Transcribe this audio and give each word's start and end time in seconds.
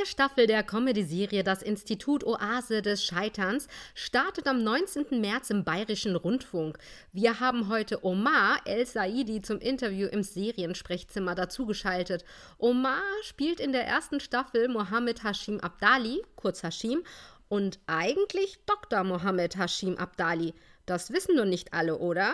neue 0.00 0.06
Staffel 0.06 0.46
der 0.46 0.62
Comedy-Serie 0.62 1.44
Das 1.44 1.62
Institut 1.62 2.24
Oase 2.24 2.80
des 2.80 3.04
Scheiterns 3.04 3.68
startet 3.94 4.46
am 4.46 4.62
19. 4.62 5.20
März 5.20 5.50
im 5.50 5.62
Bayerischen 5.62 6.16
Rundfunk. 6.16 6.78
Wir 7.12 7.38
haben 7.38 7.68
heute 7.68 8.02
Omar 8.02 8.60
El 8.64 8.86
Saidi 8.86 9.42
zum 9.42 9.58
Interview 9.58 10.08
im 10.08 10.22
Seriensprechzimmer 10.22 11.34
dazugeschaltet. 11.34 12.24
Omar 12.56 13.02
spielt 13.24 13.60
in 13.60 13.72
der 13.72 13.86
ersten 13.86 14.20
Staffel 14.20 14.68
Mohammed 14.68 15.22
Hashim 15.22 15.60
Abdali, 15.60 16.22
kurz 16.34 16.62
Hashim, 16.62 17.02
und 17.48 17.78
eigentlich 17.86 18.58
Dr. 18.64 19.04
Mohammed 19.04 19.58
Hashim 19.58 19.98
Abdali. 19.98 20.54
Das 20.86 21.12
wissen 21.12 21.36
nur 21.36 21.44
nicht 21.44 21.74
alle, 21.74 21.98
oder? 21.98 22.32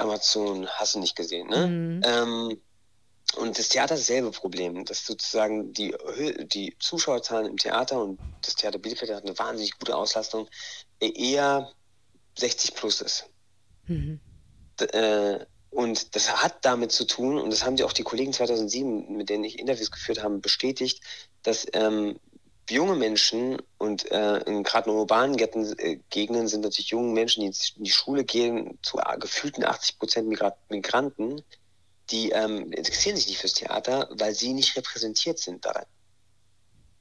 Amazon 0.00 0.68
hast 0.68 0.94
du 0.94 1.00
nicht 1.00 1.16
gesehen, 1.16 1.48
ne? 1.48 1.66
Mhm. 1.66 2.02
Ähm, 2.04 2.60
und 3.36 3.58
das 3.58 3.68
Theater 3.68 3.94
hat 3.94 4.00
dasselbe 4.00 4.32
Problem, 4.32 4.84
dass 4.84 5.06
sozusagen 5.06 5.72
die, 5.72 5.94
die 6.52 6.74
Zuschauerzahlen 6.80 7.46
im 7.46 7.56
Theater 7.56 8.02
und 8.02 8.18
das 8.42 8.56
Theater 8.56 8.78
Bielefeld 8.78 9.12
hat 9.12 9.24
eine 9.24 9.38
wahnsinnig 9.38 9.78
gute 9.78 9.94
Auslastung, 9.94 10.48
eher 10.98 11.70
60 12.36 12.74
plus 12.74 13.00
ist. 13.00 13.30
Mhm. 13.86 14.20
Äh, 14.80 15.46
und 15.70 16.16
das 16.16 16.42
hat 16.42 16.64
damit 16.64 16.90
zu 16.90 17.06
tun, 17.06 17.38
und 17.38 17.50
das 17.50 17.64
haben 17.64 17.76
die 17.76 17.84
auch 17.84 17.92
die 17.92 18.02
Kollegen 18.02 18.32
2007, 18.32 19.16
mit 19.16 19.28
denen 19.28 19.44
ich 19.44 19.60
Interviews 19.60 19.92
geführt 19.92 20.22
habe, 20.22 20.38
bestätigt, 20.38 21.00
dass 21.44 21.66
ähm, 21.72 22.18
junge 22.70 22.96
Menschen 22.96 23.58
und 23.78 24.10
äh, 24.10 24.62
gerade 24.62 24.90
in 24.90 24.96
urbanen 24.96 25.38
äh, 25.38 25.98
Gegenden 26.10 26.48
sind 26.48 26.62
natürlich 26.62 26.90
junge 26.90 27.12
Menschen, 27.12 27.42
die 27.42 27.48
in 27.76 27.84
die 27.84 27.90
Schule 27.90 28.24
gehen, 28.24 28.78
zu 28.82 28.98
äh, 28.98 29.18
gefühlten 29.18 29.64
80 29.64 29.98
Prozent 29.98 30.28
Migranten, 30.68 31.42
die 32.10 32.30
ähm, 32.30 32.72
interessieren 32.72 33.16
sich 33.16 33.28
nicht 33.28 33.38
fürs 33.38 33.54
Theater, 33.54 34.08
weil 34.12 34.34
sie 34.34 34.52
nicht 34.52 34.76
repräsentiert 34.76 35.38
sind 35.38 35.64
daran. 35.64 35.86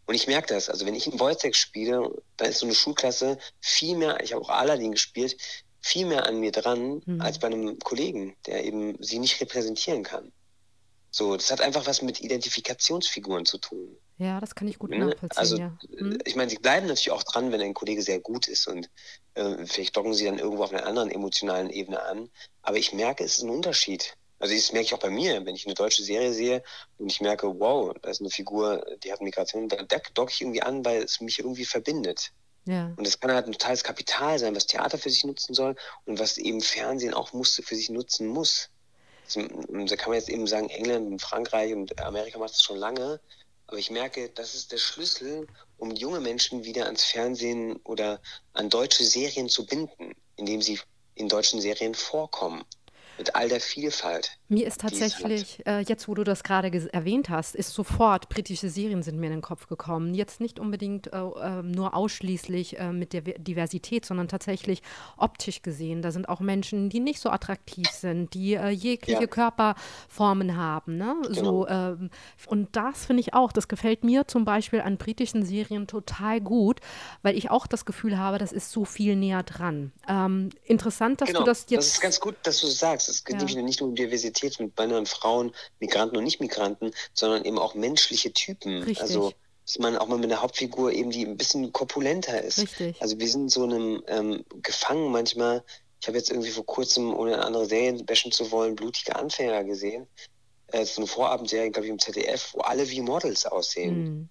Und 0.06 0.16
ich 0.16 0.28
merke 0.28 0.54
das, 0.54 0.70
also 0.70 0.86
wenn 0.86 0.96
ich 0.96 1.06
in 1.06 1.20
Wojtek 1.20 1.56
spiele, 1.56 2.12
da 2.38 2.46
ist 2.46 2.60
so 2.60 2.66
eine 2.66 2.74
Schulklasse 2.74 3.38
viel 3.60 3.96
mehr, 3.96 4.24
ich 4.24 4.34
habe 4.34 4.44
auch 4.44 4.50
Aladdin 4.50 4.94
gespielt, 4.94 5.38
viel 5.82 6.06
mehr 6.06 6.26
an 6.26 6.40
mir 6.40 6.52
dran 6.52 7.02
mhm. 7.06 7.22
als 7.22 7.40
bei 7.40 7.48
einem 7.48 7.78
Kollegen, 7.80 8.36
der 8.46 8.66
eben 8.66 9.02
sie 9.04 9.20
nicht 9.20 9.40
repräsentieren 9.40 10.04
kann. 10.04 10.32
So, 11.12 11.36
das 11.36 11.52
hat 11.52 11.62
einfach 11.62 11.86
was 11.86 12.02
mit 12.02 12.22
Identifikationsfiguren 12.22 13.46
zu 13.46 13.58
tun. 13.58 13.98
Ja, 14.20 14.40
das 14.42 14.54
kann 14.54 14.68
ich 14.68 14.78
gut 14.78 14.90
ne? 14.92 15.00
nachvollziehen. 15.00 15.38
Also, 15.38 15.58
ja. 15.58 15.78
hm? 15.98 16.20
ich 16.26 16.36
meine, 16.36 16.50
sie 16.50 16.58
bleiben 16.58 16.88
natürlich 16.88 17.12
auch 17.12 17.24
dran, 17.24 17.52
wenn 17.52 17.62
ein 17.62 17.74
Kollege 17.74 18.02
sehr 18.02 18.20
gut 18.20 18.48
ist 18.48 18.68
und 18.68 18.90
äh, 19.34 19.66
vielleicht 19.66 19.96
docken 19.96 20.14
sie 20.14 20.26
dann 20.26 20.40
irgendwo 20.40 20.64
auf 20.64 20.74
einer 20.74 20.86
anderen 20.86 21.10
emotionalen 21.10 21.70
Ebene 21.70 22.04
an. 22.04 22.30
Aber 22.62 22.78
ich 22.78 22.94
merke, 22.94 23.24
es 23.24 23.38
ist 23.38 23.44
ein 23.44 23.50
Unterschied. 23.50 24.16
Also 24.40 24.54
das 24.54 24.72
merke 24.74 24.86
ich 24.86 24.94
auch 24.94 25.00
bei 25.00 25.10
mir, 25.10 25.46
wenn 25.46 25.56
ich 25.56 25.66
eine 25.66 25.74
deutsche 25.74 26.04
Serie 26.04 26.34
sehe 26.34 26.64
und 26.98 27.12
ich 27.12 27.22
merke, 27.22 27.60
wow, 27.60 27.94
da 28.02 28.10
ist 28.10 28.22
eine 28.22 28.30
Figur, 28.30 28.86
die 29.04 29.12
hat 29.12 29.22
Migration, 29.22 29.68
da 29.68 29.78
docke 30.14 30.32
ich 30.32 30.42
irgendwie 30.42 30.62
an, 30.62 30.84
weil 30.86 31.04
es 31.04 31.20
mich 31.20 31.40
irgendwie 31.40 31.66
verbindet. 31.66 32.32
Ja. 32.66 32.92
Und 32.98 33.06
das 33.06 33.20
kann 33.20 33.32
halt 33.32 33.48
ein 33.48 33.54
totales 33.54 33.84
Kapital 33.84 34.38
sein, 34.38 34.56
was 34.56 34.68
Theater 34.68 34.98
für 34.98 35.10
sich 35.10 35.24
nutzen 35.26 35.54
soll 35.54 35.76
und 36.06 36.20
was 36.20 36.38
eben 36.38 36.62
Fernsehen 36.62 37.14
auch 37.14 37.34
muss, 37.34 37.62
für 37.64 37.76
sich 37.76 37.90
nutzen 37.90 38.28
muss. 38.28 38.70
Also, 39.26 39.42
da 39.42 39.96
kann 39.96 40.10
man 40.10 40.20
jetzt 40.20 40.30
eben 40.30 40.48
sagen, 40.48 40.70
England 40.70 41.08
und 41.08 41.22
Frankreich 41.22 41.74
und 41.74 42.00
Amerika 42.02 42.40
macht 42.40 42.52
das 42.52 42.64
schon 42.64 42.78
lange. 42.78 43.20
Aber 43.70 43.78
ich 43.78 43.92
merke, 43.92 44.30
das 44.30 44.56
ist 44.56 44.72
der 44.72 44.80
Schlüssel, 44.80 45.46
um 45.78 45.92
junge 45.92 46.20
Menschen 46.20 46.64
wieder 46.64 46.86
ans 46.86 47.04
Fernsehen 47.04 47.76
oder 47.84 48.20
an 48.54 48.68
deutsche 48.72 49.04
Serien 49.04 49.48
zu 49.48 49.64
binden, 49.64 50.16
indem 50.38 50.60
sie 50.60 50.80
in 51.14 51.30
deutschen 51.30 51.62
Serien 51.62 51.94
vorkommen 51.94 52.66
mit 53.20 53.36
all 53.36 53.48
der 53.48 53.62
Vielfalt. 53.62 54.39
Mir 54.52 54.66
ist 54.66 54.82
tatsächlich, 54.82 55.64
äh, 55.68 55.82
jetzt 55.82 56.08
wo 56.08 56.16
du 56.16 56.24
das 56.24 56.42
gerade 56.42 56.72
erwähnt 56.92 57.30
hast, 57.30 57.56
ist 57.56 57.72
sofort 57.72 58.30
britische 58.30 58.68
Serien 58.68 59.04
sind 59.04 59.20
mir 59.20 59.28
in 59.28 59.34
den 59.34 59.42
Kopf 59.42 59.68
gekommen. 59.68 60.16
Jetzt 60.16 60.42
nicht 60.42 60.60
unbedingt 60.60 61.14
äh, 61.14 61.20
äh, 61.20 61.62
nur 61.62 61.94
ausschließlich 61.94 62.80
äh, 62.80 62.92
mit 62.92 63.14
der 63.14 63.22
Diversität, 63.22 64.08
sondern 64.08 64.28
tatsächlich 64.28 64.82
optisch 65.18 65.62
gesehen. 65.62 66.02
Da 66.02 66.12
sind 66.12 66.28
auch 66.28 66.40
Menschen, 66.40 66.90
die 66.90 67.00
nicht 67.00 67.20
so 67.20 67.30
attraktiv 67.30 67.88
sind, 67.92 68.34
die 68.34 68.56
äh, 68.56 68.70
jegliche 68.70 69.22
ja. 69.22 69.28
Körperformen 69.28 70.58
haben. 70.58 70.98
Ne? 70.98 71.16
Genau. 71.22 71.34
So, 71.36 71.68
ähm, 71.68 72.10
und 72.48 72.76
das 72.76 73.06
finde 73.06 73.22
ich 73.22 73.36
auch, 73.36 73.52
das 73.52 73.68
gefällt 73.68 74.04
mir 74.04 74.28
zum 74.28 74.46
Beispiel 74.46 74.82
an 74.82 74.98
britischen 74.98 75.46
Serien 75.46 75.86
total 75.86 76.42
gut, 76.42 76.80
weil 77.22 77.38
ich 77.38 77.52
auch 77.52 77.68
das 77.68 77.86
Gefühl 77.86 78.18
habe, 78.18 78.40
das 78.40 78.52
ist 78.52 78.72
so 78.72 78.84
viel 78.84 79.16
näher 79.16 79.44
dran. 79.44 79.92
Ähm, 80.08 80.50
interessant, 80.64 81.22
dass 81.22 81.28
genau. 81.28 81.42
du 81.42 81.46
das 81.46 81.68
jetzt. 81.70 81.86
Das 81.86 81.94
ist 81.94 82.02
ganz 82.02 82.20
gut, 82.20 82.36
dass 82.42 82.62
du 82.62 82.66
sagst 82.66 83.10
es 83.10 83.24
geht 83.24 83.40
ja. 83.40 83.62
nicht 83.62 83.80
nur 83.80 83.90
um 83.90 83.96
Diversität 83.96 84.39
mit 84.60 84.78
Männern, 84.78 85.06
Frauen, 85.06 85.54
Migranten 85.80 86.18
und 86.18 86.24
Nicht-Migranten, 86.24 86.92
sondern 87.14 87.46
eben 87.46 87.60
auch 87.60 87.76
menschliche 87.76 88.34
Typen. 88.34 88.84
Richtig. 88.84 89.02
Also 89.02 89.34
dass 89.70 89.78
man 89.78 89.98
auch 89.98 90.08
mal 90.08 90.18
mit 90.18 90.32
einer 90.32 90.42
Hauptfigur 90.42 90.92
eben, 90.92 91.12
die 91.12 91.24
ein 91.24 91.38
bisschen 91.38 91.72
korpulenter 91.72 92.42
ist. 92.42 92.58
Richtig. 92.58 93.00
Also 93.02 93.20
wir 93.20 93.30
sind 93.30 93.52
so 93.52 93.64
einem 93.64 94.02
ähm, 94.08 94.44
gefangen 94.64 95.12
manchmal. 95.12 95.64
Ich 96.02 96.08
habe 96.08 96.18
jetzt 96.18 96.32
irgendwie 96.32 96.50
vor 96.50 96.66
kurzem, 96.66 97.14
ohne 97.14 97.46
andere 97.46 97.68
Serie 97.68 98.04
bashen 98.04 98.32
zu 98.32 98.50
wollen, 98.52 98.76
blutige 98.76 99.16
Anfänger 99.16 99.64
gesehen. 99.64 100.08
Äh, 100.68 100.86
so 100.86 101.02
eine 101.02 101.08
Vorabendserie, 101.08 101.70
glaube 101.70 101.86
ich, 101.86 101.92
im 101.92 102.00
ZDF, 102.00 102.54
wo 102.54 102.62
alle 102.62 102.90
wie 102.90 103.02
Models 103.02 103.46
aussehen. 103.46 104.04
Mhm. 104.04 104.30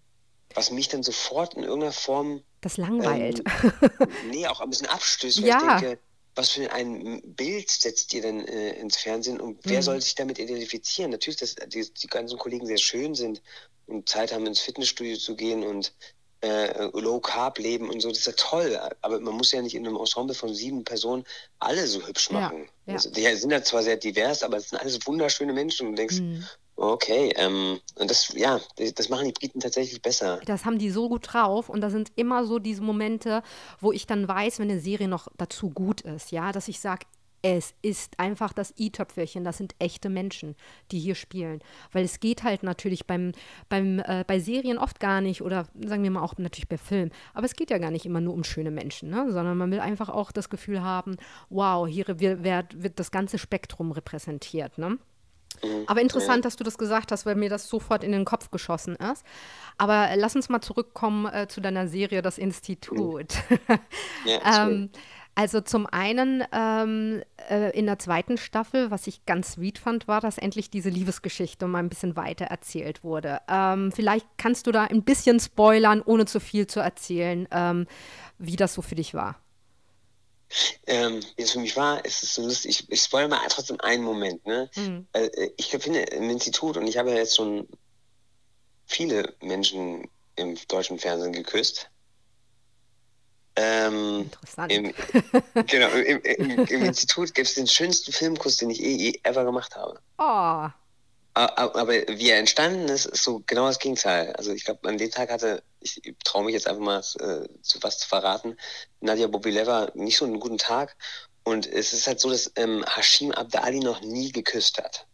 Was 0.54 0.72
mich 0.72 0.88
dann 0.88 1.04
sofort 1.04 1.54
in 1.54 1.62
irgendeiner 1.62 1.92
Form. 1.92 2.42
Das 2.60 2.76
langweilt. 2.76 3.40
Ähm, 3.62 4.08
nee, 4.30 4.46
auch 4.48 4.60
ein 4.60 4.70
bisschen 4.70 4.88
abstößt, 4.88 5.42
weil 5.42 5.48
ja. 5.48 5.76
ich 5.76 5.82
denke, 5.82 6.00
was 6.38 6.52
für 6.52 6.70
ein 6.70 7.20
Bild 7.34 7.68
setzt 7.68 8.14
ihr 8.14 8.22
denn 8.22 8.46
äh, 8.46 8.70
ins 8.78 8.96
Fernsehen 8.96 9.40
und 9.40 9.58
wer 9.64 9.78
mhm. 9.78 9.82
soll 9.82 10.00
sich 10.00 10.14
damit 10.14 10.38
identifizieren? 10.38 11.10
Natürlich, 11.10 11.38
dass 11.40 11.56
die, 11.56 11.92
die, 11.92 12.06
ganzen 12.06 12.38
Kollegen 12.38 12.64
sehr 12.64 12.78
schön 12.78 13.16
sind 13.16 13.42
und 13.86 14.08
Zeit 14.08 14.32
haben, 14.32 14.46
ins 14.46 14.60
Fitnessstudio 14.60 15.16
zu 15.16 15.34
gehen 15.34 15.64
und 15.64 15.92
äh, 16.40 16.86
Low 16.92 17.20
Carb 17.20 17.58
leben 17.58 17.90
und 17.90 18.00
so, 18.00 18.08
das 18.08 18.18
ist 18.18 18.26
ja 18.26 18.32
toll, 18.36 18.78
aber 19.02 19.20
man 19.20 19.34
muss 19.34 19.52
ja 19.52 19.62
nicht 19.62 19.74
in 19.74 19.86
einem 19.86 19.96
Ensemble 19.96 20.34
von 20.34 20.54
sieben 20.54 20.84
Personen 20.84 21.24
alle 21.58 21.86
so 21.86 22.06
hübsch 22.06 22.30
machen. 22.30 22.60
Ja, 22.86 22.92
ja. 22.92 22.94
Also, 22.94 23.10
die 23.10 23.34
sind 23.34 23.50
ja 23.50 23.62
zwar 23.62 23.82
sehr 23.82 23.96
divers, 23.96 24.42
aber 24.42 24.58
es 24.58 24.70
sind 24.70 24.80
alles 24.80 25.04
wunderschöne 25.06 25.52
Menschen 25.52 25.88
und 25.88 25.92
du 25.92 25.96
denkst, 25.96 26.20
mhm. 26.20 26.44
Okay, 26.80 27.32
ähm, 27.34 27.80
und 27.96 28.08
das, 28.08 28.32
ja, 28.36 28.60
das 28.94 29.08
machen 29.08 29.26
die 29.26 29.32
Briten 29.32 29.58
tatsächlich 29.58 30.00
besser. 30.00 30.40
Das 30.46 30.64
haben 30.64 30.78
die 30.78 30.90
so 30.90 31.08
gut 31.08 31.26
drauf 31.32 31.68
und 31.68 31.80
da 31.80 31.90
sind 31.90 32.12
immer 32.14 32.46
so 32.46 32.60
diese 32.60 32.82
Momente, 32.82 33.42
wo 33.80 33.90
ich 33.90 34.06
dann 34.06 34.28
weiß, 34.28 34.60
wenn 34.60 34.70
eine 34.70 34.78
Serie 34.78 35.08
noch 35.08 35.26
dazu 35.36 35.70
gut 35.70 36.02
ist, 36.02 36.30
ja, 36.30 36.52
dass 36.52 36.68
ich 36.68 36.78
sage, 36.78 37.04
es 37.42 37.74
ist 37.82 38.18
einfach 38.18 38.52
das 38.52 38.74
i-Töpfelchen, 38.78 39.44
das 39.44 39.58
sind 39.58 39.74
echte 39.78 40.08
Menschen, 40.08 40.56
die 40.90 40.98
hier 40.98 41.14
spielen. 41.14 41.60
Weil 41.92 42.04
es 42.04 42.20
geht 42.20 42.42
halt 42.42 42.62
natürlich 42.62 43.06
beim, 43.06 43.32
beim, 43.68 44.00
äh, 44.00 44.24
bei 44.26 44.40
Serien 44.40 44.78
oft 44.78 45.00
gar 45.00 45.20
nicht, 45.20 45.42
oder 45.42 45.66
sagen 45.84 46.02
wir 46.02 46.10
mal 46.10 46.22
auch 46.22 46.36
natürlich 46.38 46.68
bei 46.68 46.78
Filmen, 46.78 47.12
aber 47.34 47.46
es 47.46 47.54
geht 47.54 47.70
ja 47.70 47.78
gar 47.78 47.90
nicht 47.90 48.06
immer 48.06 48.20
nur 48.20 48.34
um 48.34 48.44
schöne 48.44 48.70
Menschen, 48.70 49.10
ne? 49.10 49.30
sondern 49.30 49.56
man 49.56 49.70
will 49.70 49.80
einfach 49.80 50.08
auch 50.08 50.32
das 50.32 50.50
Gefühl 50.50 50.82
haben, 50.82 51.16
wow, 51.48 51.86
hier 51.86 52.06
wird, 52.08 52.82
wird 52.82 52.98
das 52.98 53.10
ganze 53.10 53.38
Spektrum 53.38 53.92
repräsentiert. 53.92 54.78
Ne? 54.78 54.98
Mhm. 55.62 55.84
Aber 55.86 56.00
interessant, 56.00 56.44
dass 56.44 56.56
du 56.56 56.64
das 56.64 56.78
gesagt 56.78 57.12
hast, 57.12 57.26
weil 57.26 57.34
mir 57.34 57.48
das 57.48 57.68
sofort 57.68 58.04
in 58.04 58.12
den 58.12 58.24
Kopf 58.24 58.50
geschossen 58.50 58.96
ist. 58.96 59.24
Aber 59.76 60.10
lass 60.16 60.36
uns 60.36 60.48
mal 60.48 60.60
zurückkommen 60.60 61.26
äh, 61.26 61.48
zu 61.48 61.60
deiner 61.60 61.88
Serie 61.88 62.22
Das 62.22 62.38
Institut. 62.38 63.34
Ja, 64.24 64.66
ähm, 64.66 64.90
also 65.38 65.60
zum 65.60 65.86
einen 65.86 66.42
ähm, 66.50 67.22
äh, 67.48 67.70
in 67.70 67.86
der 67.86 68.00
zweiten 68.00 68.38
Staffel, 68.38 68.90
was 68.90 69.06
ich 69.06 69.24
ganz 69.24 69.52
sweet 69.52 69.78
fand, 69.78 70.08
war, 70.08 70.20
dass 70.20 70.36
endlich 70.36 70.68
diese 70.68 70.88
Liebesgeschichte 70.88 71.68
mal 71.68 71.78
ein 71.78 71.88
bisschen 71.88 72.16
weiter 72.16 72.46
erzählt 72.46 73.04
wurde. 73.04 73.38
Ähm, 73.48 73.92
vielleicht 73.92 74.26
kannst 74.36 74.66
du 74.66 74.72
da 74.72 74.82
ein 74.86 75.04
bisschen 75.04 75.38
spoilern, 75.38 76.02
ohne 76.04 76.26
zu 76.26 76.40
viel 76.40 76.66
zu 76.66 76.80
erzählen, 76.80 77.46
ähm, 77.52 77.86
wie 78.38 78.56
das 78.56 78.74
so 78.74 78.82
für 78.82 78.96
dich 78.96 79.14
war. 79.14 79.40
Ähm, 80.88 81.20
wie 81.36 81.42
es 81.42 81.52
für 81.52 81.60
mich 81.60 81.76
war, 81.76 82.04
ist 82.04 82.24
es 82.24 82.34
so 82.34 82.42
lustig. 82.42 82.70
Ich, 82.72 82.90
ich 82.90 83.00
spoilere 83.00 83.28
mal 83.28 83.40
trotzdem 83.48 83.80
einen 83.80 84.02
Moment. 84.02 84.44
Ne? 84.44 84.68
Mhm. 84.74 85.06
Äh, 85.12 85.50
ich 85.56 85.68
finde 85.68 86.00
im 86.00 86.28
Institut, 86.30 86.76
und 86.76 86.88
ich 86.88 86.98
habe 86.98 87.10
ja 87.10 87.16
jetzt 87.16 87.36
schon 87.36 87.68
viele 88.86 89.36
Menschen 89.40 90.10
im 90.34 90.58
deutschen 90.66 90.98
Fernsehen 90.98 91.32
geküsst. 91.32 91.92
Ähm, 93.60 94.22
Interessant. 94.22 94.72
Im, 94.72 94.94
genau, 95.66 95.88
im, 95.88 96.22
im, 96.22 96.64
im 96.66 96.84
Institut 96.84 97.34
gibt 97.34 97.48
es 97.48 97.54
den 97.54 97.66
schönsten 97.66 98.12
Filmkuss, 98.12 98.58
den 98.58 98.70
ich 98.70 98.80
eh, 98.80 99.08
eh 99.08 99.20
ever 99.24 99.44
gemacht 99.44 99.74
habe. 99.74 99.98
Oh. 100.18 100.68
Aber 101.34 101.88
wie 101.88 102.30
er 102.30 102.38
entstanden 102.38 102.88
ist, 102.88 103.06
ist 103.06 103.22
so 103.22 103.42
genau 103.46 103.66
das 103.66 103.78
Gegenteil. 103.78 104.32
Also 104.32 104.52
ich 104.52 104.64
glaube, 104.64 104.88
an 104.88 104.98
dem 104.98 105.10
Tag 105.10 105.30
hatte, 105.30 105.62
ich 105.80 106.00
traue 106.24 106.44
mich 106.44 106.52
jetzt 106.52 106.66
einfach 106.66 106.82
mal 106.82 106.98
äh, 106.98 107.48
zu 107.62 107.82
was 107.82 107.98
zu 107.98 108.08
verraten, 108.08 108.56
Nadia 109.00 109.28
Bobileva 109.28 109.90
nicht 109.94 110.18
so 110.18 110.24
einen 110.24 110.40
guten 110.40 110.58
Tag. 110.58 110.96
Und 111.44 111.66
es 111.66 111.92
ist 111.92 112.06
halt 112.06 112.20
so, 112.20 112.30
dass 112.30 112.52
ähm, 112.56 112.84
Hashim 112.88 113.32
Abdali 113.32 113.78
noch 113.80 114.00
nie 114.02 114.32
geküsst 114.32 114.78
hat. 114.78 115.06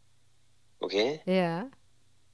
Okay? 0.81 1.21
Ja. 1.27 1.67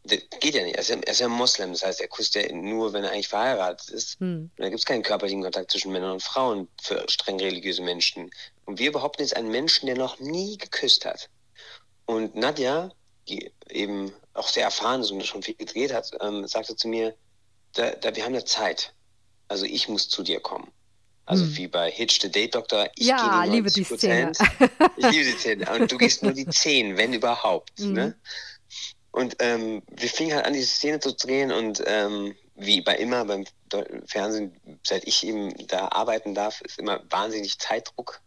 Das 0.05 0.19
geht 0.41 0.55
ja 0.55 0.63
nicht. 0.63 0.77
Er 0.77 0.81
ist 0.81 0.89
ja, 0.89 0.97
er 0.97 1.13
ist 1.13 1.21
ja 1.21 1.29
Moslem, 1.29 1.73
das 1.73 1.85
heißt, 1.85 2.01
er 2.01 2.09
küsst 2.09 2.35
ja 2.35 2.51
nur, 2.53 2.93
wenn 2.93 3.05
er 3.05 3.13
eigentlich 3.13 3.29
verheiratet 3.29 3.91
ist. 3.91 4.19
Hm. 4.21 4.51
Und 4.57 4.63
da 4.63 4.69
gibt 4.69 4.79
es 4.79 4.87
keinen 4.87 5.03
körperlichen 5.03 5.43
Kontakt 5.43 5.71
zwischen 5.71 5.93
Männern 5.93 6.13
und 6.13 6.23
Frauen 6.23 6.69
für 6.83 7.05
streng 7.09 7.39
religiöse 7.39 7.83
Menschen. 7.83 8.31
Und 8.65 8.79
wir 8.79 8.93
behaupten 8.93 9.23
jetzt 9.23 9.37
einen 9.37 9.51
Menschen, 9.51 9.87
der 9.87 9.97
noch 9.97 10.19
nie 10.19 10.57
geküsst 10.57 11.05
hat. 11.05 11.29
Und 12.07 12.35
Nadja 12.35 12.91
die 13.31 13.51
eben 13.69 14.13
auch 14.35 14.49
sehr 14.49 14.65
erfahren 14.65 15.01
ist 15.01 15.11
und 15.11 15.25
schon 15.25 15.43
viel 15.43 15.55
gedreht 15.55 15.93
hat, 15.93 16.11
ähm, 16.21 16.47
sagte 16.47 16.77
zu 16.77 16.89
mir, 16.89 17.15
da, 17.75 17.91
da, 17.93 18.15
wir 18.15 18.25
haben 18.25 18.35
ja 18.35 18.45
Zeit. 18.45 18.93
Also 19.49 19.65
ich 19.65 19.89
muss 19.89 20.09
zu 20.09 20.23
dir 20.23 20.41
kommen. 20.41 20.71
Also 21.27 21.45
hm. 21.45 21.57
wie 21.57 21.69
bei 21.69 21.91
Hitch 21.91 22.21
the 22.21 22.31
Date 22.31 22.55
Doctor, 22.55 22.89
ich 22.97 23.07
ja, 23.07 23.45
gehe 23.45 23.53
liebe 23.53 23.71
die 23.71 23.85
Szene. 23.85 24.33
ich 24.97 25.11
liebe 25.11 25.25
die 25.25 25.39
Szene. 25.39 25.71
Und 25.73 25.91
du 25.91 25.97
gehst 25.97 26.23
nur 26.23 26.33
die 26.33 26.47
10, 26.47 26.97
wenn 26.97 27.13
überhaupt. 27.13 27.79
Mhm. 27.79 27.93
Ne? 27.95 28.17
Und 29.13 29.37
ähm, 29.41 29.83
wir 29.89 30.09
fingen 30.09 30.35
halt 30.35 30.47
an, 30.47 30.53
diese 30.53 30.69
Szene 30.69 31.01
zu 31.01 31.15
drehen 31.15 31.51
und 31.51 31.83
ähm, 31.87 32.37
wie 32.55 32.81
bei 32.81 32.97
immer 32.97 33.25
beim 33.25 33.45
Fernsehen, 34.07 34.55
seit 34.85 35.05
ich 35.05 35.27
eben 35.27 35.55
da 35.67 35.89
arbeiten 35.89 36.35
darf, 36.35 36.61
ist 36.61 36.79
immer 36.79 37.03
wahnsinnig 37.11 37.59
Zeitdruck 37.59 38.21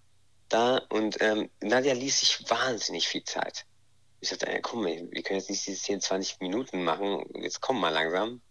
da 0.49 0.81
und 0.89 1.21
ähm, 1.21 1.49
Nadja 1.61 1.93
ließ 1.93 2.19
sich 2.19 2.49
wahnsinnig 2.49 3.07
viel 3.07 3.23
Zeit. 3.23 3.65
Ich 4.19 4.29
sagte, 4.29 4.47
ey, 4.47 4.61
komm, 4.61 4.85
wir 4.85 5.23
können 5.23 5.39
jetzt 5.39 5.49
nicht 5.49 5.65
diese 5.65 5.81
10, 5.81 6.01
20 6.01 6.39
Minuten 6.39 6.83
machen, 6.83 7.25
jetzt 7.35 7.61
komm 7.61 7.79
mal 7.79 7.89
langsam. 7.89 8.41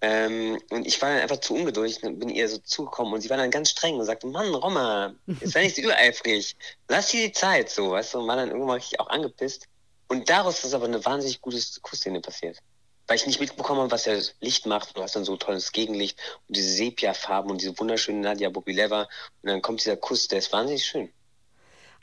Ähm, 0.00 0.60
und 0.70 0.86
ich 0.86 1.00
war 1.00 1.10
dann 1.10 1.20
einfach 1.20 1.40
zu 1.40 1.54
ungeduldig 1.54 2.02
und 2.02 2.18
bin 2.18 2.28
ihr 2.28 2.48
so 2.48 2.58
zugekommen 2.58 3.14
und 3.14 3.20
sie 3.20 3.30
war 3.30 3.36
dann 3.36 3.50
ganz 3.50 3.70
streng 3.70 3.94
und 3.94 4.04
sagte, 4.04 4.26
Mann, 4.26 4.54
Roma, 4.54 5.14
jetzt 5.40 5.52
sei 5.52 5.62
nicht 5.62 5.76
so 5.76 5.82
übereifrig, 5.82 6.56
lass 6.88 7.08
dir 7.08 7.26
die 7.26 7.32
Zeit, 7.32 7.70
so, 7.70 7.92
weißt 7.92 8.14
du, 8.14 8.18
und 8.18 8.26
war 8.26 8.36
dann 8.36 8.50
irgendwann 8.50 8.76
richtig 8.76 9.00
auch 9.00 9.08
angepisst. 9.08 9.68
Und 10.08 10.28
daraus 10.28 10.64
ist 10.64 10.74
aber 10.74 10.86
eine 10.86 11.04
wahnsinnig 11.04 11.40
gute 11.40 11.58
Kussszene 11.82 12.20
passiert. 12.20 12.58
Weil 13.06 13.16
ich 13.16 13.26
nicht 13.26 13.40
mitbekommen 13.40 13.80
habe, 13.80 13.90
was 13.90 14.04
das 14.04 14.34
Licht 14.40 14.66
macht. 14.66 14.96
Du 14.96 15.02
hast 15.02 15.14
dann 15.14 15.24
so 15.24 15.36
tolles 15.36 15.72
Gegenlicht 15.72 16.18
und 16.48 16.56
diese 16.56 16.70
Sepia-Farben 16.70 17.50
und 17.50 17.60
diese 17.60 17.78
wunderschöne 17.78 18.20
Nadia 18.20 18.48
Bobileva. 18.48 19.02
Und 19.42 19.50
dann 19.50 19.60
kommt 19.62 19.80
dieser 19.80 19.96
Kuss, 19.96 20.28
der 20.28 20.38
ist 20.38 20.52
wahnsinnig 20.52 20.84
schön. 20.84 21.12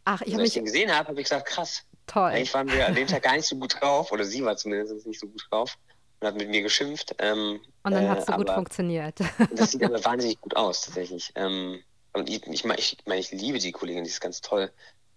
Ach, 0.05 0.21
ich 0.21 0.33
habe 0.33 0.43
mich 0.43 0.53
den 0.53 0.65
gesehen 0.65 0.91
habe, 0.95 1.09
habe 1.09 1.19
ich 1.19 1.25
gesagt, 1.25 1.47
krass. 1.47 1.83
Toll. 2.07 2.31
Eigentlich 2.31 2.53
waren 2.53 2.71
wir 2.71 2.85
an 2.85 2.95
dem 2.95 3.07
Tag 3.07 3.23
gar 3.23 3.35
nicht 3.35 3.45
so 3.45 3.55
gut 3.55 3.79
drauf, 3.79 4.11
oder 4.11 4.25
sie 4.25 4.43
war 4.43 4.57
zumindest 4.57 5.05
nicht 5.05 5.19
so 5.19 5.27
gut 5.27 5.45
drauf 5.49 5.77
und 6.19 6.27
hat 6.27 6.35
mit 6.35 6.49
mir 6.49 6.61
geschimpft. 6.61 7.15
Ähm, 7.19 7.61
und 7.83 7.91
dann 7.91 8.09
hat 8.09 8.19
es 8.19 8.25
so 8.25 8.33
äh, 8.33 8.37
gut 8.37 8.49
funktioniert. 8.49 9.19
das 9.55 9.71
sieht 9.71 9.83
aber 9.85 10.03
wahnsinnig 10.03 10.39
gut 10.41 10.55
aus, 10.55 10.81
tatsächlich. 10.81 11.31
Ähm, 11.35 11.81
und 12.13 12.29
ich, 12.29 12.45
ich, 12.47 12.65
ich, 12.65 12.97
ich, 13.05 13.07
ich 13.07 13.31
liebe 13.31 13.59
die 13.59 13.71
Kollegin, 13.71 14.03
die 14.03 14.09
ist 14.09 14.21
ganz 14.21 14.41
toll. 14.41 14.71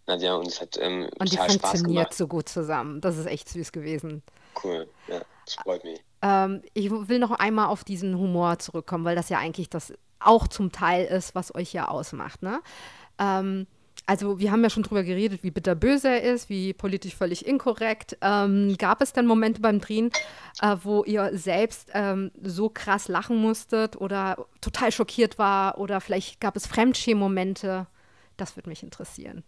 Nadja, 0.06 0.34
und 0.34 0.46
es 0.46 0.60
hat 0.60 0.78
ähm, 0.80 1.08
Und 1.18 1.32
die 1.32 1.36
funktioniert 1.36 2.12
so 2.12 2.26
gut 2.26 2.48
zusammen. 2.48 3.00
Das 3.00 3.16
ist 3.16 3.26
echt 3.26 3.48
süß 3.48 3.72
gewesen. 3.72 4.22
Cool, 4.62 4.86
ja, 5.08 5.22
das 5.46 5.54
freut 5.54 5.84
mich. 5.84 6.02
Ähm, 6.22 6.62
ich 6.74 6.90
will 6.90 7.18
noch 7.18 7.32
einmal 7.32 7.66
auf 7.66 7.84
diesen 7.84 8.18
Humor 8.18 8.58
zurückkommen, 8.58 9.04
weil 9.04 9.16
das 9.16 9.28
ja 9.28 9.38
eigentlich 9.38 9.70
das 9.70 9.92
auch 10.20 10.48
zum 10.48 10.72
Teil 10.72 11.06
ist, 11.06 11.34
was 11.34 11.54
euch 11.54 11.72
ja 11.72 11.88
ausmacht. 11.88 12.42
Ne? 12.42 12.60
Ähm, 13.18 13.66
also 14.06 14.38
wir 14.38 14.52
haben 14.52 14.62
ja 14.62 14.70
schon 14.70 14.82
drüber 14.82 15.02
geredet, 15.02 15.42
wie 15.42 15.50
bitterböse 15.50 16.08
er 16.08 16.22
ist, 16.34 16.48
wie 16.48 16.74
politisch 16.74 17.14
völlig 17.14 17.46
inkorrekt. 17.46 18.18
Ähm, 18.20 18.76
gab 18.78 19.00
es 19.00 19.12
denn 19.12 19.26
Momente 19.26 19.60
beim 19.60 19.80
Drehen, 19.80 20.10
äh, 20.60 20.76
wo 20.82 21.04
ihr 21.04 21.30
selbst 21.32 21.90
ähm, 21.94 22.30
so 22.42 22.68
krass 22.68 23.08
lachen 23.08 23.36
musstet 23.36 23.96
oder 23.96 24.46
total 24.60 24.92
schockiert 24.92 25.38
war 25.38 25.78
oder 25.78 26.00
vielleicht 26.00 26.40
gab 26.40 26.56
es 26.56 26.66
Fremdschämen-Momente? 26.66 27.86
Das 28.36 28.56
würde 28.56 28.68
mich 28.68 28.82
interessieren. 28.82 29.42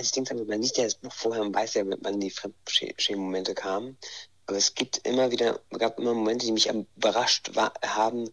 Ich 0.00 0.12
denke, 0.12 0.34
man 0.34 0.62
liest 0.62 0.78
ja 0.78 0.84
das 0.84 0.94
Buch 0.94 1.12
vorher 1.12 1.42
und 1.42 1.54
weiß 1.54 1.74
ja, 1.74 1.84
wann 1.86 2.20
die 2.20 2.30
Fremdschämen-Momente 2.30 3.54
kamen. 3.54 3.98
Aber 4.46 4.56
es 4.56 4.74
gibt 4.74 5.06
immer 5.06 5.30
wieder, 5.30 5.60
gab 5.70 5.98
immer 5.98 6.14
Momente, 6.14 6.46
die 6.46 6.52
mich 6.52 6.68
überrascht 6.68 7.50
haben, 7.84 8.28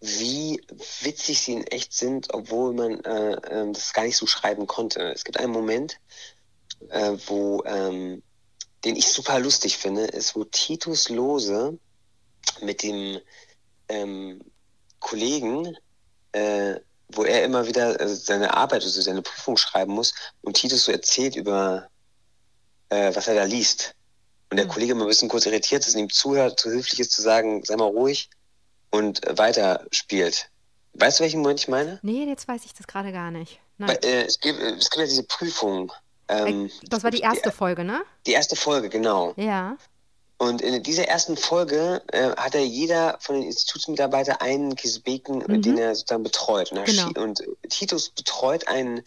wie 0.00 0.60
witzig 1.00 1.40
sie 1.40 1.54
in 1.54 1.66
echt 1.68 1.94
sind, 1.94 2.34
obwohl 2.34 2.74
man 2.74 3.00
äh, 3.04 3.32
äh, 3.32 3.72
das 3.72 3.94
gar 3.94 4.04
nicht 4.04 4.18
so 4.18 4.26
schreiben 4.26 4.66
konnte. 4.66 5.00
Es 5.12 5.24
gibt 5.24 5.38
einen 5.38 5.52
Moment, 5.52 5.98
äh, 6.90 7.16
wo, 7.26 7.62
ähm, 7.64 8.22
den 8.84 8.96
ich 8.96 9.08
super 9.08 9.38
lustig 9.38 9.78
finde, 9.78 10.04
ist, 10.04 10.36
wo 10.36 10.44
Titus 10.44 11.08
Lose 11.08 11.78
mit 12.60 12.82
dem 12.82 13.18
ähm, 13.88 14.42
Kollegen, 15.00 15.74
äh, 16.32 16.80
wo 17.08 17.24
er 17.24 17.44
immer 17.44 17.66
wieder 17.66 17.98
also 18.00 18.14
seine 18.14 18.54
Arbeit, 18.54 18.82
also 18.82 19.00
seine 19.00 19.22
Prüfung 19.22 19.56
schreiben 19.56 19.92
muss 19.92 20.14
und 20.42 20.54
Titus 20.54 20.84
so 20.84 20.92
erzählt 20.92 21.36
über, 21.36 21.88
äh, 22.88 23.14
was 23.14 23.28
er 23.28 23.34
da 23.34 23.44
liest. 23.44 23.94
Und 24.50 24.56
der 24.56 24.66
mhm. 24.66 24.70
Kollege 24.70 24.94
mal 24.94 25.04
ein 25.04 25.08
bisschen 25.08 25.28
kurz 25.28 25.46
irritiert 25.46 25.86
ist 25.86 25.94
und 25.94 26.00
ihm 26.00 26.10
zuhört, 26.10 26.60
zu 26.60 26.70
höflich 26.70 27.00
ist 27.00 27.12
zu 27.12 27.22
sagen, 27.22 27.64
sei 27.64 27.76
mal 27.76 27.88
ruhig 27.88 28.30
und 28.90 29.20
weiter 29.38 29.84
spielt. 29.90 30.48
Weißt 30.94 31.18
du, 31.18 31.24
welchen 31.24 31.40
Moment 31.42 31.60
ich 31.60 31.68
meine? 31.68 31.98
Nee, 32.02 32.24
jetzt 32.24 32.46
weiß 32.46 32.64
ich 32.64 32.72
das 32.72 32.86
gerade 32.86 33.12
gar 33.12 33.30
nicht. 33.30 33.58
Weil, 33.78 33.98
äh, 34.04 34.24
es, 34.24 34.38
gibt, 34.38 34.60
es 34.60 34.90
gibt 34.90 35.00
ja 35.00 35.06
diese 35.06 35.24
Prüfung. 35.24 35.92
Ähm, 36.28 36.70
das 36.84 37.02
war 37.02 37.10
die 37.10 37.20
erste 37.20 37.50
die, 37.50 37.56
Folge, 37.56 37.84
ne? 37.84 38.02
Die 38.26 38.32
erste 38.32 38.56
Folge, 38.56 38.88
genau. 38.88 39.34
Ja. 39.36 39.76
Und 40.38 40.60
in 40.62 40.82
dieser 40.82 41.06
ersten 41.06 41.36
Folge 41.36 42.02
äh, 42.08 42.30
hat 42.36 42.54
er 42.54 42.66
jeder 42.66 43.16
von 43.20 43.36
den 43.36 43.44
Institutsmitarbeitern 43.44 44.36
einen 44.40 44.74
Kisbeken, 44.74 45.44
mhm. 45.46 45.62
den 45.62 45.78
er 45.78 45.94
sozusagen 45.94 46.24
betreut. 46.24 46.72
Und, 46.72 46.84
genau. 46.84 47.08
und 47.22 47.42
Titus 47.68 48.10
betreut 48.10 48.66
einen, 48.66 49.02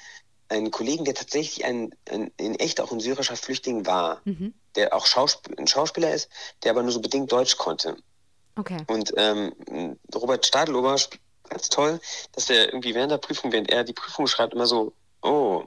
einen 0.47 0.71
Kollegen, 0.71 1.03
der 1.03 1.15
tatsächlich 1.15 1.65
ein, 1.65 1.93
ein, 2.09 2.31
in 2.37 2.55
echt 2.55 2.79
auch 2.79 2.91
ein 2.91 3.01
syrischer 3.01 3.35
Flüchtling 3.35 3.85
war, 3.85 4.21
mhm. 4.23 4.53
der 4.75 4.93
auch 4.93 5.05
Schausp 5.05 5.47
ein 5.57 5.67
Schauspieler 5.67 6.13
ist, 6.13 6.29
der 6.63 6.71
aber 6.71 6.81
nur 6.81 6.93
so 6.93 7.01
bedingt 7.01 7.31
Deutsch 7.31 7.57
konnte. 7.57 7.97
Okay. 8.55 8.77
Und 8.87 9.13
ähm, 9.17 9.53
Robert 10.15 10.45
Stadelober 10.45 10.95
ganz 11.49 11.69
toll, 11.69 11.99
dass 12.31 12.49
er 12.49 12.67
irgendwie 12.67 12.95
während 12.95 13.11
der 13.11 13.17
Prüfung, 13.17 13.51
während 13.51 13.69
er 13.69 13.83
die 13.83 13.93
Prüfung 13.93 14.27
schreibt, 14.27 14.53
immer 14.53 14.67
so, 14.67 14.93
oh, 15.21 15.65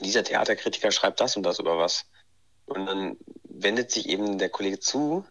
dieser 0.00 0.24
Theaterkritiker 0.24 0.90
schreibt 0.92 1.20
das 1.20 1.36
und 1.36 1.42
das 1.42 1.58
über 1.58 1.78
was. 1.78 2.04
Und 2.66 2.86
dann 2.86 3.16
wendet 3.62 3.90
sich 3.90 4.08
eben 4.08 4.38
der 4.38 4.48
Kollege 4.48 4.80
zu. 4.80 5.24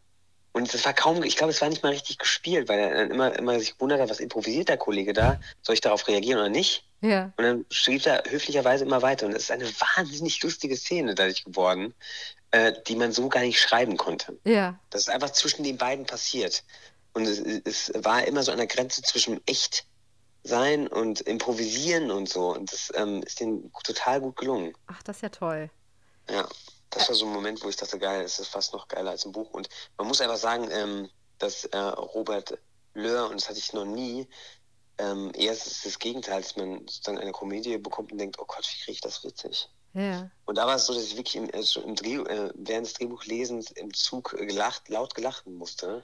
Und 0.51 0.73
das 0.73 0.83
war 0.83 0.93
kaum, 0.93 1.23
ich 1.23 1.37
glaube, 1.37 1.51
es 1.51 1.61
war 1.61 1.69
nicht 1.69 1.83
mal 1.83 1.91
richtig 1.91 2.17
gespielt, 2.17 2.67
weil 2.69 2.79
er 2.79 2.93
dann 2.93 3.11
immer, 3.11 3.37
immer 3.37 3.59
sich 3.59 3.79
wundert 3.79 4.01
hat, 4.01 4.09
was 4.09 4.19
improvisiert 4.19 4.67
der 4.67 4.77
Kollege 4.77 5.13
da? 5.13 5.39
Soll 5.61 5.75
ich 5.75 5.81
darauf 5.81 6.07
reagieren 6.07 6.39
oder 6.39 6.49
nicht? 6.49 6.85
Ja. 7.01 7.31
Und 7.37 7.43
dann 7.43 7.65
schrieb 7.69 8.05
er 8.05 8.23
höflicherweise 8.27 8.83
immer 8.83 9.01
weiter. 9.01 9.25
Und 9.25 9.33
es 9.33 9.43
ist 9.43 9.51
eine 9.51 9.67
wahnsinnig 9.95 10.41
lustige 10.41 10.75
Szene 10.75 11.15
dadurch 11.15 11.43
geworden, 11.43 11.93
äh, 12.51 12.73
die 12.87 12.95
man 12.95 13.11
so 13.11 13.29
gar 13.29 13.41
nicht 13.41 13.59
schreiben 13.59 13.95
konnte. 13.95 14.37
Ja. 14.43 14.79
Das 14.89 15.01
ist 15.01 15.09
einfach 15.09 15.29
zwischen 15.29 15.63
den 15.63 15.77
beiden 15.77 16.05
passiert. 16.05 16.63
Und 17.13 17.25
es, 17.25 17.39
es 17.39 17.91
war 18.03 18.25
immer 18.25 18.43
so 18.43 18.51
an 18.51 18.57
der 18.57 18.67
Grenze 18.67 19.01
zwischen 19.01 19.39
echt 19.45 19.85
sein 20.43 20.87
und 20.87 21.21
improvisieren 21.21 22.11
und 22.11 22.27
so. 22.27 22.53
Und 22.53 22.71
das 22.71 22.91
ähm, 22.95 23.21
ist 23.23 23.39
denen 23.39 23.71
total 23.83 24.21
gut 24.21 24.35
gelungen. 24.35 24.73
Ach, 24.87 25.01
das 25.03 25.17
ist 25.17 25.21
ja 25.21 25.29
toll. 25.29 25.69
Ja, 26.29 26.47
das 26.89 27.07
war 27.07 27.15
so 27.15 27.25
ein 27.25 27.33
Moment, 27.33 27.63
wo 27.63 27.69
ich 27.69 27.75
dachte, 27.75 27.99
geil, 27.99 28.23
das 28.23 28.39
ist 28.39 28.47
fast 28.47 28.73
noch 28.73 28.87
geiler 28.87 29.11
als 29.11 29.25
ein 29.25 29.31
Buch. 29.31 29.51
Und 29.51 29.69
man 29.97 30.07
muss 30.07 30.21
einfach 30.21 30.37
sagen, 30.37 30.69
ähm, 30.71 31.09
dass 31.37 31.65
äh, 31.65 31.77
Robert 31.77 32.57
Löhr, 32.93 33.29
und 33.29 33.39
das 33.39 33.49
hatte 33.49 33.59
ich 33.59 33.73
noch 33.73 33.85
nie, 33.85 34.27
ähm, 34.97 35.31
erst 35.35 35.67
ist 35.67 35.85
das 35.85 35.99
Gegenteil, 35.99 36.41
dass 36.41 36.57
man 36.57 36.79
sozusagen 36.79 37.19
eine 37.19 37.31
Komödie 37.31 37.77
bekommt 37.77 38.11
und 38.11 38.17
denkt, 38.17 38.37
oh 38.39 38.45
Gott, 38.45 38.67
wie 38.67 38.83
kriege 38.83 38.91
ich 38.91 39.01
das 39.01 39.23
witzig? 39.23 39.69
Ja. 39.93 40.29
Und 40.45 40.57
da 40.57 40.67
war 40.67 40.75
es 40.75 40.85
so, 40.85 40.93
dass 40.93 41.03
ich 41.03 41.15
wirklich 41.15 41.35
im, 41.35 41.49
also 41.53 41.81
im 41.81 41.95
Dreh, 41.95 42.15
äh, 42.15 42.51
während 42.55 42.85
des 42.85 42.93
Drehbuchlesens 42.93 43.71
im 43.71 43.93
Zug 43.93 44.31
gelacht, 44.31 44.89
laut 44.89 45.15
gelacht 45.15 45.47
musste. 45.47 46.03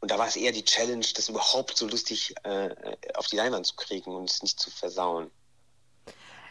Und 0.00 0.10
da 0.10 0.18
war 0.18 0.28
es 0.28 0.36
eher 0.36 0.52
die 0.52 0.64
Challenge, 0.64 1.04
das 1.14 1.28
überhaupt 1.28 1.76
so 1.76 1.86
lustig 1.86 2.34
äh, 2.44 2.70
auf 3.14 3.26
die 3.26 3.36
Leinwand 3.36 3.66
zu 3.66 3.74
kriegen 3.74 4.14
und 4.14 4.30
es 4.30 4.42
nicht 4.42 4.60
zu 4.60 4.70
versauen. 4.70 5.30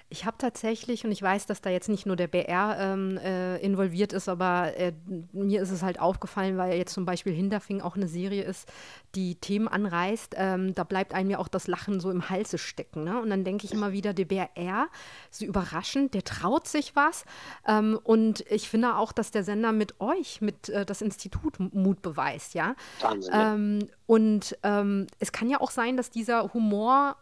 Ich 0.09 0.25
habe 0.25 0.37
tatsächlich, 0.37 1.03
und 1.03 1.11
ich 1.11 1.21
weiß, 1.21 1.47
dass 1.47 1.61
da 1.61 1.69
jetzt 1.69 1.89
nicht 1.89 2.05
nur 2.05 2.15
der 2.15 2.27
BR 2.27 2.77
ähm, 2.79 3.17
äh, 3.17 3.57
involviert 3.57 4.13
ist, 4.13 4.29
aber 4.29 4.75
äh, 4.77 4.93
mir 5.33 5.61
ist 5.61 5.71
es 5.71 5.83
halt 5.83 5.99
aufgefallen, 5.99 6.57
weil 6.57 6.77
jetzt 6.77 6.93
zum 6.93 7.05
Beispiel 7.05 7.33
Hinterfing 7.33 7.81
auch 7.81 7.97
eine 7.97 8.07
Serie 8.07 8.43
ist, 8.43 8.71
die 9.15 9.35
Themen 9.35 9.67
anreißt. 9.67 10.35
Ähm, 10.37 10.73
da 10.73 10.85
bleibt 10.85 11.13
einem 11.13 11.29
ja 11.29 11.39
auch 11.39 11.49
das 11.49 11.67
Lachen 11.67 11.99
so 11.99 12.09
im 12.09 12.29
Halse 12.29 12.57
stecken. 12.57 13.03
Ne? 13.03 13.21
Und 13.21 13.29
dann 13.29 13.43
denke 13.43 13.65
ich 13.65 13.73
immer 13.73 13.91
wieder, 13.91 14.13
der 14.13 14.25
BR, 14.25 14.87
so 15.29 15.45
überraschend, 15.45 16.13
der 16.13 16.23
traut 16.23 16.67
sich 16.67 16.95
was. 16.95 17.25
Ähm, 17.67 17.99
und 18.01 18.45
ich 18.49 18.69
finde 18.69 18.95
auch, 18.95 19.11
dass 19.11 19.31
der 19.31 19.43
Sender 19.43 19.73
mit 19.73 19.99
euch, 19.99 20.39
mit 20.39 20.69
äh, 20.69 20.85
das 20.85 21.01
Institut 21.01 21.59
Mut 21.59 22.01
beweist, 22.01 22.53
ja. 22.53 22.75
Wahnsinn. 23.01 23.33
Ähm, 23.35 23.89
und 24.05 24.57
ähm, 24.63 25.07
es 25.19 25.33
kann 25.33 25.49
ja 25.49 25.59
auch 25.59 25.71
sein, 25.71 25.97
dass 25.97 26.09
dieser 26.09 26.53
Humor 26.53 27.17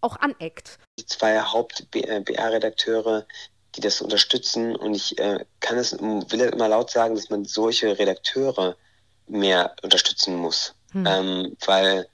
auch 0.00 0.16
aneckt. 0.16 0.78
Die 0.98 1.06
zwei 1.06 1.40
Haupt-BR-Redakteure, 1.40 3.26
die 3.76 3.80
das 3.80 4.00
unterstützen 4.00 4.74
und 4.74 4.94
ich 4.94 5.18
äh, 5.18 5.44
kann 5.60 5.78
es, 5.78 5.92
will 5.92 6.40
immer 6.40 6.68
laut 6.68 6.90
sagen, 6.90 7.14
dass 7.14 7.30
man 7.30 7.44
solche 7.44 7.98
Redakteure 7.98 8.76
mehr 9.26 9.74
unterstützen 9.82 10.36
muss. 10.36 10.74
Hm. 10.92 11.06
Ähm, 11.06 11.56
weil 11.64 12.08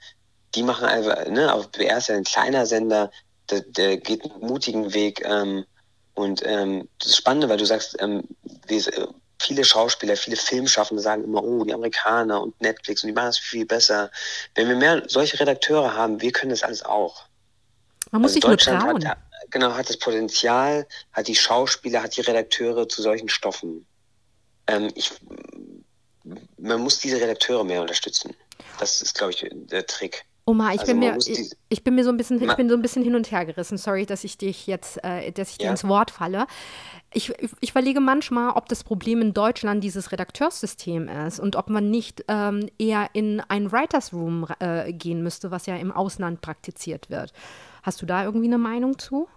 die 0.54 0.62
machen 0.62 0.86
einfach, 0.86 1.26
ne, 1.26 1.52
auf 1.52 1.70
BR 1.70 1.98
ist 1.98 2.08
ja 2.08 2.16
ein 2.16 2.24
kleiner 2.24 2.66
Sender, 2.66 3.10
der, 3.50 3.60
der 3.60 3.96
geht 3.96 4.24
einen 4.24 4.40
mutigen 4.40 4.92
Weg 4.92 5.24
ähm, 5.24 5.64
und 6.14 6.42
ähm, 6.44 6.88
das 6.98 7.10
ist 7.10 7.16
spannend, 7.16 7.48
weil 7.48 7.58
du 7.58 7.66
sagst, 7.66 7.96
ähm, 8.00 8.24
wir, 8.66 8.82
viele 9.40 9.64
Schauspieler, 9.64 10.16
viele 10.16 10.36
Filmschaffende 10.36 11.02
sagen 11.02 11.24
immer, 11.24 11.42
oh, 11.42 11.64
die 11.64 11.74
Amerikaner 11.74 12.42
und 12.42 12.60
Netflix 12.60 13.02
und 13.02 13.08
die 13.08 13.12
machen 13.12 13.26
das 13.26 13.38
viel 13.38 13.66
besser. 13.66 14.10
Wenn 14.54 14.68
wir 14.68 14.76
mehr 14.76 15.02
solche 15.08 15.38
Redakteure 15.38 15.94
haben, 15.94 16.20
wir 16.20 16.32
können 16.32 16.50
das 16.50 16.62
alles 16.62 16.84
auch. 16.84 17.26
Man 18.10 18.22
muss 18.22 18.34
also 18.34 18.34
sich 18.34 18.44
nur 18.44 18.80
trauen. 18.80 19.08
Hat, 19.08 19.18
genau, 19.50 19.74
hat 19.74 19.88
das 19.88 19.98
Potenzial, 19.98 20.86
hat 21.12 21.28
die 21.28 21.34
Schauspieler, 21.34 22.02
hat 22.02 22.16
die 22.16 22.22
Redakteure 22.22 22.88
zu 22.88 23.02
solchen 23.02 23.28
Stoffen. 23.28 23.86
Ähm, 24.66 24.90
ich, 24.94 25.12
man 26.58 26.80
muss 26.80 26.98
diese 26.98 27.20
Redakteure 27.20 27.64
mehr 27.64 27.80
unterstützen. 27.80 28.34
Das 28.78 29.00
ist, 29.00 29.16
glaube 29.16 29.32
ich, 29.32 29.48
der 29.52 29.86
Trick. 29.86 30.24
Oma, 30.48 30.72
ich, 30.72 30.80
also 30.80 30.92
bin 30.92 31.00
mir, 31.00 31.18
ich, 31.18 31.56
ich, 31.68 31.82
bin 31.82 31.96
mir 31.96 32.04
so 32.04 32.10
ein 32.10 32.16
bisschen, 32.16 32.40
ich 32.40 32.54
bin 32.54 32.68
so 32.68 32.76
ein 32.76 32.82
bisschen 32.82 33.02
hin 33.02 33.16
und 33.16 33.32
her 33.32 33.44
gerissen. 33.44 33.78
Sorry, 33.78 34.06
dass 34.06 34.22
ich 34.22 34.38
dich 34.38 34.68
jetzt, 34.68 35.02
äh, 35.02 35.32
dass 35.32 35.50
ich 35.50 35.58
dir 35.58 35.70
ins 35.70 35.82
Wort 35.88 36.12
falle. 36.12 36.46
Ich, 37.12 37.32
ich 37.60 37.70
überlege 37.70 37.98
manchmal, 37.98 38.50
ob 38.50 38.68
das 38.68 38.84
Problem 38.84 39.20
in 39.22 39.34
Deutschland 39.34 39.82
dieses 39.82 40.12
Redakteurssystem 40.12 41.08
ist 41.08 41.40
und 41.40 41.56
ob 41.56 41.68
man 41.68 41.90
nicht 41.90 42.24
ähm, 42.28 42.68
eher 42.78 43.08
in 43.12 43.40
ein 43.40 43.72
Writers 43.72 44.12
Room 44.12 44.46
äh, 44.60 44.92
gehen 44.92 45.20
müsste, 45.24 45.50
was 45.50 45.66
ja 45.66 45.74
im 45.76 45.90
Ausland 45.90 46.42
praktiziert 46.42 47.10
wird. 47.10 47.32
Hast 47.86 48.02
du 48.02 48.06
da 48.06 48.24
irgendwie 48.24 48.48
eine 48.48 48.58
Meinung 48.58 48.98
zu? 48.98 49.28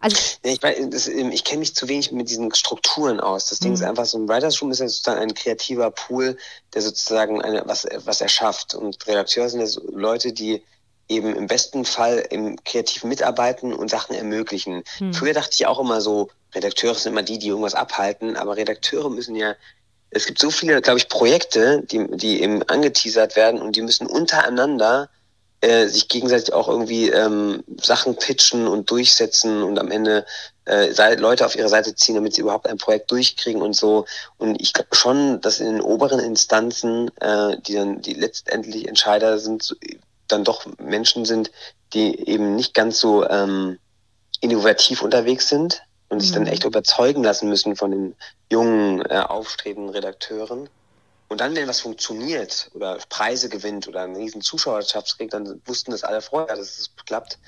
Also, 0.00 0.16
ich, 0.42 0.64
ähm, 0.64 1.30
ich 1.30 1.44
kenne 1.44 1.58
mich 1.58 1.74
zu 1.74 1.88
wenig 1.88 2.10
mit 2.10 2.30
diesen 2.30 2.54
Strukturen 2.54 3.20
aus. 3.20 3.50
Das 3.50 3.58
Ding 3.58 3.74
ist 3.74 3.80
mhm. 3.80 3.88
einfach, 3.88 4.06
so 4.06 4.16
ein 4.16 4.26
Writers 4.26 4.62
Room 4.62 4.70
ist 4.70 4.78
ja 4.78 4.88
sozusagen 4.88 5.20
ein 5.20 5.34
kreativer 5.34 5.90
Pool, 5.90 6.38
der 6.72 6.80
sozusagen 6.80 7.42
eine, 7.42 7.64
was, 7.66 7.86
was 8.06 8.22
erschafft. 8.22 8.74
Und 8.74 9.06
Redakteure 9.06 9.50
sind 9.50 9.60
ja 9.60 9.66
so 9.66 9.82
Leute, 9.90 10.32
die 10.32 10.62
eben 11.08 11.36
im 11.36 11.48
besten 11.48 11.84
Fall 11.84 12.24
im 12.30 12.56
Kreativen 12.64 13.10
mitarbeiten 13.10 13.74
und 13.74 13.90
Sachen 13.90 14.16
ermöglichen. 14.16 14.84
Hm. 14.96 15.12
Früher 15.12 15.34
dachte 15.34 15.50
ich 15.52 15.66
auch 15.66 15.78
immer 15.78 16.00
so, 16.00 16.30
Redakteure 16.54 16.94
sind 16.94 17.12
immer 17.12 17.22
die, 17.22 17.38
die 17.38 17.48
irgendwas 17.48 17.74
abhalten, 17.74 18.36
aber 18.36 18.56
Redakteure 18.56 19.10
müssen 19.10 19.36
ja, 19.36 19.54
es 20.08 20.24
gibt 20.24 20.38
so 20.38 20.50
viele, 20.50 20.80
glaube 20.80 20.98
ich, 20.98 21.10
Projekte, 21.10 21.82
die, 21.82 22.06
die 22.16 22.40
eben 22.40 22.62
angeteasert 22.62 23.36
werden 23.36 23.60
und 23.60 23.76
die 23.76 23.82
müssen 23.82 24.06
untereinander 24.06 25.10
äh, 25.60 25.86
sich 25.88 26.08
gegenseitig 26.08 26.52
auch 26.52 26.68
irgendwie 26.68 27.08
ähm, 27.08 27.64
Sachen 27.80 28.16
pitchen 28.16 28.68
und 28.68 28.90
durchsetzen 28.90 29.62
und 29.62 29.78
am 29.78 29.90
Ende 29.90 30.24
äh, 30.66 31.14
Leute 31.16 31.44
auf 31.46 31.56
ihre 31.56 31.68
Seite 31.68 31.94
ziehen, 31.94 32.14
damit 32.14 32.34
sie 32.34 32.42
überhaupt 32.42 32.68
ein 32.68 32.78
Projekt 32.78 33.10
durchkriegen 33.10 33.62
und 33.62 33.74
so. 33.74 34.04
Und 34.36 34.60
ich 34.60 34.72
glaube 34.72 34.94
schon, 34.94 35.40
dass 35.40 35.60
in 35.60 35.66
den 35.66 35.80
oberen 35.80 36.20
Instanzen, 36.20 37.10
äh, 37.20 37.56
die 37.66 37.74
dann 37.74 38.02
die 38.02 38.14
letztendlich 38.14 38.86
Entscheider 38.86 39.38
sind, 39.38 39.76
dann 40.28 40.44
doch 40.44 40.66
Menschen 40.78 41.24
sind, 41.24 41.50
die 41.92 42.28
eben 42.28 42.54
nicht 42.54 42.74
ganz 42.74 43.00
so 43.00 43.28
ähm, 43.28 43.78
innovativ 44.40 45.02
unterwegs 45.02 45.48
sind 45.48 45.82
und 46.08 46.18
mhm. 46.18 46.20
sich 46.20 46.32
dann 46.32 46.42
mhm. 46.42 46.48
echt 46.48 46.64
überzeugen 46.64 47.24
lassen 47.24 47.48
müssen 47.48 47.76
von 47.76 47.90
den 47.90 48.16
jungen, 48.50 49.00
äh, 49.06 49.24
aufstrebenden 49.26 49.94
Redakteuren. 49.94 50.68
Und 51.28 51.40
dann, 51.40 51.54
wenn 51.54 51.68
was 51.68 51.80
funktioniert 51.80 52.70
oder 52.74 52.98
Preise 53.08 53.48
gewinnt 53.48 53.86
oder 53.86 54.02
einen 54.02 54.16
riesen 54.16 54.40
Zuschauerschaft 54.40 55.16
kriegt, 55.16 55.34
dann 55.34 55.60
wussten 55.66 55.90
das 55.90 56.02
alle 56.02 56.22
vorher, 56.22 56.56
dass 56.56 56.78
es 56.78 56.90
klappt. 57.06 57.38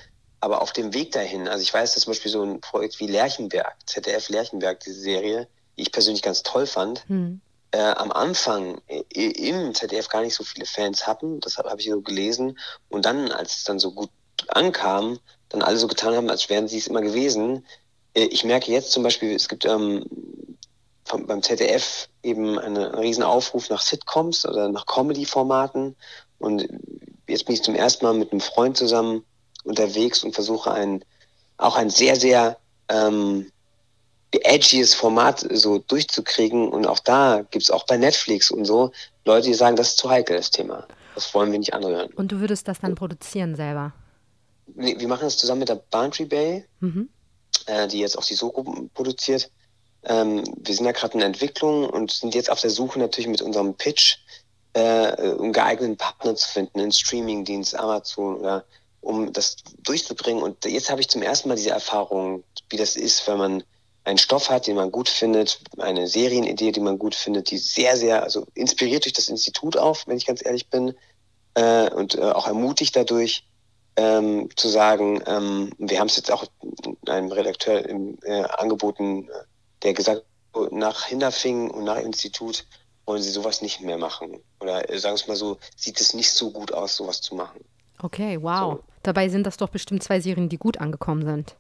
Aber 0.41 0.63
auf 0.63 0.73
dem 0.73 0.93
Weg 0.95 1.13
dahin, 1.13 1.49
also 1.49 1.63
ich 1.63 1.73
weiß, 1.73 1.95
dass 1.95 2.03
zum 2.03 2.13
Beispiel 2.13 2.31
so 2.31 2.43
ein 2.43 2.61
Projekt 2.61 3.01
wie 3.01 3.07
Lerchenberg, 3.07 3.75
ZDF 3.87 4.29
Lerchenberg, 4.29 4.81
diese 4.81 5.01
Serie, 5.01 5.49
die 5.77 5.83
ich 5.83 5.93
persönlich 5.93 6.23
ganz 6.23 6.43
toll 6.43 6.67
fand, 6.67 7.07
hm. 7.09 7.41
äh, 7.73 7.79
am 7.79 8.13
Anfang 8.13 8.81
äh, 8.87 9.03
im 9.15 9.75
ZDF 9.75 10.09
gar 10.09 10.23
nicht 10.23 10.35
so 10.35 10.45
viele 10.45 10.67
Fans 10.67 11.07
hatten, 11.07 11.41
das 11.41 11.57
habe 11.57 11.71
hab 11.71 11.79
ich 11.79 11.87
so 11.87 12.01
gelesen. 12.01 12.59
Und 12.89 13.07
dann, 13.07 13.33
als 13.33 13.57
es 13.57 13.65
dann 13.65 13.79
so 13.79 13.93
gut 13.93 14.11
ankam, 14.49 15.19
dann 15.49 15.63
alle 15.63 15.77
so 15.77 15.89
getan 15.89 16.15
haben, 16.15 16.31
als 16.31 16.49
wären 16.49 16.69
sie 16.69 16.79
es 16.79 16.87
immer 16.87 17.03
gewesen. 17.03 17.67
Äh, 18.15 18.25
ich 18.25 18.45
merke 18.45 18.73
jetzt 18.73 18.93
zum 18.93 19.03
Beispiel, 19.03 19.35
es 19.35 19.49
gibt 19.49 19.65
ähm, 19.65 20.05
beim 21.27 21.43
ZDF 21.43 22.09
eben 22.23 22.59
eine, 22.59 22.93
einen 22.93 22.95
riesen 22.99 23.23
Aufruf 23.23 23.71
nach 23.71 23.81
Sitcoms 23.81 24.47
oder 24.47 24.69
nach 24.69 24.87
Comedy-Formaten. 24.87 25.97
Und 26.39 26.69
jetzt 27.27 27.47
bin 27.47 27.55
ich 27.55 27.63
zum 27.63 27.75
ersten 27.75 28.05
Mal 28.05 28.15
mit 28.15 28.33
einem 28.33 28.41
Freund 28.41 28.77
zusammen 28.77 29.25
unterwegs 29.65 30.25
und 30.25 30.35
versuche 30.35 30.71
ein, 30.71 31.05
auch 31.59 31.77
ein 31.77 31.91
sehr, 31.91 32.17
sehr 32.17 32.57
ähm, 32.89 33.51
edgyes 34.33 34.95
Format 34.95 35.47
so 35.51 35.79
durchzukriegen. 35.79 36.69
Und 36.69 36.87
auch 36.87 37.01
da 37.01 37.43
gibt 37.51 37.65
es 37.65 37.71
auch 37.71 37.87
bei 37.87 37.97
Netflix 37.97 38.51
und 38.51 38.65
so 38.65 38.93
Leute, 39.25 39.49
die 39.49 39.55
sagen, 39.55 39.77
das 39.77 39.89
ist 39.89 39.99
zu 39.99 40.11
heikel, 40.11 40.37
das 40.37 40.51
Thema. 40.51 40.87
Das 41.15 41.35
wollen 41.35 41.53
wir 41.53 41.59
nicht 41.59 41.75
anrühren. 41.75 42.13
Und 42.15 42.33
du 42.33 42.41
würdest 42.41 42.69
das 42.69 42.81
dann 42.81 42.95
produzieren 42.95 43.57
selber? 43.57 43.93
Nee, 44.75 44.97
wir 44.99 45.09
machen 45.09 45.25
das 45.25 45.37
zusammen 45.37 45.61
mit 45.61 45.69
der 45.69 45.83
Boundary 45.91 46.25
Bay, 46.25 46.65
mhm. 46.81 47.09
äh, 47.67 47.89
die 47.89 47.99
jetzt 47.99 48.17
auch 48.17 48.25
die 48.25 48.35
Soko 48.35 48.89
produziert. 48.95 49.51
Ähm, 50.05 50.45
wir 50.57 50.75
sind 50.75 50.87
ja 50.87 50.93
gerade 50.93 51.15
in 51.15 51.23
Entwicklung 51.23 51.89
und 51.89 52.11
sind 52.11 52.35
jetzt 52.35 52.51
auf 52.51 52.61
der 52.61 52.71
Suche 52.71 52.99
natürlich 52.99 53.29
mit 53.29 53.43
unserem 53.43 53.75
Pitch, 53.75 54.19
äh, 54.73 55.33
um 55.33 55.53
geeigneten 55.53 55.97
Partner 55.97 56.35
zu 56.35 56.49
finden, 56.49 56.81
einen 56.81 56.93
Streamingdienst, 56.93 57.75
Amazon 57.75 58.37
oder 58.37 58.65
um 59.01 59.33
das 59.33 59.57
durchzubringen. 59.83 60.43
Und 60.43 60.65
jetzt 60.65 60.91
habe 60.91 61.01
ich 61.01 61.09
zum 61.09 61.23
ersten 61.23 61.49
Mal 61.49 61.57
diese 61.57 61.71
Erfahrung, 61.71 62.45
wie 62.69 62.77
das 62.77 62.97
ist, 62.97 63.27
wenn 63.27 63.39
man 63.39 63.63
einen 64.05 64.19
Stoff 64.19 64.49
hat, 64.49 64.67
den 64.67 64.77
man 64.77 64.91
gut 64.91 65.09
findet, 65.09 65.61
eine 65.79 66.07
Serienidee, 66.07 66.73
die 66.73 66.81
man 66.81 66.99
gut 66.99 67.15
findet, 67.15 67.51
die 67.51 67.59
sehr, 67.59 67.97
sehr, 67.97 68.23
also 68.23 68.47
inspiriert 68.55 69.05
durch 69.05 69.13
das 69.13 69.29
Institut 69.29 69.77
auf, 69.77 70.07
wenn 70.07 70.17
ich 70.17 70.27
ganz 70.27 70.45
ehrlich 70.45 70.69
bin, 70.69 70.95
äh, 71.55 71.91
und 71.91 72.15
äh, 72.15 72.23
auch 72.23 72.47
ermutigt 72.47 72.97
dadurch, 72.97 73.45
ähm, 73.97 74.49
zu 74.57 74.69
sagen, 74.69 75.23
ähm, 75.27 75.73
wir 75.79 75.99
haben 75.99 76.07
es 76.07 76.17
jetzt 76.17 76.31
auch 76.31 76.45
einem 77.07 77.33
Redakteur 77.33 77.87
im, 77.87 78.19
äh, 78.23 78.43
angeboten, 78.43 79.29
der 79.83 79.95
gesagt 79.95 80.25
nach 80.71 81.05
Hinterfing 81.07 81.71
und 81.71 81.85
nach 81.85 81.99
Institut 81.99 82.67
wollen 83.07 83.23
sie 83.23 83.31
sowas 83.31 83.63
nicht 83.63 83.81
mehr 83.81 83.99
machen. 83.99 84.43
Oder 84.61 84.89
äh, 84.91 84.99
sagen 84.99 85.15
wir 85.15 85.23
es 85.23 85.29
mal 85.29 85.37
so, 85.37 85.59
sieht 85.77 86.01
es 86.01 86.15
nicht 86.15 86.31
so 86.31 86.51
gut 86.51 86.73
aus, 86.73 86.97
sowas 86.97 87.21
zu 87.21 87.35
machen. 87.35 87.65
Okay, 88.03 88.39
wow. 88.41 88.75
So. 88.75 88.85
Dabei 89.03 89.29
sind 89.29 89.47
das 89.47 89.57
doch 89.57 89.69
bestimmt 89.69 90.03
zwei 90.03 90.21
Serien, 90.21 90.49
die 90.49 90.59
gut 90.59 90.79
angekommen 90.79 91.25
sind. 91.25 91.57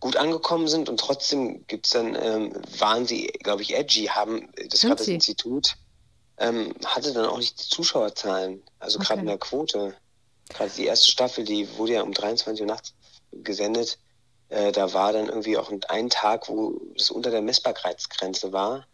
Gut 0.00 0.16
angekommen 0.16 0.68
sind 0.68 0.88
und 0.88 1.00
trotzdem 1.00 1.66
gibt 1.66 1.86
es 1.86 1.92
dann, 1.92 2.14
ähm, 2.14 2.52
waren 2.78 3.06
sie, 3.06 3.26
glaube 3.42 3.62
ich, 3.62 3.74
edgy, 3.74 4.06
haben 4.06 4.48
das 4.70 4.82
gerade 4.82 4.96
das 4.96 5.08
Institut, 5.08 5.76
ähm, 6.38 6.72
hatte 6.84 7.12
dann 7.12 7.26
auch 7.26 7.38
nicht 7.38 7.60
die 7.60 7.68
Zuschauerzahlen, 7.68 8.62
also 8.78 8.98
gerade 9.00 9.14
okay. 9.14 9.20
in 9.22 9.26
der 9.26 9.38
Quote. 9.38 9.94
Gerade 10.50 10.70
die 10.76 10.86
erste 10.86 11.10
Staffel, 11.10 11.44
die 11.44 11.68
wurde 11.76 11.94
ja 11.94 12.02
um 12.02 12.12
23 12.12 12.62
Uhr 12.62 12.68
nachts 12.68 12.94
gesendet 13.32 13.98
äh, 14.48 14.72
da 14.72 14.92
war 14.92 15.12
dann 15.12 15.28
irgendwie 15.28 15.56
auch 15.58 15.70
ein 15.88 16.10
Tag, 16.10 16.48
wo 16.48 16.80
es 16.96 17.10
unter 17.10 17.30
der 17.30 17.42
Messbarkeitsgrenze 17.42 18.52
war. 18.52 18.86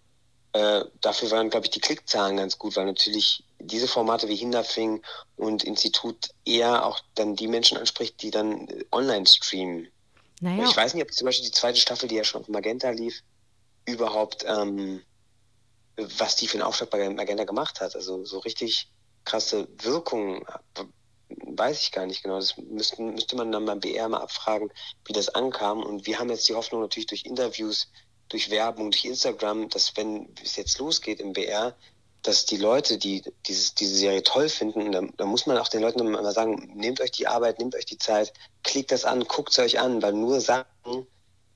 Äh, 0.52 0.84
dafür 1.00 1.30
waren, 1.30 1.50
glaube 1.50 1.66
ich, 1.66 1.70
die 1.70 1.80
Klickzahlen 1.80 2.36
ganz 2.36 2.59
gut, 2.59 2.76
weil 2.76 2.86
natürlich 2.86 3.44
diese 3.59 3.88
Formate 3.88 4.28
wie 4.28 4.36
Hinterfing 4.36 5.02
und 5.36 5.64
Institut 5.64 6.30
eher 6.44 6.86
auch 6.86 7.00
dann 7.14 7.34
die 7.34 7.48
Menschen 7.48 7.76
anspricht, 7.76 8.22
die 8.22 8.30
dann 8.30 8.68
äh, 8.68 8.84
online 8.92 9.26
streamen. 9.26 9.88
Naja. 10.40 10.68
Ich 10.68 10.76
weiß 10.76 10.94
nicht, 10.94 11.05
ob 11.05 11.12
zum 11.12 11.26
Beispiel 11.26 11.46
die 11.46 11.52
zweite 11.52 11.80
Staffel, 11.80 12.09
die 12.09 12.16
ja 12.16 12.24
schon 12.24 12.42
auf 12.42 12.48
Magenta 12.48 12.90
lief, 12.90 13.22
überhaupt, 13.84 14.44
ähm, 14.46 15.02
was 15.96 16.36
die 16.36 16.48
für 16.48 16.55
einen 16.55 16.66
Aufschlag 16.66 16.90
bei 16.90 17.09
Magenta 17.11 17.44
gemacht 17.44 17.80
hat. 17.80 17.94
Also 17.94 18.24
so 18.24 18.38
richtig 18.40 18.88
krasse 19.24 19.68
Wirkung 19.82 20.46
weiß 21.41 21.82
ich 21.82 21.93
gar 21.93 22.07
nicht 22.07 22.22
genau. 22.22 22.37
Das 22.37 22.57
müssten, 22.57 23.14
müsste 23.14 23.37
man 23.37 23.53
dann 23.53 23.66
beim 23.66 23.80
BR 23.80 24.09
mal 24.09 24.20
abfragen, 24.20 24.70
wie 25.07 25.12
das 25.12 25.28
ankam. 25.28 25.82
Und 25.82 26.07
wir 26.07 26.18
haben 26.18 26.30
jetzt 26.30 26.49
die 26.49 26.55
Hoffnung 26.55 26.80
natürlich 26.80 27.07
durch 27.07 27.24
Interviews, 27.24 27.91
durch 28.28 28.51
Werbung, 28.51 28.91
durch 28.91 29.05
Instagram, 29.05 29.68
dass 29.68 29.97
wenn 29.97 30.28
es 30.43 30.57
jetzt 30.57 30.78
losgeht 30.78 31.20
im 31.20 31.32
BR, 31.32 31.76
dass 32.22 32.47
die 32.47 32.57
Leute, 32.57 32.97
die 32.97 33.22
dieses, 33.47 33.74
diese 33.74 33.97
Serie 33.97 34.22
toll 34.22 34.49
finden, 34.49 34.93
da, 34.93 35.03
da 35.16 35.26
muss 35.26 35.47
man 35.47 35.59
auch 35.59 35.68
den 35.68 35.82
Leuten 35.82 36.01
immer 36.01 36.32
sagen, 36.32 36.72
nehmt 36.74 37.01
euch 37.01 37.12
die 37.12 37.26
Arbeit, 37.26 37.59
nehmt 37.59 37.74
euch 37.74 37.85
die 37.85 37.99
Zeit, 37.99 38.32
klickt 38.62 38.93
das 38.93 39.05
an, 39.05 39.24
guckt 39.24 39.51
es 39.51 39.59
euch 39.59 39.78
an, 39.78 40.01
weil 40.03 40.14
nur 40.14 40.41
Sachen, 40.41 41.07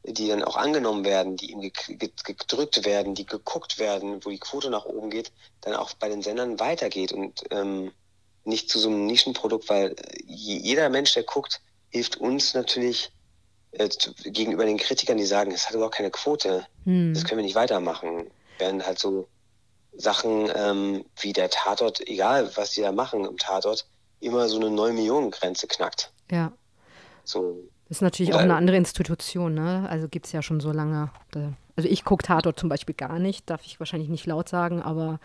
die 0.04 0.28
dann 0.28 0.44
auch 0.44 0.56
angenommen 0.56 1.04
werden, 1.04 1.36
die 1.36 1.52
ihm 1.52 1.60
gedrückt 1.62 2.84
werden, 2.84 3.14
die 3.14 3.26
geguckt 3.26 3.78
werden, 3.78 4.24
wo 4.24 4.30
die 4.30 4.38
Quote 4.38 4.70
nach 4.70 4.84
oben 4.84 5.10
geht, 5.10 5.32
dann 5.62 5.74
auch 5.74 5.94
bei 5.94 6.08
den 6.08 6.22
Sendern 6.22 6.60
weitergeht. 6.60 7.12
Und 7.12 7.44
ähm, 7.50 7.92
nicht 8.48 8.70
zu 8.70 8.78
so 8.78 8.88
einem 8.88 9.06
Nischenprodukt, 9.06 9.68
weil 9.68 9.92
äh, 9.92 10.22
jeder 10.26 10.88
Mensch, 10.88 11.14
der 11.14 11.22
guckt, 11.22 11.60
hilft 11.90 12.16
uns 12.16 12.54
natürlich 12.54 13.12
äh, 13.72 13.88
gegenüber 14.24 14.64
den 14.64 14.78
Kritikern, 14.78 15.18
die 15.18 15.24
sagen, 15.24 15.52
es 15.52 15.66
hat 15.66 15.74
überhaupt 15.74 15.94
keine 15.94 16.10
Quote, 16.10 16.66
hm. 16.84 17.14
das 17.14 17.24
können 17.24 17.38
wir 17.38 17.44
nicht 17.44 17.54
weitermachen. 17.54 18.30
Werden 18.58 18.84
halt 18.84 18.98
so 18.98 19.28
Sachen 19.92 20.50
ähm, 20.54 21.04
wie 21.20 21.32
der 21.32 21.50
Tatort, 21.50 22.06
egal 22.08 22.56
was 22.56 22.72
die 22.72 22.80
da 22.80 22.92
machen 22.92 23.24
im 23.24 23.36
Tatort, 23.36 23.86
immer 24.20 24.48
so 24.48 24.56
eine 24.56 24.70
9 24.70 24.94
Millionen 24.94 25.30
Grenze 25.30 25.66
knackt. 25.66 26.12
Ja. 26.30 26.52
So. 27.24 27.68
Das 27.88 27.98
ist 27.98 28.02
natürlich 28.02 28.34
auch 28.34 28.40
eine 28.40 28.54
andere 28.54 28.76
Institution, 28.76 29.54
ne? 29.54 29.86
Also 29.88 30.08
gibt 30.08 30.26
es 30.26 30.32
ja 30.32 30.42
schon 30.42 30.60
so 30.60 30.72
lange. 30.72 31.10
Also 31.74 31.88
ich 31.88 32.04
gucke 32.04 32.22
Tatort 32.22 32.58
zum 32.58 32.68
Beispiel 32.68 32.94
gar 32.94 33.18
nicht, 33.18 33.48
darf 33.48 33.64
ich 33.64 33.80
wahrscheinlich 33.80 34.10
nicht 34.10 34.26
laut 34.26 34.48
sagen, 34.48 34.82
aber 34.82 35.20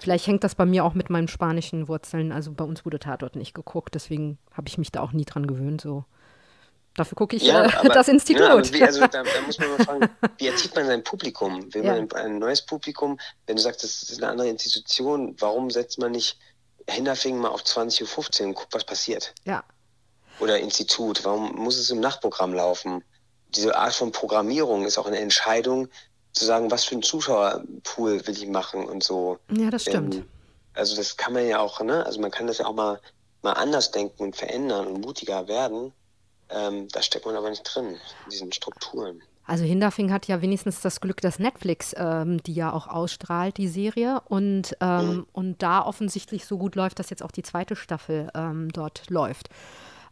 vielleicht 0.00 0.26
hängt 0.26 0.42
das 0.42 0.54
bei 0.54 0.64
mir 0.64 0.84
auch 0.84 0.94
mit 0.94 1.10
meinen 1.10 1.28
spanischen 1.28 1.88
Wurzeln. 1.88 2.32
Also 2.32 2.52
bei 2.52 2.64
uns 2.64 2.86
wurde 2.86 2.98
Tatort 2.98 3.36
nicht 3.36 3.54
geguckt, 3.54 3.94
deswegen 3.94 4.38
habe 4.54 4.68
ich 4.68 4.78
mich 4.78 4.90
da 4.90 5.00
auch 5.00 5.12
nie 5.12 5.26
dran 5.26 5.46
gewöhnt. 5.46 5.82
So. 5.82 6.04
Dafür 6.94 7.16
gucke 7.16 7.36
ich 7.36 7.42
ja, 7.42 7.66
äh, 7.66 7.72
aber, 7.74 7.90
das 7.90 8.08
Institut. 8.08 8.40
Ja, 8.40 8.72
wie, 8.72 8.82
also 8.82 9.00
da, 9.00 9.08
da, 9.08 9.24
muss 9.44 9.58
man 9.58 9.68
mal 9.76 9.84
fragen, 9.84 10.08
wie 10.38 10.46
erzieht 10.46 10.74
man 10.74 10.86
sein 10.86 11.04
Publikum? 11.04 11.74
Will 11.74 11.84
ja. 11.84 11.96
man 11.96 12.10
ein 12.12 12.38
neues 12.38 12.62
Publikum? 12.62 13.18
Wenn 13.46 13.56
du 13.56 13.62
sagst, 13.62 13.84
das 13.84 14.02
ist 14.02 14.22
eine 14.22 14.32
andere 14.32 14.48
Institution, 14.48 15.36
warum 15.38 15.70
setzt 15.70 15.98
man 15.98 16.12
nicht 16.12 16.38
Hinterfingen 16.88 17.40
mal 17.40 17.48
auf 17.48 17.62
20.15 17.62 18.40
Uhr 18.40 18.46
und 18.46 18.54
guckt, 18.54 18.72
was 18.72 18.84
passiert? 18.84 19.34
Ja. 19.44 19.62
Oder 20.38 20.58
Institut, 20.58 21.24
warum 21.24 21.54
muss 21.56 21.78
es 21.78 21.90
im 21.90 22.00
Nachtprogramm 22.00 22.52
laufen? 22.52 23.02
diese 23.56 23.76
Art 23.76 23.94
von 23.94 24.12
Programmierung 24.12 24.84
ist 24.84 24.98
auch 24.98 25.06
eine 25.06 25.18
Entscheidung, 25.18 25.88
zu 26.32 26.44
sagen, 26.44 26.70
was 26.70 26.84
für 26.84 26.94
einen 26.94 27.02
Zuschauerpool 27.02 28.26
will 28.26 28.36
ich 28.36 28.46
machen 28.46 28.84
und 28.84 29.02
so. 29.02 29.38
Ja, 29.50 29.70
das 29.70 29.82
stimmt. 29.82 30.16
Ähm, 30.16 30.24
also 30.74 30.94
das 30.94 31.16
kann 31.16 31.32
man 31.32 31.46
ja 31.48 31.60
auch, 31.60 31.80
ne? 31.80 32.04
Also 32.04 32.20
man 32.20 32.30
kann 32.30 32.46
das 32.46 32.58
ja 32.58 32.66
auch 32.66 32.74
mal, 32.74 33.00
mal 33.42 33.54
anders 33.54 33.90
denken 33.90 34.22
und 34.22 34.36
verändern 34.36 34.86
und 34.86 35.00
mutiger 35.00 35.48
werden. 35.48 35.92
Ähm, 36.50 36.88
da 36.92 37.00
steckt 37.00 37.24
man 37.24 37.36
aber 37.36 37.48
nicht 37.48 37.62
drin, 37.62 37.86
in 37.86 38.30
diesen 38.30 38.52
Strukturen. 38.52 39.22
Also 39.46 39.64
Hinterfing 39.64 40.12
hat 40.12 40.26
ja 40.26 40.42
wenigstens 40.42 40.82
das 40.82 41.00
Glück, 41.00 41.20
dass 41.22 41.38
Netflix 41.38 41.94
ähm, 41.96 42.42
die 42.42 42.52
ja 42.52 42.72
auch 42.72 42.86
ausstrahlt, 42.88 43.56
die 43.56 43.68
Serie. 43.68 44.20
Und, 44.26 44.76
ähm, 44.82 45.08
mhm. 45.08 45.26
und 45.32 45.62
da 45.62 45.82
offensichtlich 45.82 46.44
so 46.44 46.58
gut 46.58 46.74
läuft, 46.74 46.98
dass 46.98 47.08
jetzt 47.08 47.22
auch 47.22 47.30
die 47.30 47.42
zweite 47.42 47.76
Staffel 47.76 48.28
ähm, 48.34 48.70
dort 48.72 49.08
läuft. 49.08 49.48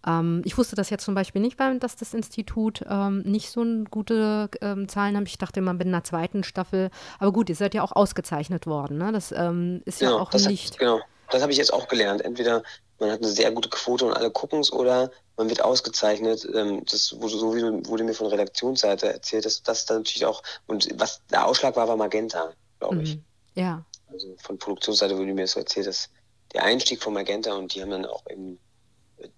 Ähm, 0.07 0.42
ich 0.44 0.57
wusste 0.59 0.76
das 0.76 0.90
jetzt 0.90 1.05
zum 1.05 1.14
Beispiel 1.14 1.40
nicht, 1.40 1.59
weil 1.59 1.78
dass 1.78 1.96
das 1.96 2.14
Institut 2.14 2.84
ähm, 2.88 3.22
nicht 3.22 3.50
so 3.50 3.64
gute 3.90 4.48
ähm, 4.61 4.88
Zahlen 4.88 5.16
hat. 5.16 5.26
Ich 5.26 5.38
dachte 5.38 5.61
immer 5.61 5.72
mit 5.72 5.86
einer 5.86 6.05
zweiten 6.05 6.44
Staffel. 6.44 6.90
Aber 7.18 7.32
gut, 7.32 7.48
ihr 7.48 7.57
seid 7.57 7.74
ja 7.74 7.82
auch 7.82 7.92
ausgezeichnet 7.92 8.66
worden. 8.66 8.98
Ne? 8.98 9.12
Das 9.12 9.32
ähm, 9.32 9.82
ist 9.84 10.00
genau, 10.00 10.16
ja 10.16 10.22
auch 10.22 10.32
nicht. 10.32 10.72
Hat, 10.72 10.78
genau, 10.78 11.00
das 11.30 11.42
habe 11.42 11.52
ich 11.52 11.59
jetzt 11.59 11.72
auch 11.72 11.88
gelernt. 11.88 12.22
Entweder 12.22 12.62
man 12.98 13.11
hat 13.11 13.20
eine 13.20 13.28
sehr 13.28 13.50
gute 13.50 13.68
Quote 13.68 14.07
und 14.07 14.12
alle 14.12 14.30
gucken 14.30 14.61
es 14.61 14.72
oder 14.72 15.11
man 15.36 15.48
wird 15.48 15.62
ausgezeichnet. 15.62 16.46
Ähm, 16.55 16.84
das 16.90 17.20
wurde, 17.20 17.36
so 17.36 17.55
wurde 17.55 18.05
mir 18.05 18.14
von 18.14 18.28
Redaktionsseite 18.28 19.12
erzählt, 19.12 19.44
dass 19.44 19.62
das 19.62 19.86
dann 19.86 19.98
natürlich 19.98 20.26
auch, 20.26 20.42
und 20.66 20.88
was 20.98 21.20
der 21.30 21.46
Ausschlag 21.46 21.76
war, 21.76 21.88
war 21.88 21.96
Magenta, 21.96 22.52
glaube 22.78 23.02
ich. 23.02 23.16
Mhm. 23.16 23.24
Ja. 23.55 23.84
Also 24.12 24.36
von 24.38 24.59
Produktionsseite 24.59 25.16
wurde 25.16 25.34
mir 25.34 25.46
so 25.46 25.61
erzählt, 25.61 25.86
dass 25.86 26.09
der 26.52 26.62
Einstieg 26.62 27.02
von 27.02 27.14
Magenta 27.14 27.52
und 27.55 27.74
die 27.74 27.82
haben 27.82 27.90
dann 27.90 28.07
auch 28.07 28.24
eben 28.30 28.61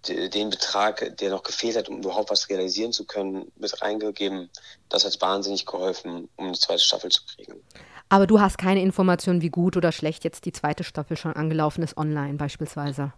den 0.08 0.50
Betrag, 0.50 1.16
der 1.18 1.30
noch 1.30 1.42
gefehlt 1.42 1.76
hat, 1.76 1.88
um 1.88 1.98
überhaupt 1.98 2.30
was 2.30 2.48
realisieren 2.48 2.92
zu 2.92 3.04
können, 3.04 3.50
mit 3.56 3.82
reingegeben. 3.82 4.50
Das 4.88 5.04
hat 5.04 5.20
wahnsinnig 5.20 5.66
geholfen, 5.66 6.28
um 6.36 6.46
eine 6.46 6.58
zweite 6.58 6.82
Staffel 6.82 7.10
zu 7.10 7.22
kriegen. 7.26 7.60
Aber 8.08 8.26
du 8.26 8.40
hast 8.40 8.58
keine 8.58 8.82
Informationen, 8.82 9.42
wie 9.42 9.50
gut 9.50 9.76
oder 9.76 9.92
schlecht 9.92 10.24
jetzt 10.24 10.44
die 10.44 10.52
zweite 10.52 10.84
Staffel 10.84 11.16
schon 11.16 11.32
angelaufen 11.32 11.82
ist, 11.82 11.96
online 11.96 12.34
beispielsweise? 12.34 13.12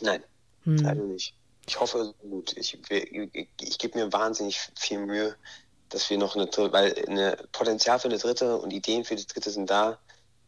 Nein, 0.00 0.22
hm. 0.64 0.76
leider 0.76 1.02
nicht. 1.02 1.34
Ich 1.66 1.78
hoffe, 1.78 2.14
gut. 2.20 2.56
Ich, 2.56 2.78
ich, 2.90 3.48
ich 3.60 3.78
gebe 3.78 3.98
mir 3.98 4.12
wahnsinnig 4.12 4.58
viel 4.74 4.98
Mühe, 4.98 5.36
dass 5.90 6.08
wir 6.10 6.18
noch 6.18 6.34
eine 6.34 6.46
dritte, 6.46 6.72
weil 6.72 6.94
eine 7.06 7.36
Potenzial 7.52 7.98
für 7.98 8.08
eine 8.08 8.18
dritte 8.18 8.56
und 8.56 8.72
Ideen 8.72 9.04
für 9.04 9.16
die 9.16 9.26
dritte 9.26 9.50
sind 9.50 9.70
da. 9.70 9.98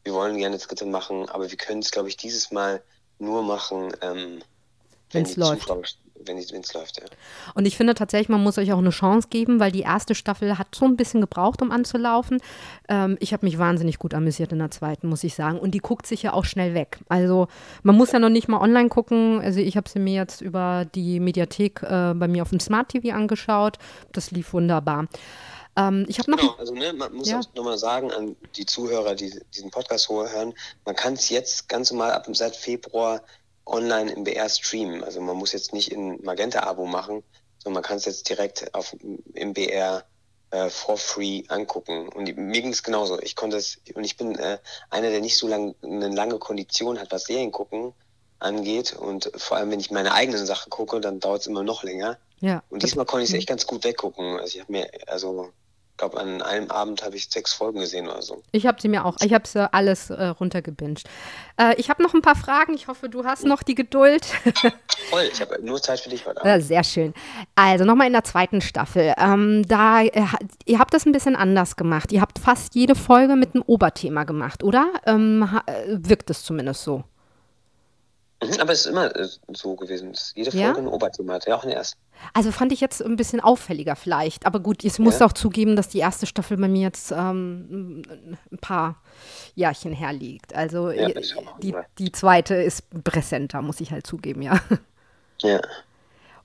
Wir 0.03 0.15
wollen 0.15 0.39
gerne 0.39 0.57
eine 0.57 0.65
dritte 0.65 0.87
machen, 0.87 1.29
aber 1.29 1.51
wir 1.51 1.59
können 1.59 1.81
es, 1.81 1.91
glaube 1.91 2.09
ich, 2.09 2.17
dieses 2.17 2.51
Mal 2.51 2.83
nur 3.19 3.43
machen, 3.43 3.93
ähm, 4.01 4.43
wenn 5.13 5.25
es 5.25 5.37
läuft. 5.37 5.63
Zuschauer, 5.63 5.83
wenn 6.27 6.37
es 6.39 6.75
läuft, 6.75 6.99
ja. 6.99 7.05
Und 7.55 7.67
ich 7.67 7.77
finde 7.77 7.95
tatsächlich, 7.95 8.29
man 8.29 8.43
muss 8.43 8.59
euch 8.59 8.73
auch 8.73 8.79
eine 8.79 8.91
Chance 8.91 9.29
geben, 9.31 9.61
weil 9.61 9.73
die 9.73 9.81
erste 9.81 10.15
Staffel 10.15 10.59
hat 10.59 10.75
so 10.75 10.85
ein 10.85 10.97
bisschen 10.97 11.21
gebraucht, 11.21 11.63
um 11.63 11.71
anzulaufen. 11.71 12.41
Ähm, 12.89 13.17
ich 13.21 13.33
habe 13.33 13.47
mich 13.47 13.59
wahnsinnig 13.59 13.99
gut 13.99 14.15
amüsiert 14.15 14.53
in 14.53 14.59
der 14.59 14.71
zweiten, 14.71 15.09
muss 15.09 15.25
ich 15.25 15.35
sagen. 15.35 15.59
Und 15.59 15.73
die 15.73 15.79
guckt 15.79 16.07
sich 16.07 16.23
ja 16.23 16.33
auch 16.33 16.45
schnell 16.45 16.75
weg. 16.75 16.99
Also 17.09 17.49
man 17.83 17.97
muss 17.97 18.13
ja 18.13 18.19
noch 18.19 18.29
nicht 18.29 18.49
mal 18.49 18.61
online 18.61 18.89
gucken. 18.89 19.41
Also 19.41 19.61
ich 19.61 19.77
habe 19.77 19.89
sie 19.89 19.99
mir 19.99 20.15
jetzt 20.15 20.41
über 20.41 20.87
die 20.95 21.21
Mediathek 21.21 21.83
äh, 21.83 22.15
bei 22.15 22.29
mir 22.29 22.43
auf 22.43 22.51
dem 22.51 22.61
Smart 22.61 22.91
TV 22.91 23.15
angeschaut. 23.15 23.79
Das 24.13 24.31
lief 24.31 24.53
wunderbar. 24.53 25.07
Ähm, 25.77 26.05
ich 26.09 26.19
habe 26.19 26.31
noch. 26.31 26.39
Genau, 26.39 26.55
also 26.59 26.75
ne, 26.75 26.93
man 26.93 27.13
muss 27.15 27.29
ja. 27.29 27.39
auch 27.39 27.55
nochmal 27.55 27.79
sagen 27.79 28.11
an 28.13 28.37
die 28.57 28.67
Zuhörer, 28.67 29.15
die 29.15 29.33
diesen 29.55 29.71
Podcast 29.71 30.09
hören, 30.09 30.55
man 30.85 30.97
kann 30.97 31.15
es 31.15 31.29
jetzt 31.29 31.69
ganz 31.69 31.91
normal 31.91 32.13
ab 32.13 32.27
seit 32.33 32.57
Februar 32.57 33.23
online 33.67 34.13
im 34.13 34.25
BR 34.25 34.49
streamen. 34.49 35.05
Also 35.05 35.21
man 35.21 35.37
muss 35.37 35.53
jetzt 35.53 35.73
nicht 35.73 35.93
in 35.93 36.23
Magenta-Abo 36.23 36.87
machen, 36.87 37.23
sondern 37.59 37.75
man 37.75 37.83
kann 37.83 37.99
es 37.99 38.05
jetzt 38.05 38.29
direkt 38.29 38.75
auf, 38.75 38.97
im 39.35 39.53
BR 39.53 40.05
äh, 40.51 40.69
for 40.69 40.97
free 40.97 41.45
angucken. 41.49 42.09
Und 42.09 42.37
mir 42.37 42.63
ging 42.63 42.73
es 42.73 42.83
genauso. 42.83 43.21
Ich 43.21 43.37
konnte 43.37 43.57
es, 43.57 43.79
und 43.95 44.05
ich 44.05 44.17
bin 44.17 44.37
äh, 44.37 44.59
einer, 44.91 45.11
der 45.11 45.21
nicht 45.21 45.37
so 45.37 45.47
lang, 45.47 45.75
eine 45.83 46.09
lange 46.09 46.39
Kondition 46.39 46.99
hat, 46.99 47.13
was 47.13 47.25
Serien 47.25 47.53
gucken 47.53 47.93
angeht. 48.41 48.95
Und 48.95 49.31
vor 49.37 49.59
allem, 49.59 49.71
wenn 49.71 49.81
ich 49.81 49.91
meine 49.91 50.13
eigenen 50.13 50.45
Sachen 50.47 50.71
gucke, 50.71 51.01
dann 51.01 51.21
dauert 51.21 51.43
es 51.43 51.47
immer 51.47 51.63
noch 51.63 51.83
länger. 51.83 52.19
Ja. 52.41 52.63
Und 52.71 52.83
diesmal 52.83 53.05
konnte 53.05 53.25
ich 53.25 53.31
es 53.31 53.37
echt 53.37 53.49
ganz 53.49 53.67
gut 53.67 53.85
weggucken. 53.85 54.39
Also 54.39 54.57
ich 54.57 54.61
habe 54.61 54.73
mir, 54.73 54.91
also 55.07 55.53
glaube, 56.01 56.18
an 56.18 56.42
einem 56.42 56.70
Abend 56.70 57.05
habe 57.05 57.14
ich 57.14 57.28
sechs 57.30 57.53
Folgen 57.53 57.78
gesehen 57.78 58.09
oder 58.09 58.22
so. 58.22 58.42
Ich 58.51 58.66
habe 58.66 58.80
sie 58.80 58.88
mir 58.88 59.05
auch, 59.05 59.16
ich 59.22 59.32
habe 59.32 59.46
sie 59.46 59.72
alles 59.72 60.11
äh, 60.11 60.26
runtergebinged. 60.26 61.07
Äh, 61.57 61.74
ich 61.76 61.90
habe 61.90 62.03
noch 62.03 62.14
ein 62.14 62.22
paar 62.22 62.34
Fragen. 62.34 62.74
Ich 62.74 62.88
hoffe, 62.88 63.09
du 63.09 63.24
hast 63.24 63.44
noch 63.44 63.62
die 63.62 63.74
Geduld. 63.74 64.24
Voll, 65.11 65.28
ich 65.30 65.40
habe 65.40 65.59
nur 65.62 65.80
Zeit 65.80 66.01
für 66.01 66.09
dich 66.09 66.26
heute 66.26 66.42
Abend. 66.42 66.64
sehr 66.64 66.82
schön. 66.82 67.14
Also 67.55 67.84
nochmal 67.84 68.09
in 68.09 68.14
der 68.14 68.24
zweiten 68.24 68.61
Staffel. 68.61 69.12
Ähm, 69.18 69.64
da, 69.68 70.03
äh, 70.03 70.24
ihr 70.64 70.78
habt 70.78 70.94
das 70.94 71.07
ein 71.07 71.12
bisschen 71.12 71.36
anders 71.36 71.76
gemacht. 71.76 72.12
Ihr 72.12 72.22
habt 72.22 72.38
fast 72.38 72.74
jede 72.74 72.94
Folge 72.94 73.36
mit 73.36 73.55
einem 73.55 73.62
Oberthema 73.66 74.24
gemacht, 74.24 74.64
oder? 74.64 74.88
Ähm, 75.07 75.48
äh, 75.66 75.72
wirkt 75.86 76.30
es 76.30 76.42
zumindest 76.42 76.82
so. 76.82 77.05
Mhm, 78.43 78.61
aber 78.61 78.72
es 78.72 78.80
ist 78.80 78.86
immer 78.86 79.14
äh, 79.14 79.28
so 79.49 79.76
gewesen. 79.76 80.12
Jede 80.34 80.51
Folge 80.51 80.66
ja? 80.66 80.74
ein 80.74 80.88
Oberthema 80.88 81.34
hatte, 81.34 81.51
ja 81.51 81.57
auch 81.57 81.64
in 81.64 81.70
der 81.70 81.78
ersten. 81.78 81.99
Also 82.32 82.53
fand 82.53 82.72
ich 82.72 82.80
jetzt 82.80 83.03
ein 83.03 83.16
bisschen 83.16 83.41
auffälliger 83.41 83.97
vielleicht. 83.97 84.47
Aber 84.47 84.61
gut, 84.61 84.84
ich 84.84 84.99
muss 84.99 85.18
ja. 85.18 85.26
auch 85.26 85.32
zugeben, 85.32 85.76
dass 85.76 85.88
die 85.88 85.99
erste 85.99 86.26
Staffel 86.26 86.57
bei 86.57 86.68
mir 86.68 86.82
jetzt 86.82 87.12
ähm, 87.12 88.03
ein 88.51 88.59
paar 88.59 88.97
Jahrchen 89.55 89.93
herliegt. 89.93 90.55
Also 90.55 90.91
ja, 90.91 91.09
die, 91.62 91.74
die 91.99 92.12
zweite 92.12 92.55
ist 92.55 92.84
präsenter, 93.05 93.62
muss 93.62 93.80
ich 93.80 93.91
halt 93.91 94.07
zugeben, 94.07 94.43
ja. 94.43 94.61
Ja. 95.43 95.61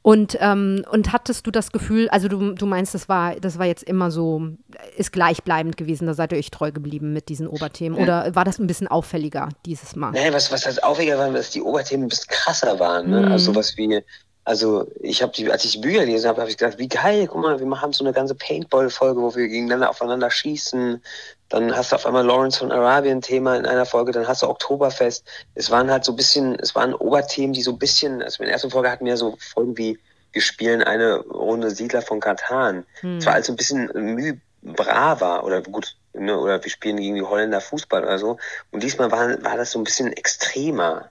Und, 0.05 0.37
ähm, 0.39 0.85
und 0.91 1.13
hattest 1.13 1.47
du 1.47 1.51
das 1.51 1.71
Gefühl, 1.71 2.07
also 2.09 2.27
du, 2.27 2.51
du 2.53 2.67
meinst, 2.67 2.93
das 2.93 3.09
war, 3.09 3.39
das 3.39 3.57
war 3.57 3.65
jetzt 3.65 3.81
immer 3.81 4.11
so, 4.11 4.49
ist 4.97 5.11
gleichbleibend 5.11 5.77
gewesen, 5.77 6.05
da 6.05 6.13
seid 6.13 6.31
ihr 6.31 6.37
euch 6.37 6.51
treu 6.51 6.71
geblieben 6.71 7.11
mit 7.11 7.27
diesen 7.27 7.47
Oberthemen? 7.47 7.97
Oder 7.97 8.35
war 8.35 8.45
das 8.45 8.59
ein 8.59 8.67
bisschen 8.67 8.87
auffälliger 8.87 9.49
dieses 9.65 9.95
Mal? 9.95 10.11
Nee, 10.11 10.31
was, 10.31 10.51
was 10.51 10.67
halt 10.67 10.83
auffälliger 10.83 11.17
war, 11.17 11.31
dass 11.31 11.49
die 11.49 11.63
Oberthemen 11.63 12.05
ein 12.05 12.09
bisschen 12.09 12.27
krasser 12.29 12.79
waren. 12.79 13.09
Ne? 13.09 13.21
Mhm. 13.21 13.31
Also 13.31 13.51
sowas 13.51 13.75
wie, 13.77 14.03
also 14.43 14.85
ich 14.99 15.23
habe 15.23 15.31
die, 15.31 15.51
als 15.51 15.65
ich 15.65 15.71
die 15.71 15.79
Bücher 15.79 16.05
gelesen 16.05 16.27
habe, 16.27 16.39
habe 16.39 16.51
ich 16.51 16.57
gedacht, 16.57 16.77
wie 16.77 16.87
geil, 16.87 17.25
guck 17.25 17.41
mal, 17.41 17.59
wir 17.59 17.65
machen 17.65 17.91
so 17.91 18.03
eine 18.03 18.13
ganze 18.13 18.35
Paintball-Folge, 18.35 19.19
wo 19.19 19.33
wir 19.33 19.47
gegeneinander 19.47 19.89
aufeinander 19.89 20.29
schießen. 20.29 21.01
Dann 21.49 21.75
hast 21.75 21.91
du 21.91 21.95
auf 21.95 22.05
einmal 22.05 22.25
Lawrence 22.25 22.59
von 22.59 22.71
Arabien 22.71 23.21
Thema 23.21 23.55
in 23.55 23.65
einer 23.65 23.85
Folge, 23.85 24.11
dann 24.11 24.27
hast 24.27 24.41
du 24.41 24.49
Oktoberfest. 24.49 25.23
Es 25.53 25.69
waren 25.69 25.91
halt 25.91 26.03
so 26.03 26.13
ein 26.13 26.15
bisschen, 26.15 26.55
es 26.59 26.73
waren 26.73 26.93
Oberthemen, 26.93 27.53
die 27.53 27.61
so 27.61 27.71
ein 27.71 27.79
bisschen, 27.79 28.23
also 28.23 28.41
in 28.41 28.47
der 28.47 28.53
ersten 28.53 28.71
Folge 28.71 28.89
hatten 28.89 29.05
wir 29.05 29.17
so 29.17 29.37
Folgen 29.39 29.77
wie, 29.77 29.99
wir 30.31 30.41
spielen 30.41 30.81
eine 30.81 31.17
Runde 31.17 31.69
Siedler 31.69 32.01
von 32.01 32.19
Katan. 32.19 32.85
Hm. 33.01 33.17
Es 33.19 33.25
war 33.25 33.33
also 33.33 33.53
ein 33.53 33.55
bisschen 33.55 33.89
müh 33.93 34.37
braver 34.65 35.43
oder 35.43 35.61
gut, 35.61 35.95
ne, 36.13 36.37
oder 36.37 36.63
wir 36.63 36.71
spielen 36.71 36.97
gegen 36.97 37.15
die 37.15 37.21
Holländer 37.21 37.61
Fußball 37.61 38.03
oder 38.03 38.17
so. 38.17 38.37
Und 38.71 38.83
diesmal 38.83 39.11
war, 39.11 39.43
war 39.43 39.57
das 39.57 39.71
so 39.71 39.79
ein 39.79 39.83
bisschen 39.83 40.11
extremer. 40.11 41.09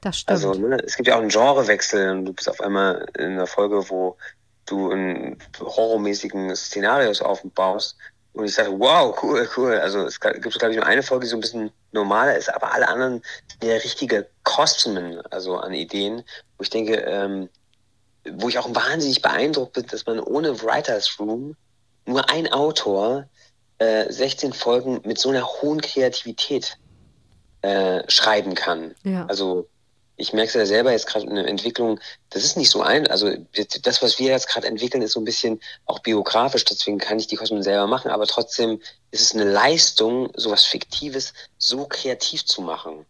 Das 0.00 0.20
stimmt. 0.20 0.30
Also 0.30 0.54
ne, 0.54 0.76
es 0.84 0.96
gibt 0.96 1.08
ja 1.08 1.16
auch 1.16 1.20
einen 1.20 1.28
Genrewechsel 1.28 2.10
und 2.10 2.26
du 2.26 2.32
bist 2.32 2.48
auf 2.48 2.60
einmal 2.60 3.06
in 3.18 3.32
einer 3.32 3.46
Folge, 3.46 3.90
wo 3.90 4.16
du 4.66 4.90
einen 4.90 5.38
horrormäßigen 5.58 6.54
Szenarios 6.54 7.20
aufbaust. 7.20 7.96
Und 8.34 8.46
ich 8.46 8.54
sage, 8.54 8.78
wow, 8.78 9.16
cool, 9.22 9.48
cool. 9.56 9.78
Also 9.78 10.04
es 10.06 10.18
gibt, 10.20 10.58
glaube 10.58 10.72
ich, 10.72 10.76
nur 10.76 10.86
eine 10.86 11.04
Folge, 11.04 11.24
die 11.24 11.30
so 11.30 11.36
ein 11.36 11.40
bisschen 11.40 11.70
normaler 11.92 12.36
ist, 12.36 12.52
aber 12.52 12.72
alle 12.72 12.88
anderen 12.88 13.22
sind 13.48 13.64
ja 13.64 13.74
richtige 13.76 14.28
Kostümen, 14.42 15.20
also 15.30 15.56
an 15.56 15.72
Ideen, 15.72 16.24
wo 16.58 16.62
ich 16.62 16.70
denke, 16.70 16.96
ähm, 16.96 17.48
wo 18.32 18.48
ich 18.48 18.58
auch 18.58 18.74
wahnsinnig 18.74 19.22
beeindruckt 19.22 19.74
bin, 19.74 19.86
dass 19.86 20.04
man 20.06 20.18
ohne 20.18 20.60
Writers 20.62 21.18
Room 21.20 21.56
nur 22.06 22.28
ein 22.28 22.52
Autor 22.52 23.28
äh, 23.78 24.12
16 24.12 24.52
Folgen 24.52 25.00
mit 25.04 25.18
so 25.18 25.30
einer 25.30 25.46
hohen 25.46 25.80
Kreativität 25.80 26.76
äh, 27.62 28.02
schreiben 28.10 28.54
kann. 28.54 28.96
Ja. 29.04 29.26
Also 29.26 29.68
ich 30.16 30.32
merke 30.32 30.48
es 30.48 30.54
ja 30.54 30.66
selber 30.66 30.92
jetzt 30.92 31.06
gerade 31.06 31.26
in 31.26 31.34
der 31.34 31.46
Entwicklung, 31.46 32.00
das 32.30 32.44
ist 32.44 32.56
nicht 32.56 32.70
so 32.70 32.82
ein, 32.82 33.06
also 33.06 33.32
das, 33.82 34.02
was 34.02 34.18
wir 34.18 34.30
jetzt 34.30 34.48
gerade 34.48 34.66
entwickeln, 34.66 35.02
ist 35.02 35.12
so 35.12 35.20
ein 35.20 35.24
bisschen 35.24 35.60
auch 35.86 35.98
biografisch, 36.00 36.64
deswegen 36.64 36.98
kann 36.98 37.18
ich 37.18 37.26
die 37.26 37.36
Kosmen 37.36 37.62
selber 37.62 37.86
machen, 37.86 38.10
aber 38.10 38.26
trotzdem 38.26 38.80
ist 39.10 39.22
es 39.22 39.34
eine 39.34 39.50
Leistung, 39.50 40.30
sowas 40.34 40.64
Fiktives 40.64 41.32
so 41.58 41.86
kreativ 41.86 42.44
zu 42.44 42.62
machen. 42.62 43.06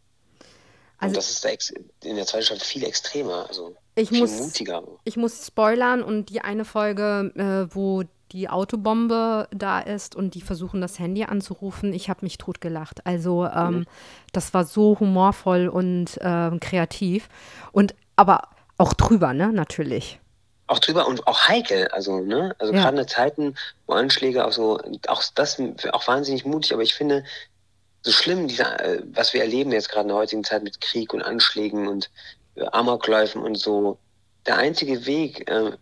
Also 0.98 1.08
und 1.08 1.16
das 1.16 1.30
ist 1.30 1.74
in 2.02 2.16
der 2.16 2.26
zweiten 2.26 2.44
Staffel 2.44 2.64
viel 2.64 2.84
extremer, 2.84 3.46
also 3.48 3.76
ich 3.96 4.08
viel 4.08 4.20
muss, 4.20 4.38
mutiger. 4.38 4.82
Ich 5.04 5.16
muss 5.16 5.46
spoilern 5.46 6.02
und 6.02 6.30
die 6.30 6.40
eine 6.40 6.64
Folge, 6.64 7.32
äh, 7.36 7.74
wo 7.74 8.04
die 8.32 8.48
Autobombe 8.48 9.48
da 9.52 9.80
ist 9.80 10.16
und 10.16 10.34
die 10.34 10.40
versuchen, 10.40 10.80
das 10.80 10.98
Handy 10.98 11.24
anzurufen. 11.24 11.92
Ich 11.92 12.08
habe 12.08 12.20
mich 12.22 12.38
totgelacht. 12.38 13.06
Also 13.06 13.46
ähm, 13.46 13.74
mhm. 13.74 13.86
das 14.32 14.54
war 14.54 14.64
so 14.64 14.98
humorvoll 14.98 15.68
und 15.68 16.16
äh, 16.20 16.50
kreativ. 16.60 17.28
Und 17.72 17.94
aber 18.16 18.48
auch 18.78 18.92
drüber, 18.92 19.32
ne, 19.32 19.52
natürlich. 19.52 20.18
Auch 20.66 20.78
drüber 20.78 21.06
und 21.06 21.26
auch 21.26 21.48
heikel, 21.48 21.88
also, 21.88 22.20
ne? 22.20 22.56
Also 22.58 22.72
ja. 22.72 22.82
gerade 22.82 23.00
in 23.00 23.08
Zeiten, 23.08 23.54
wo 23.86 23.92
Anschläge 23.94 24.46
auch 24.46 24.52
so, 24.52 24.80
auch 25.08 25.22
das 25.34 25.60
auch 25.92 26.08
wahnsinnig 26.08 26.46
mutig, 26.46 26.72
aber 26.72 26.82
ich 26.82 26.94
finde, 26.94 27.24
so 28.02 28.12
schlimm, 28.12 28.48
dieser, 28.48 28.80
äh, 28.84 29.02
was 29.12 29.34
wir 29.34 29.42
erleben 29.42 29.72
jetzt 29.72 29.90
gerade 29.90 30.04
in 30.04 30.08
der 30.08 30.16
heutigen 30.16 30.44
Zeit 30.44 30.62
mit 30.62 30.80
Krieg 30.80 31.12
und 31.12 31.22
Anschlägen 31.22 31.86
und 31.86 32.10
äh, 32.54 32.64
Amokläufen 32.72 33.42
und 33.42 33.56
so, 33.56 33.98
der 34.46 34.58
einzige 34.58 35.06
Weg, 35.06 35.50
äh, 35.50 35.72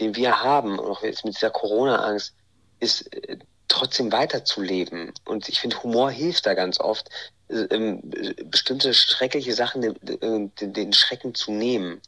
den 0.00 0.16
wir 0.16 0.42
haben, 0.42 0.78
auch 0.78 1.02
jetzt 1.02 1.24
mit 1.24 1.36
dieser 1.36 1.50
Corona-Angst, 1.50 2.34
ist 2.80 3.12
äh, 3.14 3.38
trotzdem 3.68 4.12
weiterzuleben. 4.12 5.12
Und 5.24 5.48
ich 5.48 5.60
finde, 5.60 5.82
Humor 5.82 6.10
hilft 6.10 6.46
da 6.46 6.54
ganz 6.54 6.80
oft, 6.80 7.08
äh, 7.48 7.62
ähm, 7.70 8.00
bestimmte 8.44 8.94
schreckliche 8.94 9.54
Sachen 9.54 9.82
den, 9.82 10.52
den, 10.60 10.92
Schrecken 10.92 11.34
zu 11.34 11.52
nehmen. 11.52 12.00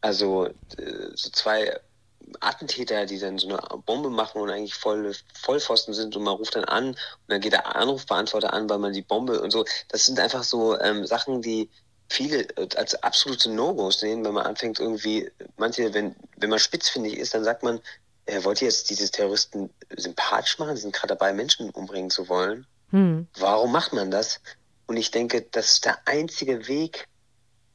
Also 0.00 0.48
so 1.14 1.30
zwei 1.30 1.80
Attentäter, 2.40 3.06
die 3.06 3.18
dann 3.18 3.38
so 3.38 3.48
eine 3.48 3.58
Bombe 3.82 4.10
machen 4.10 4.40
und 4.40 4.50
eigentlich 4.50 4.74
voll 4.74 5.12
Vollpfosten 5.34 5.94
sind 5.94 6.16
und 6.16 6.24
man 6.24 6.34
ruft 6.34 6.56
dann 6.56 6.64
an 6.64 6.88
und 6.88 6.96
dann 7.28 7.40
geht 7.40 7.52
der 7.52 7.76
Anrufbeantworter 7.76 8.52
an, 8.52 8.68
weil 8.68 8.78
man 8.78 8.92
die 8.92 9.02
Bombe 9.02 9.40
und 9.40 9.50
so. 9.50 9.64
Das 9.88 10.06
sind 10.06 10.18
einfach 10.18 10.42
so 10.42 10.78
ähm, 10.80 11.06
Sachen, 11.06 11.42
die 11.42 11.70
viele 12.08 12.42
äh, 12.56 12.68
als 12.76 12.94
absolute 13.02 13.50
No-Gos 13.50 14.00
sehen, 14.00 14.24
wenn 14.24 14.34
man 14.34 14.46
anfängt 14.46 14.80
irgendwie, 14.80 15.30
manche, 15.56 15.92
wenn, 15.94 16.14
wenn 16.36 16.50
man 16.50 16.58
spitzfindig 16.58 17.18
ist, 17.18 17.34
dann 17.34 17.44
sagt 17.44 17.62
man, 17.62 17.80
er 18.26 18.44
wollte 18.44 18.64
jetzt 18.64 18.90
diese 18.90 19.10
Terroristen 19.10 19.70
sympathisch 19.96 20.58
machen, 20.58 20.76
sie 20.76 20.82
sind 20.82 20.94
gerade 20.94 21.14
dabei, 21.14 21.32
Menschen 21.32 21.70
umbringen 21.70 22.10
zu 22.10 22.28
wollen. 22.28 22.66
Hm. 22.90 23.28
Warum 23.38 23.72
macht 23.72 23.92
man 23.92 24.10
das? 24.10 24.40
Und 24.86 24.96
ich 24.96 25.10
denke, 25.10 25.42
das 25.42 25.72
ist 25.72 25.84
der 25.84 25.98
einzige 26.06 26.68
Weg, 26.68 27.06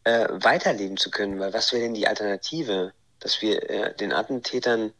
äh, 0.03 0.27
weiterleben 0.29 0.97
zu 0.97 1.11
können, 1.11 1.39
weil 1.39 1.53
was 1.53 1.71
wäre 1.71 1.83
denn 1.83 1.93
die 1.93 2.07
Alternative? 2.07 2.93
Dass 3.19 3.41
wir 3.41 3.69
äh, 3.69 3.95
den 3.95 4.11
Attentätern 4.11 4.93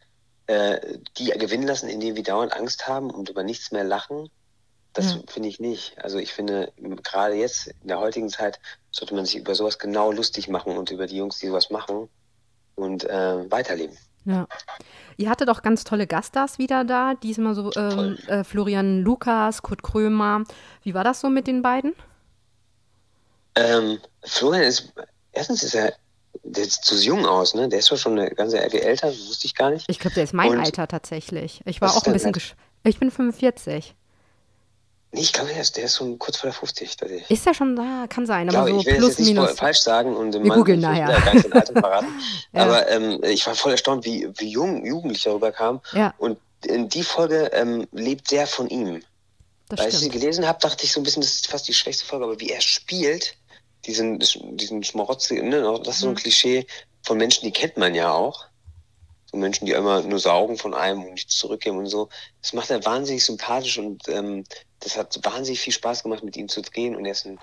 äh, 0.48 0.80
die 1.18 1.32
gewinnen 1.32 1.68
lassen, 1.68 1.90
indem 1.90 2.16
wir 2.16 2.24
dauernd 2.24 2.54
Angst 2.54 2.88
haben 2.88 3.10
und 3.10 3.30
über 3.30 3.44
nichts 3.44 3.72
mehr 3.72 3.84
lachen? 3.84 4.30
Das 4.94 5.14
ja. 5.14 5.22
finde 5.28 5.48
ich 5.48 5.60
nicht. 5.60 5.96
Also 6.04 6.18
ich 6.18 6.34
finde, 6.34 6.74
gerade 7.04 7.36
jetzt, 7.36 7.68
in 7.68 7.88
der 7.88 8.00
heutigen 8.00 8.30
Zeit, 8.30 8.60
sollte 8.92 9.16
man 9.16 9.26
sich 9.26 9.38
über 9.38 9.56
sowas 9.56 9.80
genau 9.80 10.12
lustig 10.12 10.50
machen 10.50 10.78
und 10.78 10.92
über 10.92 11.08
die 11.08 11.18
Jungs, 11.18 11.40
die 11.40 11.48
sowas 11.48 11.70
machen 11.70 12.10
und 12.76 13.06
äh, 13.06 13.50
weiterleben. 13.50 13.98
Ja. 14.26 14.48
Ihr 15.18 15.30
hattet 15.30 15.50
auch 15.50 15.62
ganz 15.62 15.84
tolle 15.84 16.08
Gaststars 16.08 16.58
wieder 16.58 16.84
da, 16.84 17.16
diesmal 17.16 17.56
so 17.56 17.72
ähm, 17.76 18.18
äh, 18.28 18.44
Florian 18.44 19.02
Lukas, 19.02 19.62
Kurt 19.62 19.82
Krömer. 19.82 20.44
Wie 20.84 20.94
war 20.94 21.04
das 21.04 21.22
so 21.22 21.30
mit 21.30 21.48
den 21.48 21.62
beiden? 21.62 21.94
Ähm, 23.56 24.00
Florian 24.24 24.64
ist, 24.64 24.94
erstens 25.32 25.64
ist 25.64 25.76
er, 25.76 25.94
der 26.44 26.66
sieht 26.66 26.84
so 26.84 26.96
jung 26.96 27.26
aus, 27.26 27.56
ne? 27.56 27.68
Der 27.68 27.80
ist 27.80 27.92
doch 27.92 27.98
schon 27.98 28.18
eine 28.18 28.30
ganze 28.32 28.60
Ecke 28.60 28.82
älter, 28.82 29.08
wusste 29.10 29.48
ich 29.48 29.56
gar 29.56 29.72
nicht. 29.72 29.86
Ich 29.90 30.00
glaube, 30.00 30.16
der 30.16 30.24
ist 30.24 30.34
mein 30.34 30.52
Und 30.52 30.60
Alter 30.60 30.88
tatsächlich. 30.88 31.62
Ich 31.66 31.82
war 31.82 31.96
auch 31.96 32.06
ein 32.06 32.14
bisschen, 32.14 32.34
ich 32.84 33.00
bin 33.00 33.12
45. 33.12 33.96
Nee, 35.14 35.22
ich 35.22 35.34
glaube, 35.34 35.50
der 35.50 35.62
ist, 35.62 35.76
der 35.76 35.84
ist 35.86 35.98
schon 35.98 36.18
kurz 36.18 36.38
vor 36.38 36.50
der 36.50 36.54
50. 36.58 36.98
Ist 37.28 37.46
der 37.46 37.54
schon 37.54 37.76
da? 37.76 38.06
Kann 38.08 38.26
sein, 38.26 38.48
aber 38.48 38.66
glaube, 38.66 38.72
so 38.72 38.80
ich 38.80 38.86
will 38.86 38.96
plus, 38.96 39.10
jetzt 39.10 39.20
nicht 39.20 39.28
minus. 39.30 39.52
falsch 39.52 39.80
sagen 39.80 40.16
und 40.16 40.34
Wir 40.34 40.54
googeln 40.54 40.80
nachher. 40.80 41.08
gar 41.08 41.34
nicht 41.34 41.46
den 41.46 41.54
Alter 41.54 41.74
verraten. 41.82 42.08
ja. 42.54 42.64
Aber 42.64 42.90
ähm, 42.90 43.22
ich 43.24 43.46
war 43.46 43.56
voll 43.56 43.74
erstaunt, 43.74 44.06
wie, 44.06 44.30
wie 44.38 44.50
jung 44.50 44.86
Jugendliche 44.86 45.30
darüber 45.30 45.52
kamen. 45.52 45.82
Ja. 45.92 46.14
Und 46.18 46.38
in 46.66 46.88
die 46.88 47.04
Folge 47.04 47.52
ähm, 47.54 47.88
lebt 47.92 48.30
sehr 48.30 48.48
von 48.48 48.70
ihm. 48.70 49.04
Das 49.68 49.80
Weil 49.80 49.88
stimmt. 49.88 49.94
ich 49.94 50.00
sie 50.00 50.20
gelesen 50.20 50.48
habe, 50.48 50.60
dachte 50.62 50.86
ich 50.86 50.94
so 50.94 51.02
ein 51.02 51.04
bisschen, 51.04 51.22
das 51.22 51.34
ist 51.34 51.48
fast 51.48 51.68
die 51.68 51.74
schwächste 51.74 52.06
Folge, 52.06 52.26
aber 52.26 52.40
wie 52.40 52.50
er 52.50 52.62
spielt, 52.62 53.36
diesen, 53.86 54.20
diesen 54.20 54.84
Schmarotzigen, 54.84 55.50
ne, 55.50 55.62
das 55.84 55.96
ist 55.96 56.02
so 56.02 56.08
ein 56.08 56.14
mhm. 56.14 56.18
Klischee 56.18 56.68
von 57.04 57.18
Menschen, 57.18 57.46
die 57.46 57.52
kennt 57.52 57.78
man 57.78 57.96
ja 57.96 58.12
auch. 58.14 58.46
So 59.26 59.38
Menschen, 59.38 59.66
die 59.66 59.72
immer 59.72 60.02
nur 60.02 60.20
saugen 60.20 60.58
von 60.58 60.74
einem 60.74 61.04
und 61.04 61.14
nichts 61.14 61.36
zurückgeben 61.38 61.78
und 61.78 61.88
so. 61.88 62.10
Das 62.42 62.54
macht 62.54 62.70
er 62.70 62.86
wahnsinnig 62.86 63.24
sympathisch 63.24 63.78
und 63.78 64.08
ähm, 64.10 64.44
das 64.82 64.98
hat 64.98 65.18
wahnsinnig 65.24 65.60
viel 65.60 65.74
Spaß 65.74 66.04
gemacht, 66.04 66.24
mit 66.24 66.36
ihm 66.36 66.50
zu 66.50 66.62
drehen 66.62 66.96
und 66.96 67.06
er 67.06 67.14
ist 67.14 67.26
ein 67.26 67.40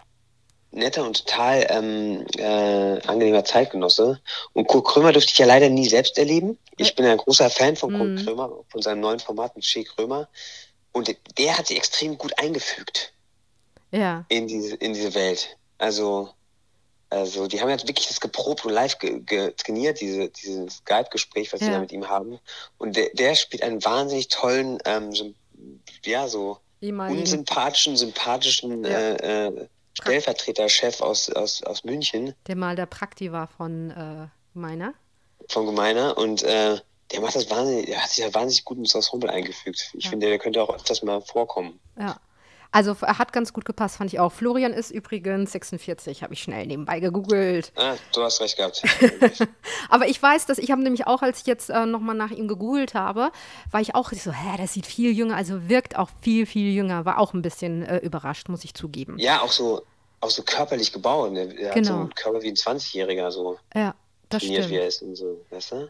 netter 0.71 1.05
und 1.05 1.25
total 1.25 1.67
ähm, 1.71 2.27
äh, 2.37 3.01
angenehmer 3.07 3.45
Zeitgenosse. 3.45 4.21
Und 4.53 4.69
Kurt 4.69 4.87
Krömer 4.87 5.13
durfte 5.13 5.33
ich 5.33 5.39
ja 5.39 5.47
leider 5.47 5.71
nie 5.71 5.89
selbst 5.89 6.19
erleben. 6.19 6.59
Ich 6.77 6.95
bin 6.95 7.07
ein 7.07 7.17
großer 7.17 7.49
Fan 7.49 7.77
von 7.77 7.97
Kurt 7.97 8.11
mhm. 8.11 8.25
Krömer, 8.25 8.51
von 8.69 8.83
seinem 8.83 9.01
neuen 9.01 9.19
Format 9.19 9.57
mit 9.57 9.65
Shea 9.65 9.83
Krömer. 9.85 10.29
Und 10.93 11.15
der 11.39 11.57
hat 11.57 11.69
sich 11.69 11.77
extrem 11.77 12.19
gut 12.19 12.33
eingefügt 12.39 13.13
ja. 13.91 14.25
in, 14.29 14.47
diese, 14.47 14.75
in 14.77 14.93
diese 14.93 15.15
Welt. 15.15 15.57
Also, 15.79 16.31
also 17.11 17.47
die 17.47 17.61
haben 17.61 17.71
ja 17.71 17.79
wirklich 17.79 18.09
das 18.09 18.21
geprobt 18.21 18.65
und 18.65 18.73
live 18.73 18.99
ge, 18.99 19.21
ge 19.21 19.53
trainiert, 19.57 20.01
diese, 20.01 20.29
dieses 20.29 20.79
Skype-Gespräch, 20.79 21.53
was 21.53 21.61
ja. 21.61 21.67
sie 21.67 21.73
da 21.73 21.79
mit 21.81 21.93
ihm 21.93 22.09
haben. 22.09 22.39
Und 22.79 22.97
der, 22.97 23.11
der 23.15 23.35
spielt 23.35 23.63
einen 23.63 23.83
wahnsinnig 23.85 24.29
tollen, 24.29 24.79
ähm, 24.85 25.35
ja, 26.05 26.29
so 26.29 26.59
Ehemaligen. 26.81 27.21
unsympathischen, 27.21 27.97
sympathischen 27.97 28.85
ja. 28.85 28.91
äh, 28.91 29.47
äh, 29.47 29.69
Stellvertreterchef 29.95 31.01
aus, 31.01 31.29
aus, 31.31 31.63
aus 31.63 31.85
München. 31.85 32.35
Der 32.47 32.57
mal 32.57 32.77
der 32.77 32.87
Prakti 32.87 33.33
war 33.33 33.49
von 33.49 33.91
äh, 33.91 34.27
Gemeiner. 34.55 34.95
Von 35.49 35.67
Gemeiner 35.67 36.17
und 36.17 36.43
äh, 36.43 36.79
der 37.11 37.21
macht 37.21 37.35
das 37.35 37.51
wahnsinnig, 37.51 37.87
der 37.87 38.03
hat 38.03 38.11
sich 38.11 38.25
ja 38.25 38.33
wahnsinnig 38.35 38.65
gut 38.65 38.79
ins 38.79 38.95
Ensemble 38.95 39.31
eingefügt. 39.31 39.91
Ich 39.95 40.05
ja. 40.05 40.11
finde, 40.11 40.29
der 40.29 40.39
könnte 40.39 40.63
auch 40.63 40.75
öfters 40.75 41.03
mal 41.03 41.21
vorkommen. 41.23 41.81
Ja. 41.99 42.21
Also 42.71 42.95
er 43.01 43.19
hat 43.19 43.33
ganz 43.33 43.53
gut 43.53 43.65
gepasst, 43.65 43.97
fand 43.97 44.13
ich 44.13 44.21
auch. 44.21 44.31
Florian 44.31 44.73
ist 44.75 44.91
übrigens 44.91 45.53
46, 45.53 46.23
habe 46.23 46.35
ich 46.35 46.43
schnell 46.43 46.67
nebenbei 46.67 47.01
gegoogelt. 47.01 47.73
Ah, 47.77 47.95
du 48.13 48.23
hast 48.23 48.41
recht 48.41 48.59
gehabt. 48.59 48.83
Aber 49.89 50.07
ich 50.07 50.23
weiß, 50.23 50.45
dass 50.47 50.59
ich 50.59 50.71
habe 50.71 50.83
nämlich 50.83 51.07
auch, 51.07 51.23
als 51.23 51.41
ich 51.41 51.47
jetzt 51.47 51.71
äh, 51.71 51.87
nochmal 51.87 52.15
nach 52.15 52.31
ihm 52.31 52.47
gegoogelt 52.47 52.93
habe, 52.93 53.31
war 53.71 53.81
ich 53.81 53.95
auch 53.95 54.13
so, 54.13 54.33
hä, 54.33 54.57
der 54.59 54.67
sieht 54.67 54.85
viel 54.85 55.13
jünger, 55.13 55.37
also 55.37 55.69
wirkt 55.69 55.97
auch 55.97 56.11
viel, 56.21 56.45
viel 56.45 56.73
jünger. 56.73 57.07
War 57.07 57.19
auch 57.19 57.33
ein 57.33 57.41
bisschen 57.41 57.85
äh, 57.87 57.99
überrascht, 57.99 58.49
muss 58.49 58.65
ich 58.65 58.75
zugeben. 58.75 59.19
Ja, 59.19 59.41
auch 59.41 59.53
so, 59.53 59.83
auch 60.21 60.31
so 60.31 60.43
körperlich 60.43 60.93
gebaut. 60.93 61.33
Ne? 61.33 61.41
Er 61.41 61.47
genau. 61.47 61.69
hat 61.69 61.75
so 61.75 61.81
genau. 61.81 62.01
einen 62.01 62.15
Körper 62.15 62.43
wie 62.43 62.49
ein 62.49 62.57
20-Jähriger 62.57 63.31
so. 63.31 63.59
Ja, 63.75 63.95
das 64.29 64.43
stimmt. 64.43 64.69
wie 64.69 64.77
er 64.77 64.87
ist 64.87 65.01
und 65.01 65.17
so, 65.17 65.41
weißt 65.51 65.73
du? 65.73 65.89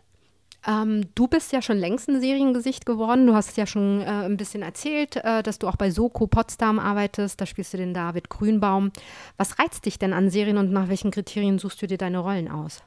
Ähm, 0.67 1.09
du 1.15 1.29
bist 1.29 1.53
ja 1.53 1.63
schon 1.63 1.79
längst 1.79 2.09
ein 2.09 2.21
Seriengesicht 2.21 2.85
geworden. 2.85 3.27
Du 3.27 3.35
hast 3.35 3.57
ja 3.57 3.67
schon 3.67 4.01
äh, 4.01 4.07
ein 4.07 4.37
bisschen 4.37 4.63
erzählt, 4.63 5.17
äh, 5.17 5.43
dass 5.43 5.59
du 5.59 5.69
auch 5.69 5.77
bei 5.77 5.91
Soko 5.91 6.27
Potsdam 6.27 6.79
arbeitest. 6.79 7.41
Da 7.41 7.47
spielst 7.47 7.73
du 7.73 7.77
den 7.77 7.95
David 7.95 8.29
Grünbaum. 8.29 8.93
Was 9.37 9.59
reizt 9.59 9.87
dich 9.87 9.99
denn 9.99 10.13
an 10.13 10.31
Serien 10.31 10.59
und 10.59 10.73
nach 10.73 10.89
welchen 10.89 11.11
Kriterien 11.11 11.59
suchst 11.59 11.81
du 11.81 11.87
dir 11.87 11.99
deine 11.99 12.19
Rollen 12.19 12.51
aus? 12.51 12.83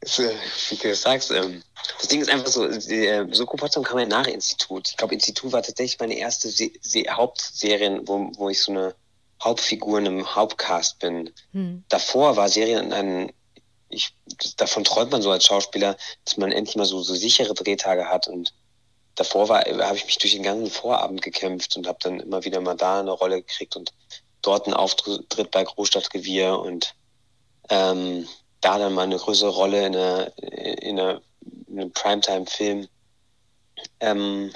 Wie 0.00 0.76
du 0.76 0.94
sagst, 0.96 1.30
ähm, 1.30 1.62
das 1.98 2.08
Ding 2.08 2.20
ist 2.20 2.28
einfach 2.28 2.48
so, 2.48 2.66
äh, 2.66 3.32
Soko 3.32 3.56
Potsdam 3.56 3.84
kam 3.84 4.00
ja 4.00 4.06
nach 4.06 4.26
Institut. 4.26 4.88
Ich 4.88 4.96
glaube, 4.96 5.14
Institut 5.14 5.52
war 5.52 5.62
tatsächlich 5.62 6.00
meine 6.00 6.18
erste 6.18 6.48
Se 6.48 6.70
Se 6.80 7.04
Hauptserien, 7.08 8.06
wo, 8.08 8.32
wo 8.34 8.48
ich 8.50 8.60
so 8.60 8.72
eine 8.72 8.96
Hauptfigur 9.42 10.00
in 10.00 10.08
einem 10.08 10.34
Hauptcast 10.34 10.98
bin. 10.98 11.30
Hm. 11.52 11.84
Davor 11.88 12.36
war 12.36 12.48
Serien 12.48 12.92
ein 12.92 13.32
ich, 13.92 14.14
davon 14.56 14.84
träumt 14.84 15.12
man 15.12 15.22
so 15.22 15.30
als 15.30 15.44
Schauspieler, 15.44 15.96
dass 16.24 16.36
man 16.36 16.52
endlich 16.52 16.76
mal 16.76 16.86
so, 16.86 17.02
so 17.02 17.14
sichere 17.14 17.54
Drehtage 17.54 18.08
hat. 18.08 18.26
Und 18.26 18.52
davor 19.14 19.48
habe 19.48 19.96
ich 19.96 20.06
mich 20.06 20.18
durch 20.18 20.32
den 20.32 20.42
ganzen 20.42 20.70
Vorabend 20.70 21.22
gekämpft 21.22 21.76
und 21.76 21.86
habe 21.86 21.98
dann 22.00 22.20
immer 22.20 22.44
wieder 22.44 22.60
mal 22.60 22.76
da 22.76 23.00
eine 23.00 23.12
Rolle 23.12 23.42
gekriegt 23.42 23.76
und 23.76 23.92
dort 24.40 24.66
einen 24.66 24.74
Auftritt 24.74 25.50
bei 25.50 25.62
Großstadtrevier 25.62 26.58
und 26.58 26.94
ähm, 27.68 28.26
da 28.60 28.78
dann 28.78 28.94
mal 28.94 29.02
eine 29.02 29.18
größere 29.18 29.50
Rolle 29.50 29.86
in, 29.86 29.96
einer, 29.96 30.38
in, 30.38 30.98
einer, 30.98 31.20
in 31.68 31.80
einem 31.80 31.92
Primetime-Film. 31.92 32.88
Ähm, 34.00 34.52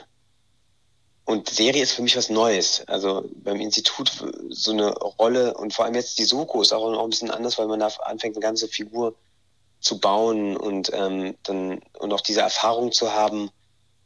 und 1.24 1.48
Serie 1.50 1.82
ist 1.82 1.92
für 1.92 2.02
mich 2.02 2.16
was 2.16 2.30
Neues. 2.30 2.84
Also 2.86 3.28
beim 3.34 3.60
Institut 3.60 4.12
so 4.50 4.70
eine 4.70 4.92
Rolle 4.96 5.54
und 5.54 5.74
vor 5.74 5.84
allem 5.84 5.94
jetzt 5.94 6.18
die 6.18 6.24
Soko 6.24 6.62
ist 6.62 6.72
auch, 6.72 7.02
ein 7.02 7.10
bisschen 7.10 7.32
anders, 7.32 7.58
weil 7.58 7.66
man 7.66 7.80
da 7.80 7.88
anfängt, 8.04 8.36
eine 8.36 8.42
ganze 8.42 8.68
Figur 8.68 9.16
zu 9.86 10.00
bauen 10.00 10.56
und 10.56 10.90
ähm, 10.92 11.36
dann 11.44 11.80
und 11.98 12.12
auch 12.12 12.20
diese 12.20 12.40
Erfahrung 12.40 12.90
zu 12.90 13.12
haben, 13.12 13.50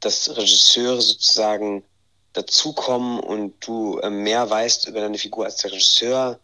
dass 0.01 0.29
Regisseure 0.37 1.01
sozusagen 1.01 1.83
dazukommen 2.35 3.19
und 3.19 3.55
du 3.67 3.99
ähm, 4.03 4.23
mehr 4.23 4.49
weißt 4.49 4.89
über 4.89 5.01
deine 5.01 5.19
Figur 5.19 5.47
als 5.47 5.57
der 5.57 5.73
Regisseur 5.73 6.39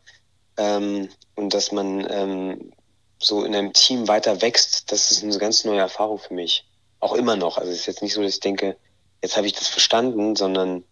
ähm, 0.57 1.11
und 1.35 1.53
dass 1.53 1.71
man 1.71 2.07
ähm, 2.11 2.73
so 3.19 3.45
in 3.45 3.55
einem 3.55 3.73
Team 3.75 4.09
weiter 4.09 4.41
wächst, 4.41 4.91
das 4.91 5.11
ist 5.11 5.23
eine 5.23 5.37
ganz 5.39 5.65
neue 5.65 5.81
Erfahrung 5.81 6.19
für 6.19 6.35
mich. 6.35 6.65
Auch 7.01 7.13
immer 7.13 7.37
noch. 7.37 7.59
Also 7.59 7.71
es 7.71 7.81
ist 7.81 7.87
jetzt 7.87 8.03
nicht 8.03 8.15
so, 8.15 8.23
dass 8.23 8.35
ich 8.35 8.41
denke, 8.41 8.77
jetzt 9.23 9.37
habe 9.37 9.47
ich 9.47 9.53
das 9.53 9.69
verstanden, 9.69 10.35
sondern 10.35 10.83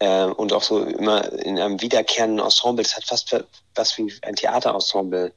äh, 0.00 0.24
und 0.24 0.52
auch 0.52 0.62
so 0.62 0.82
immer 0.82 1.32
in 1.32 1.60
einem 1.60 1.80
wiederkehrenden 1.80 2.44
Ensemble, 2.44 2.82
das 2.82 2.96
hat 2.96 3.04
fast 3.04 3.36
was 3.76 3.98
wie 3.98 4.12
ein 4.22 4.34
Theaterensemble 4.34 5.32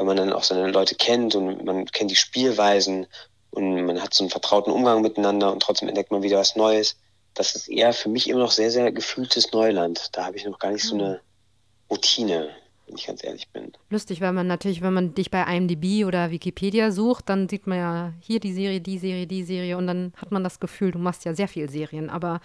weil 0.00 0.06
man 0.06 0.16
dann 0.16 0.32
auch 0.32 0.44
seine 0.44 0.70
Leute 0.70 0.94
kennt 0.94 1.34
und 1.34 1.62
man 1.62 1.84
kennt 1.84 2.10
die 2.10 2.16
Spielweisen 2.16 3.06
und 3.50 3.84
man 3.84 4.00
hat 4.00 4.14
so 4.14 4.24
einen 4.24 4.30
vertrauten 4.30 4.72
Umgang 4.72 5.02
miteinander 5.02 5.52
und 5.52 5.62
trotzdem 5.62 5.88
entdeckt 5.88 6.10
man 6.10 6.22
wieder 6.22 6.38
was 6.38 6.56
Neues. 6.56 6.96
Das 7.34 7.54
ist 7.54 7.68
eher 7.68 7.92
für 7.92 8.08
mich 8.08 8.26
immer 8.30 8.40
noch 8.40 8.50
sehr, 8.50 8.70
sehr 8.70 8.92
gefühltes 8.92 9.52
Neuland. 9.52 10.08
Da 10.12 10.24
habe 10.24 10.38
ich 10.38 10.46
noch 10.46 10.58
gar 10.58 10.72
nicht 10.72 10.84
so 10.84 10.94
eine 10.94 11.20
Routine, 11.90 12.48
wenn 12.86 12.96
ich 12.96 13.06
ganz 13.08 13.22
ehrlich 13.22 13.46
bin. 13.50 13.72
Lustig, 13.90 14.22
weil 14.22 14.32
man 14.32 14.46
natürlich, 14.46 14.80
wenn 14.80 14.94
man 14.94 15.14
dich 15.14 15.30
bei 15.30 15.42
IMDb 15.42 16.06
oder 16.06 16.30
Wikipedia 16.30 16.92
sucht, 16.92 17.28
dann 17.28 17.50
sieht 17.50 17.66
man 17.66 17.76
ja 17.76 18.12
hier 18.20 18.40
die 18.40 18.54
Serie, 18.54 18.80
die 18.80 18.96
Serie, 18.96 19.26
die 19.26 19.44
Serie 19.44 19.76
und 19.76 19.86
dann 19.86 20.14
hat 20.16 20.32
man 20.32 20.42
das 20.42 20.60
Gefühl, 20.60 20.92
du 20.92 20.98
machst 20.98 21.26
ja 21.26 21.34
sehr 21.34 21.48
viele 21.48 21.68
Serien. 21.68 22.08
Aber 22.08 22.40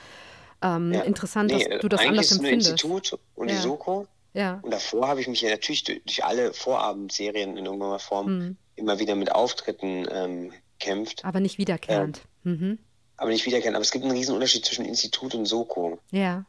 ähm, 0.62 0.92
ja. 0.92 1.04
interessant, 1.04 1.54
nee, 1.54 1.64
dass 1.64 1.80
du 1.80 1.88
das 1.88 2.02
anders 2.02 2.34
empfindest. 2.34 2.72
Institut 2.72 3.18
und 3.36 3.48
ja. 3.48 3.56
die 3.56 3.62
Soko 3.62 4.08
ja. 4.36 4.60
Und 4.62 4.72
davor 4.72 5.08
habe 5.08 5.22
ich 5.22 5.28
mich 5.28 5.42
ja 5.42 5.50
natürlich 5.50 5.84
durch, 5.84 6.04
durch 6.04 6.24
alle 6.24 6.54
Vorabendserien 6.54 7.58
in 7.58 7.66
irgendeiner 7.66 8.00
Form 8.00 8.38
mhm. 8.38 8.58
immer 8.76 9.00
wieder 9.00 9.16
mit 9.16 9.32
Auftritten 9.32 10.08
ähm, 10.12 10.54
kämpft. 10.80 11.24
Aber 11.24 11.40
nicht 11.40 11.58
wiederkehrend. 11.58 12.22
Ähm, 12.46 12.52
mhm. 12.52 12.80
Aber 13.18 13.32
nicht 13.32 13.46
wiederkehrend. 13.46 13.76
Aber 13.76 13.84
es 13.84 13.92
gibt 13.92 14.04
einen 14.04 14.16
riesen 14.16 14.36
Unterschied 14.36 14.66
zwischen 14.66 14.86
Institut 14.86 15.34
und 15.36 15.46
Soko. 15.46 16.00
Ja. 16.12 16.46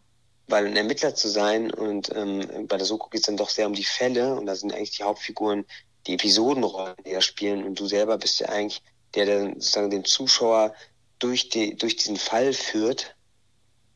Weil 0.48 0.66
ein 0.66 0.76
Ermittler 0.76 1.14
zu 1.14 1.28
sein 1.28 1.72
und 1.72 2.14
ähm, 2.14 2.66
bei 2.68 2.76
der 2.76 2.86
Soko 2.86 3.08
geht 3.08 3.20
es 3.20 3.26
dann 3.26 3.36
doch 3.36 3.50
sehr 3.50 3.66
um 3.66 3.74
die 3.74 3.84
Fälle 3.84 4.34
und 4.34 4.46
da 4.46 4.54
sind 4.54 4.72
eigentlich 4.72 4.96
die 4.96 5.04
Hauptfiguren 5.04 5.64
die 6.06 6.14
Episodenrollen, 6.14 6.94
die 7.04 7.12
da 7.12 7.20
spielen 7.20 7.64
und 7.64 7.78
du 7.78 7.86
selber 7.86 8.18
bist 8.18 8.38
ja 8.40 8.48
eigentlich 8.48 8.82
der, 9.14 9.26
der 9.26 9.40
sozusagen 9.54 9.90
den 9.90 10.04
Zuschauer 10.04 10.74
durch, 11.18 11.48
die, 11.48 11.76
durch 11.76 11.96
diesen 11.96 12.16
Fall 12.16 12.52
führt, 12.52 13.16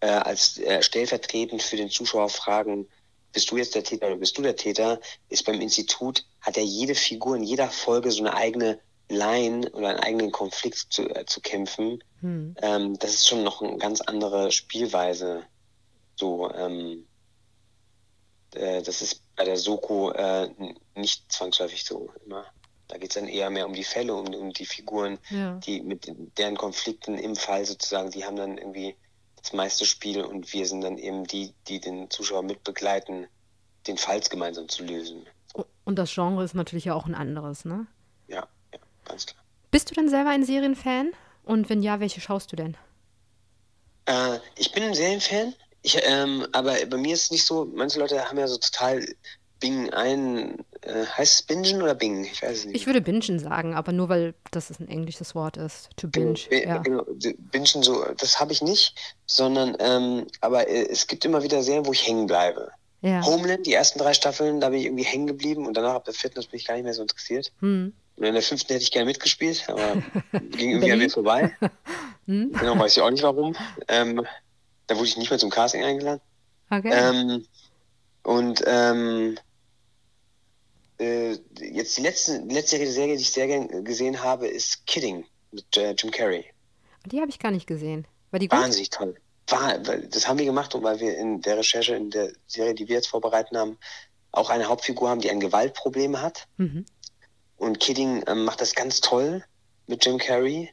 äh, 0.01 0.07
als 0.07 0.59
äh, 0.59 0.83
stellvertretend 0.83 1.63
für 1.63 1.77
den 1.77 1.91
Zuschauer 1.91 2.29
Fragen 2.29 2.89
bist 3.33 3.51
du 3.51 3.57
jetzt 3.57 3.75
der 3.75 3.85
Täter 3.85 4.07
oder 4.07 4.17
bist 4.17 4.37
du 4.39 4.43
der 4.43 4.57
Täter, 4.57 5.01
ist 5.29 5.45
beim 5.45 5.61
Institut, 5.61 6.25
hat 6.41 6.57
ja 6.57 6.63
jede 6.63 6.95
Figur 6.95 7.37
in 7.37 7.43
jeder 7.43 7.69
Folge 7.69 8.11
so 8.11 8.21
eine 8.21 8.35
eigene 8.35 8.81
Line 9.09 9.69
oder 9.71 9.89
einen 9.89 10.01
eigenen 10.01 10.33
Konflikt 10.33 10.87
zu, 10.91 11.09
äh, 11.09 11.27
zu 11.27 11.41
kämpfen. 11.41 12.03
Hm. 12.21 12.55
Ähm, 12.63 12.99
das 12.99 13.15
ist 13.15 13.29
schon 13.29 13.43
noch 13.43 13.61
eine 13.61 13.77
ganz 13.79 14.01
andere 14.01 14.53
Spielweise. 14.53 15.45
So, 16.17 16.51
ähm, 16.53 17.07
äh, 18.55 18.83
das 18.83 19.03
ist 19.03 19.23
bei 19.37 19.45
der 19.45 19.57
Soko 19.57 20.13
äh, 20.13 20.49
nicht 20.95 21.31
zwangsläufig 21.33 21.85
so 21.85 22.11
immer. 22.25 22.47
Da 22.89 22.99
geht 22.99 23.11
es 23.11 23.15
dann 23.15 23.29
eher 23.29 23.51
mehr 23.51 23.67
um 23.67 23.73
die 23.73 23.85
Fälle, 23.85 24.15
um, 24.15 24.27
um 24.35 24.53
die 24.53 24.67
Figuren, 24.67 25.19
ja. 25.31 25.55
die 25.65 25.81
mit 25.81 26.13
deren 26.39 26.57
Konflikten 26.57 27.17
im 27.19 27.37
Fall 27.37 27.65
sozusagen, 27.65 28.11
die 28.11 28.25
haben 28.25 28.37
dann 28.37 28.59
irgendwie 28.59 28.97
das 29.43 29.53
meiste 29.53 29.87
Spiel 29.87 30.23
und 30.23 30.53
wir 30.53 30.67
sind 30.67 30.83
dann 30.83 30.99
eben 30.99 31.25
die, 31.25 31.55
die 31.69 31.81
den 31.81 32.11
Zuschauer 32.11 32.43
mitbegleiten, 32.43 33.27
den 33.87 33.97
Fall 33.97 34.21
gemeinsam 34.21 34.69
zu 34.69 34.85
lösen. 34.85 35.27
Und 35.85 35.97
das 35.97 36.13
Genre 36.15 36.45
ist 36.45 36.55
natürlich 36.55 36.85
ja 36.85 36.95
auch 36.95 37.07
ein 37.07 37.15
anderes, 37.15 37.65
ne? 37.65 37.87
Ja, 38.29 38.47
ja, 38.73 38.79
ganz 39.05 39.27
klar. 39.27 39.43
Bist 39.71 39.91
du 39.91 39.95
denn 39.95 40.09
selber 40.09 40.31
ein 40.31 40.45
Serienfan? 40.45 41.13
Und 41.45 41.69
wenn 41.69 41.83
ja, 41.83 42.01
welche 42.01 42.21
schaust 42.21 42.53
du 42.53 42.57
denn? 42.57 42.77
Äh, 44.05 44.39
ich 44.57 44.73
bin 44.73 44.83
ein 44.83 44.95
Serienfan, 44.95 45.55
ich, 45.83 45.99
ähm, 46.05 46.47
aber 46.53 46.75
bei 46.87 46.97
mir 46.97 47.15
ist 47.15 47.25
es 47.25 47.31
nicht 47.31 47.47
so, 47.47 47.65
manche 47.75 47.99
Leute 47.99 48.23
haben 48.25 48.39
ja 48.39 48.47
so 48.47 48.59
total 48.59 49.05
Bing 49.61 49.91
ein, 49.91 50.65
äh, 50.81 51.05
heißt 51.05 51.41
es 51.41 51.43
Bingen 51.43 51.83
oder 51.83 51.95
Bing? 51.95 52.25
Ich 52.25 52.43
weiß 52.43 52.59
es 52.59 52.65
nicht. 52.65 52.77
Ich 52.77 52.87
würde 52.87 53.01
Bingen 53.01 53.39
sagen, 53.39 53.75
aber 53.75 53.93
nur 53.93 54.09
weil 54.09 54.35
das 54.51 54.71
ein 54.81 54.89
englisches 54.89 55.35
Wort 55.35 55.57
ist. 55.57 55.91
To 55.97 56.09
binge. 56.09 56.35
Genau, 56.49 56.65
ja. 56.65 56.79
genau 56.79 57.05
Bingen 57.53 57.83
so, 57.83 58.05
das 58.17 58.41
habe 58.41 58.53
ich 58.53 58.63
nicht, 58.63 58.95
sondern, 59.27 59.77
ähm, 59.79 60.27
aber 60.41 60.69
äh, 60.69 60.89
es 60.91 61.07
gibt 61.07 61.25
immer 61.25 61.43
wieder 61.43 61.63
Serien, 61.63 61.87
wo 61.87 61.93
ich 61.93 62.07
hängen 62.07 62.27
bleibe. 62.27 62.73
Ja. 63.03 63.25
Homeland, 63.25 63.67
die 63.67 63.73
ersten 63.73 63.99
drei 63.99 64.13
Staffeln, 64.13 64.61
da 64.61 64.71
bin 64.71 64.79
ich 64.79 64.87
irgendwie 64.87 65.05
hängen 65.05 65.27
geblieben 65.27 65.67
und 65.67 65.77
danach 65.77 65.95
ab 65.95 66.05
der 66.05 66.15
vierten 66.15 66.41
bin 66.41 66.59
ich 66.59 66.67
gar 66.67 66.75
nicht 66.75 66.85
mehr 66.85 66.95
so 66.95 67.03
interessiert. 67.03 67.53
Hm. 67.61 67.93
Und 68.17 68.25
in 68.25 68.35
der 68.35 68.43
fünften 68.43 68.73
hätte 68.73 68.83
ich 68.83 68.91
gerne 68.91 69.07
mitgespielt, 69.07 69.65
aber 69.69 70.03
ging 70.51 70.71
irgendwie 70.71 70.93
an 70.93 70.99
mir 70.99 71.11
vorbei. 71.11 71.57
hm? 72.27 72.53
Genau, 72.53 72.79
weiß 72.79 72.97
ich 72.97 73.03
auch 73.03 73.11
nicht 73.11 73.23
warum. 73.23 73.57
Ähm, 73.89 74.27
da 74.87 74.97
wurde 74.97 75.09
ich 75.09 75.17
nicht 75.17 75.31
mehr 75.31 75.39
zum 75.39 75.51
Casting 75.51 75.83
eingeladen. 75.83 76.21
Okay. 76.71 76.93
Ähm, 76.93 77.47
und 78.23 78.63
ähm, 78.67 79.39
äh, 81.01 81.39
jetzt 81.59 81.97
die 81.97 82.03
letzte, 82.03 82.41
die 82.47 82.55
letzte 82.55 82.87
Serie, 82.87 83.17
die 83.17 83.23
ich 83.23 83.31
sehr 83.31 83.47
gern 83.47 83.85
gesehen 83.85 84.23
habe, 84.23 84.47
ist 84.47 84.87
Kidding 84.87 85.25
mit 85.51 85.77
äh, 85.77 85.93
Jim 85.93 86.11
Carrey. 86.11 86.45
Die 87.07 87.21
habe 87.21 87.31
ich 87.31 87.39
gar 87.39 87.51
nicht 87.51 87.67
gesehen. 87.67 88.07
War 88.31 88.39
die 88.39 88.49
gut? 88.49 88.59
Wahnsinnig 88.59 88.91
toll. 88.91 89.17
War, 89.49 89.79
das 89.79 90.29
haben 90.29 90.39
wir 90.39 90.47
gemacht, 90.47 90.75
weil 90.81 91.01
wir 91.01 91.17
in 91.17 91.41
der 91.41 91.59
Recherche, 91.59 91.97
in 91.97 92.11
der 92.11 92.33
Serie, 92.47 92.75
die 92.75 92.89
wir 92.89 92.97
jetzt 92.97 93.09
vorbereiten 93.09 93.57
haben, 93.57 93.79
auch 94.33 94.51
eine 94.51 94.69
Hauptfigur 94.69 95.09
haben, 95.09 95.21
die 95.21 95.31
ein 95.31 95.41
Gewaltproblem 95.41 96.21
hat. 96.21 96.47
Mhm. 96.57 96.87
Und 97.57 97.81
Kidding 97.81 98.23
ähm, 98.27 98.45
macht 98.45 98.61
das 98.61 98.75
ganz 98.75 99.01
toll 99.01 99.45
mit 99.87 100.05
Jim 100.05 100.19
Carrey. 100.19 100.71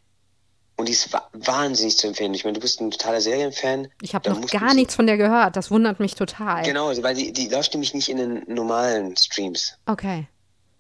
Und 0.78 0.88
die 0.88 0.94
ist 0.94 1.10
wahnsinnig 1.34 1.98
zu 1.98 2.08
empfehlen. 2.08 2.36
Ich 2.36 2.44
meine, 2.44 2.54
du 2.54 2.62
bist 2.62 2.80
ein 2.80 2.92
totaler 2.92 3.20
Serienfan. 3.20 3.88
Ich 4.02 4.14
habe 4.14 4.30
noch 4.30 4.48
gar 4.48 4.76
nichts 4.76 4.94
von 4.94 5.08
der 5.08 5.18
gehört. 5.18 5.56
Das 5.56 5.72
wundert 5.72 6.00
mich 6.00 6.14
total. 6.14 6.64
Genau, 6.64 6.92
weil 7.02 7.16
die, 7.16 7.34
die 7.34 7.48
läuft 7.48 7.74
nämlich 7.74 7.96
nicht 7.96 8.10
in 8.10 8.18
den 8.18 8.44
normalen 8.48 9.18
Streams. 9.18 9.74
Okay. 9.88 10.28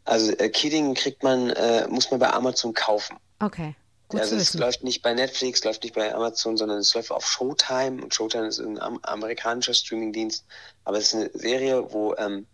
Also 0.05 0.31
äh, 0.33 0.49
Kidding 0.49 0.93
kriegt 0.93 1.23
man, 1.23 1.49
äh, 1.49 1.87
muss 1.89 2.11
man 2.11 2.19
bei 2.19 2.31
Amazon 2.31 2.75
kaufen. 2.75 3.17
Okay. 3.39 3.75
Gut 4.09 4.21
also 4.21 4.35
es 4.37 4.53
läuft 4.53 4.83
nicht 4.83 5.01
bei 5.01 5.13
Netflix, 5.13 5.63
läuft 5.65 5.83
nicht 5.83 5.95
bei 5.95 6.13
Amazon, 6.13 6.55
sondern 6.55 6.77
es 6.77 6.93
läuft 6.93 7.11
auf 7.11 7.25
Showtime. 7.27 8.01
Und 8.01 8.13
Showtime 8.13 8.47
ist 8.47 8.59
ein 8.59 8.79
amerikanischer 8.79 9.73
Streamingdienst. 9.73 10.45
Aber 10.85 10.97
es 10.97 11.07
ist 11.07 11.15
eine 11.15 11.29
Serie, 11.33 11.91
wo 11.91 12.15
ähm, 12.15 12.45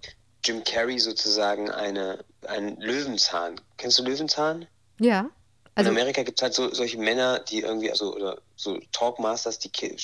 Jim 0.44 0.64
Carrey 0.64 0.98
sozusagen 0.98 1.70
eine, 1.70 2.24
einen 2.48 2.80
Löwenzahn. 2.80 3.62
Kennst 3.78 4.00
du 4.00 4.04
Löwenzahn? 4.04 4.66
Ja. 5.00 5.30
Also, 5.76 5.89
in 5.89 5.97
Amerika 5.97 6.24
gibt 6.24 6.39
es 6.39 6.43
halt 6.43 6.53
so, 6.53 6.74
solche 6.74 6.97
Männer, 6.97 7.39
die 7.39 7.61
irgendwie, 7.61 7.89
also, 7.89 8.15
oder 8.15 8.41
so 8.55 8.80
Talkmasters, 8.91 9.59
die 9.59 9.69
Ki 9.69 9.95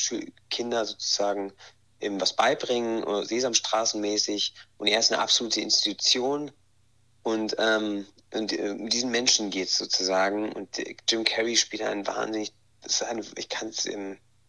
Kinder 0.49 0.86
sozusagen 0.86 1.53
eben 1.99 2.20
was 2.20 2.34
beibringen, 2.34 3.03
oder 3.03 3.26
Sesamstraßenmäßig. 3.26 4.53
Und 4.78 4.88
er 4.88 4.99
ist 4.99 5.11
eine 5.11 5.22
absolute 5.22 5.61
Institution. 5.61 6.51
Und, 7.24 7.55
ähm, 7.59 8.07
und 8.34 8.53
äh, 8.53 8.70
um 8.70 8.89
diesen 8.89 9.11
Menschen 9.11 9.49
geht 9.51 9.67
es 9.67 9.78
sozusagen. 9.78 10.51
Und 10.51 10.70
Jim 11.07 11.24
Carrey 11.24 11.55
spielt 11.55 11.84
einen 11.84 12.07
wahnsinnig, 12.07 12.53
das 12.82 12.93
ist 12.93 13.03
eine, 13.03 13.24
ich 13.36 13.49
kann 13.49 13.70
es 13.70 13.88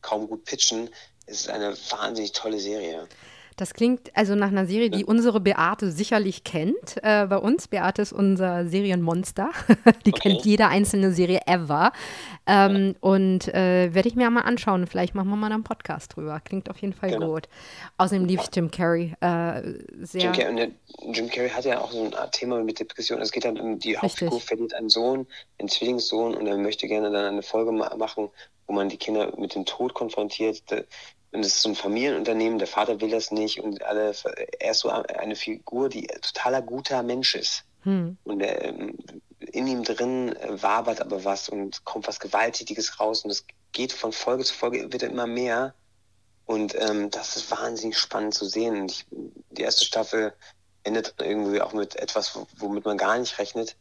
kaum 0.00 0.28
gut 0.28 0.44
pitchen, 0.44 0.88
es 1.26 1.42
ist 1.42 1.48
eine 1.50 1.76
wahnsinnig 1.90 2.32
tolle 2.32 2.60
Serie. 2.60 3.08
Das 3.60 3.74
klingt 3.74 4.10
also 4.16 4.34
nach 4.34 4.48
einer 4.48 4.64
Serie, 4.64 4.88
die 4.88 5.04
unsere 5.04 5.38
Beate 5.38 5.90
sicherlich 5.90 6.44
kennt. 6.44 6.96
Äh, 7.02 7.26
bei 7.26 7.36
uns, 7.36 7.68
Beate 7.68 8.00
ist 8.00 8.10
unser 8.10 8.66
Serienmonster. 8.66 9.50
die 10.06 10.14
okay. 10.14 10.30
kennt 10.30 10.46
jede 10.46 10.68
einzelne 10.68 11.12
Serie 11.12 11.42
ever. 11.46 11.92
Ähm, 12.46 12.86
ja. 12.86 12.94
Und 13.00 13.48
äh, 13.48 13.92
werde 13.92 14.08
ich 14.08 14.16
mir 14.16 14.30
mal 14.30 14.40
anschauen. 14.40 14.86
Vielleicht 14.86 15.14
machen 15.14 15.28
wir 15.28 15.36
mal 15.36 15.52
einen 15.52 15.62
Podcast 15.62 16.16
drüber. 16.16 16.40
Klingt 16.40 16.70
auf 16.70 16.78
jeden 16.78 16.94
Fall 16.94 17.10
genau. 17.10 17.34
gut. 17.34 17.48
Außerdem 17.98 18.24
lief 18.24 18.40
Jim 18.50 18.70
Carrey 18.70 19.12
äh, 19.20 19.60
sehr. 20.00 20.22
Jim 20.22 20.32
Carrey, 20.32 20.72
Jim 21.12 21.28
Carrey, 21.28 21.50
hat 21.50 21.66
ja 21.66 21.82
auch 21.82 21.92
so 21.92 22.04
ein 22.04 22.30
Thema 22.32 22.64
mit 22.64 22.80
Depression. 22.80 23.20
Es 23.20 23.30
geht 23.30 23.44
dann 23.44 23.60
um 23.60 23.78
die 23.78 23.98
Hauptfigur 23.98 24.40
verliert 24.40 24.72
einen 24.72 24.88
Sohn, 24.88 25.26
einen 25.58 25.68
Zwillingssohn 25.68 26.34
und 26.34 26.46
er 26.46 26.56
möchte 26.56 26.88
gerne 26.88 27.10
dann 27.10 27.26
eine 27.26 27.42
Folge 27.42 27.72
machen, 27.72 28.30
wo 28.66 28.72
man 28.72 28.88
die 28.88 28.96
Kinder 28.96 29.34
mit 29.36 29.54
dem 29.54 29.66
Tod 29.66 29.92
konfrontiert. 29.92 30.62
Und 31.32 31.40
es 31.40 31.54
ist 31.54 31.62
so 31.62 31.68
ein 31.68 31.76
Familienunternehmen, 31.76 32.58
der 32.58 32.66
Vater 32.66 33.00
will 33.00 33.10
das 33.10 33.30
nicht 33.30 33.60
und 33.60 33.82
alle, 33.84 34.12
er 34.58 34.70
ist 34.70 34.80
so 34.80 34.88
eine 34.88 35.36
Figur, 35.36 35.88
die 35.88 36.06
totaler 36.06 36.60
guter 36.60 37.02
Mensch 37.02 37.36
ist. 37.36 37.64
Hm. 37.82 38.16
Und 38.24 38.40
er, 38.40 38.64
ähm, 38.64 38.98
in 39.38 39.66
ihm 39.66 39.84
drin 39.84 40.34
wabert 40.48 41.00
aber 41.00 41.24
was 41.24 41.48
und 41.48 41.84
kommt 41.84 42.08
was 42.08 42.20
Gewalttätiges 42.20 42.98
raus 42.98 43.24
und 43.24 43.30
es 43.30 43.44
geht 43.72 43.92
von 43.92 44.12
Folge 44.12 44.44
zu 44.44 44.54
Folge, 44.54 44.92
wird 44.92 45.02
immer 45.02 45.26
mehr. 45.26 45.74
Und 46.46 46.74
ähm, 46.74 47.10
das 47.10 47.36
ist 47.36 47.50
wahnsinnig 47.50 47.96
spannend 47.96 48.34
zu 48.34 48.44
sehen. 48.44 48.86
Ich, 48.86 49.06
die 49.10 49.62
erste 49.62 49.84
Staffel 49.84 50.34
endet 50.82 51.14
irgendwie 51.18 51.60
auch 51.60 51.72
mit 51.72 51.94
etwas, 51.94 52.36
womit 52.56 52.84
man 52.84 52.98
gar 52.98 53.16
nicht 53.16 53.38
rechnet. 53.38 53.76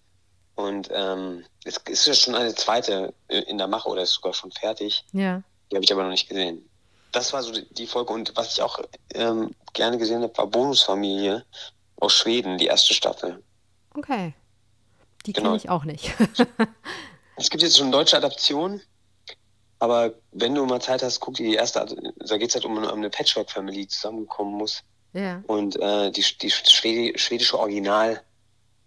Und 0.53 0.89
ähm, 0.93 1.45
es 1.65 1.77
ist 1.87 2.05
ja 2.05 2.13
schon 2.13 2.35
eine 2.35 2.53
zweite 2.53 3.13
in 3.27 3.57
der 3.57 3.67
Mache 3.67 3.89
oder 3.89 4.03
ist 4.03 4.11
sogar 4.11 4.33
schon 4.33 4.51
fertig. 4.51 5.03
Ja. 5.13 5.41
Die 5.71 5.75
habe 5.75 5.83
ich 5.83 5.91
aber 5.91 6.03
noch 6.03 6.11
nicht 6.11 6.29
gesehen 6.29 6.68
das 7.11 7.33
war 7.33 7.43
so 7.43 7.53
die 7.53 7.87
Folge. 7.87 8.13
Und 8.13 8.35
was 8.35 8.53
ich 8.53 8.61
auch 8.61 8.79
ähm, 9.13 9.51
gerne 9.73 9.97
gesehen 9.97 10.21
habe, 10.21 10.37
war 10.37 10.47
Bonusfamilie 10.47 11.45
aus 11.97 12.13
Schweden, 12.13 12.57
die 12.57 12.67
erste 12.67 12.93
Staffel. 12.93 13.43
Okay. 13.95 14.33
Die 15.25 15.33
genau. 15.33 15.49
kenne 15.49 15.57
ich 15.57 15.69
auch 15.69 15.83
nicht. 15.83 16.13
es 17.35 17.49
gibt 17.49 17.63
jetzt 17.63 17.77
schon 17.77 17.91
deutsche 17.91 18.17
Adaptionen, 18.17 18.81
aber 19.79 20.13
wenn 20.31 20.55
du 20.55 20.65
mal 20.65 20.81
Zeit 20.81 21.03
hast, 21.03 21.19
guck 21.19 21.35
dir 21.35 21.47
die 21.47 21.55
erste. 21.55 21.85
Da 22.17 22.37
geht 22.37 22.49
es 22.49 22.55
halt 22.55 22.65
um, 22.65 22.77
um 22.77 22.85
eine 22.85 23.09
Patchwork-Family, 23.09 23.81
die 23.81 23.87
zusammenkommen 23.87 24.53
muss. 24.53 24.83
Ja. 25.13 25.41
Und 25.47 25.75
äh, 25.81 26.11
die, 26.11 26.23
die 26.41 26.51
Schwedi 26.51 27.17
schwedische 27.17 27.57
Original 27.57 28.21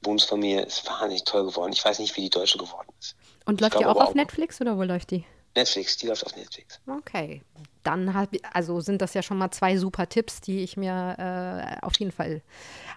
Bonusfamilie 0.03 0.63
ist 0.63 0.87
wahnsinnig 0.87 1.25
toll 1.25 1.47
geworden. 1.47 1.73
Ich 1.73 1.85
weiß 1.85 1.99
nicht, 1.99 2.17
wie 2.17 2.23
die 2.23 2.31
deutsche 2.31 2.59
geworden 2.59 2.89
ist. 2.99 3.17
Und 3.45 3.61
läuft 3.61 3.79
die 3.79 3.87
auch 3.87 3.97
auf 3.97 4.15
Netflix 4.15 4.61
oder 4.61 4.77
wo 4.77 4.83
läuft 4.83 5.11
die? 5.11 5.25
Netflix, 5.55 5.97
die 5.97 6.07
läuft 6.07 6.27
auf 6.27 6.37
Netflix. 6.37 6.81
Okay, 6.87 7.43
dann 7.83 8.15
hab, 8.15 8.31
also 8.53 8.81
sind 8.81 9.03
das 9.03 9.15
ja 9.15 9.23
schon 9.23 9.39
mal 9.39 9.51
zwei 9.51 9.77
super 9.77 10.09
Tipps, 10.09 10.41
die 10.41 10.61
ich 10.61 10.77
mir 10.77 11.17
äh, 11.19 11.85
auf 11.85 11.99
jeden 11.99 12.13
Fall 12.13 12.43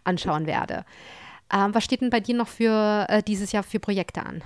anschauen 0.03 0.45
werde. 0.45 0.85
Ähm, 1.53 1.73
was 1.73 1.83
steht 1.83 2.01
denn 2.01 2.09
bei 2.09 2.19
dir 2.19 2.35
noch 2.35 2.47
für 2.47 3.05
äh, 3.09 3.23
dieses 3.23 3.51
Jahr 3.51 3.63
für 3.63 3.79
Projekte 3.79 4.25
an? 4.25 4.43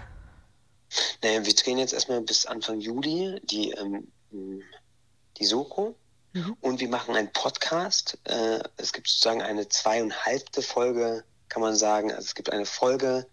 Naja, 1.24 1.46
wir 1.46 1.54
drehen 1.54 1.78
jetzt 1.78 1.94
erstmal 1.94 2.22
bis 2.22 2.46
Anfang 2.46 2.80
Juli 2.80 3.40
die, 3.44 3.72
ähm, 3.72 4.08
die 4.32 5.46
Soko 5.46 5.96
mhm. 6.34 6.58
und 6.62 6.80
wir 6.80 6.90
machen 6.90 7.16
einen 7.16 7.32
Podcast. 7.32 8.18
Äh, 8.26 8.60
es 8.78 8.92
gibt 8.92 9.08
sozusagen 9.08 9.42
eine 9.42 9.68
zweieinhalbte 9.68 10.62
Folge, 10.62 11.24
kann 11.48 11.62
man 11.62 11.76
sagen. 11.76 12.12
Also 12.12 12.26
es 12.26 12.36
gibt 12.36 12.52
eine 12.52 12.66
Folge 12.66 13.28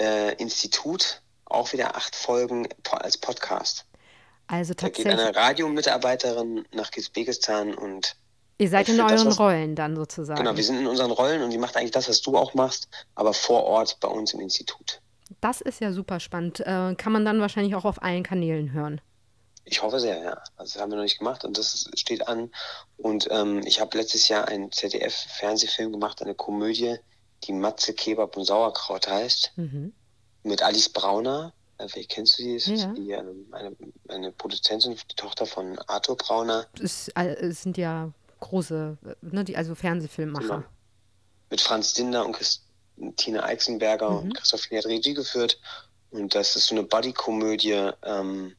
äh, 0.00 0.34
Institut, 0.36 1.22
auch 1.46 1.72
wieder 1.72 1.96
acht 1.96 2.14
Folgen 2.14 2.68
als 2.90 3.18
Podcast. 3.18 3.86
Also 4.52 4.74
tatsächlich. 4.74 5.04
Da 5.04 5.10
geht 5.12 5.20
eine 5.20 5.34
Radiomitarbeiterin 5.34 6.66
nach 6.74 6.90
Kisbekistan 6.90 7.74
und. 7.74 8.16
Ihr 8.58 8.68
seid 8.68 8.86
in 8.90 9.00
euren 9.00 9.08
das, 9.08 9.24
was, 9.24 9.38
Rollen 9.40 9.74
dann 9.74 9.96
sozusagen. 9.96 10.38
Genau, 10.38 10.54
wir 10.54 10.62
sind 10.62 10.78
in 10.78 10.86
unseren 10.86 11.10
Rollen 11.10 11.42
und 11.42 11.50
die 11.50 11.58
macht 11.58 11.74
eigentlich 11.74 11.90
das, 11.90 12.06
was 12.10 12.20
du 12.20 12.36
auch 12.36 12.52
machst, 12.52 12.86
aber 13.14 13.32
vor 13.32 13.64
Ort 13.64 13.98
bei 14.00 14.08
uns 14.08 14.34
im 14.34 14.40
Institut. 14.40 15.00
Das 15.40 15.62
ist 15.62 15.80
ja 15.80 15.90
super 15.90 16.20
spannend. 16.20 16.60
Äh, 16.60 16.94
kann 16.96 17.12
man 17.12 17.24
dann 17.24 17.40
wahrscheinlich 17.40 17.74
auch 17.74 17.86
auf 17.86 18.02
allen 18.02 18.22
Kanälen 18.22 18.72
hören. 18.72 19.00
Ich 19.64 19.82
hoffe 19.82 19.98
sehr, 19.98 20.22
ja. 20.22 20.42
Also 20.56 20.74
das 20.74 20.82
haben 20.82 20.90
wir 20.90 20.96
noch 20.96 21.02
nicht 21.02 21.18
gemacht 21.18 21.46
und 21.46 21.56
das 21.56 21.88
steht 21.94 22.28
an. 22.28 22.50
Und 22.98 23.28
ähm, 23.30 23.62
ich 23.64 23.80
habe 23.80 23.96
letztes 23.96 24.28
Jahr 24.28 24.48
einen 24.48 24.70
ZDF-Fernsehfilm 24.70 25.92
gemacht, 25.92 26.20
eine 26.20 26.34
Komödie, 26.34 26.96
die 27.44 27.54
Matze 27.54 27.94
Kebab 27.94 28.36
und 28.36 28.44
Sauerkraut 28.44 29.08
heißt, 29.08 29.52
mhm. 29.56 29.94
mit 30.42 30.62
Alice 30.62 30.90
Brauner 30.90 31.54
vielleicht 31.88 32.10
kennst 32.10 32.38
du 32.38 32.42
die, 32.42 32.54
das 32.54 32.66
ja. 32.66 32.92
die, 32.92 33.14
eine, 33.14 33.34
eine, 33.52 33.76
eine, 34.08 34.32
Produzentin, 34.32 34.94
die 34.94 35.14
Tochter 35.16 35.46
von 35.46 35.78
Arthur 35.86 36.16
Brauner. 36.16 36.66
Es, 36.80 37.08
äh, 37.08 37.34
es 37.34 37.62
sind 37.62 37.76
ja 37.76 38.12
große, 38.40 38.98
äh, 39.04 39.14
ne, 39.22 39.44
die, 39.44 39.56
also 39.56 39.74
Fernsehfilmmacher. 39.74 40.46
Genau. 40.46 40.62
Mit 41.50 41.60
Franz 41.60 41.94
Dinder 41.94 42.24
und 42.24 42.32
Christine 42.32 43.42
Eichsenberger 43.42 44.10
mhm. 44.10 44.16
und 44.18 44.34
Christoph 44.34 44.68
Lee 44.70 44.78
hat 44.78 44.86
Regie 44.86 45.14
geführt. 45.14 45.58
Und 46.10 46.34
das 46.34 46.56
ist 46.56 46.66
so 46.66 46.74
eine 46.74 46.84
Buddy-Komödie. 46.84 47.90
Ähm, 48.04 48.54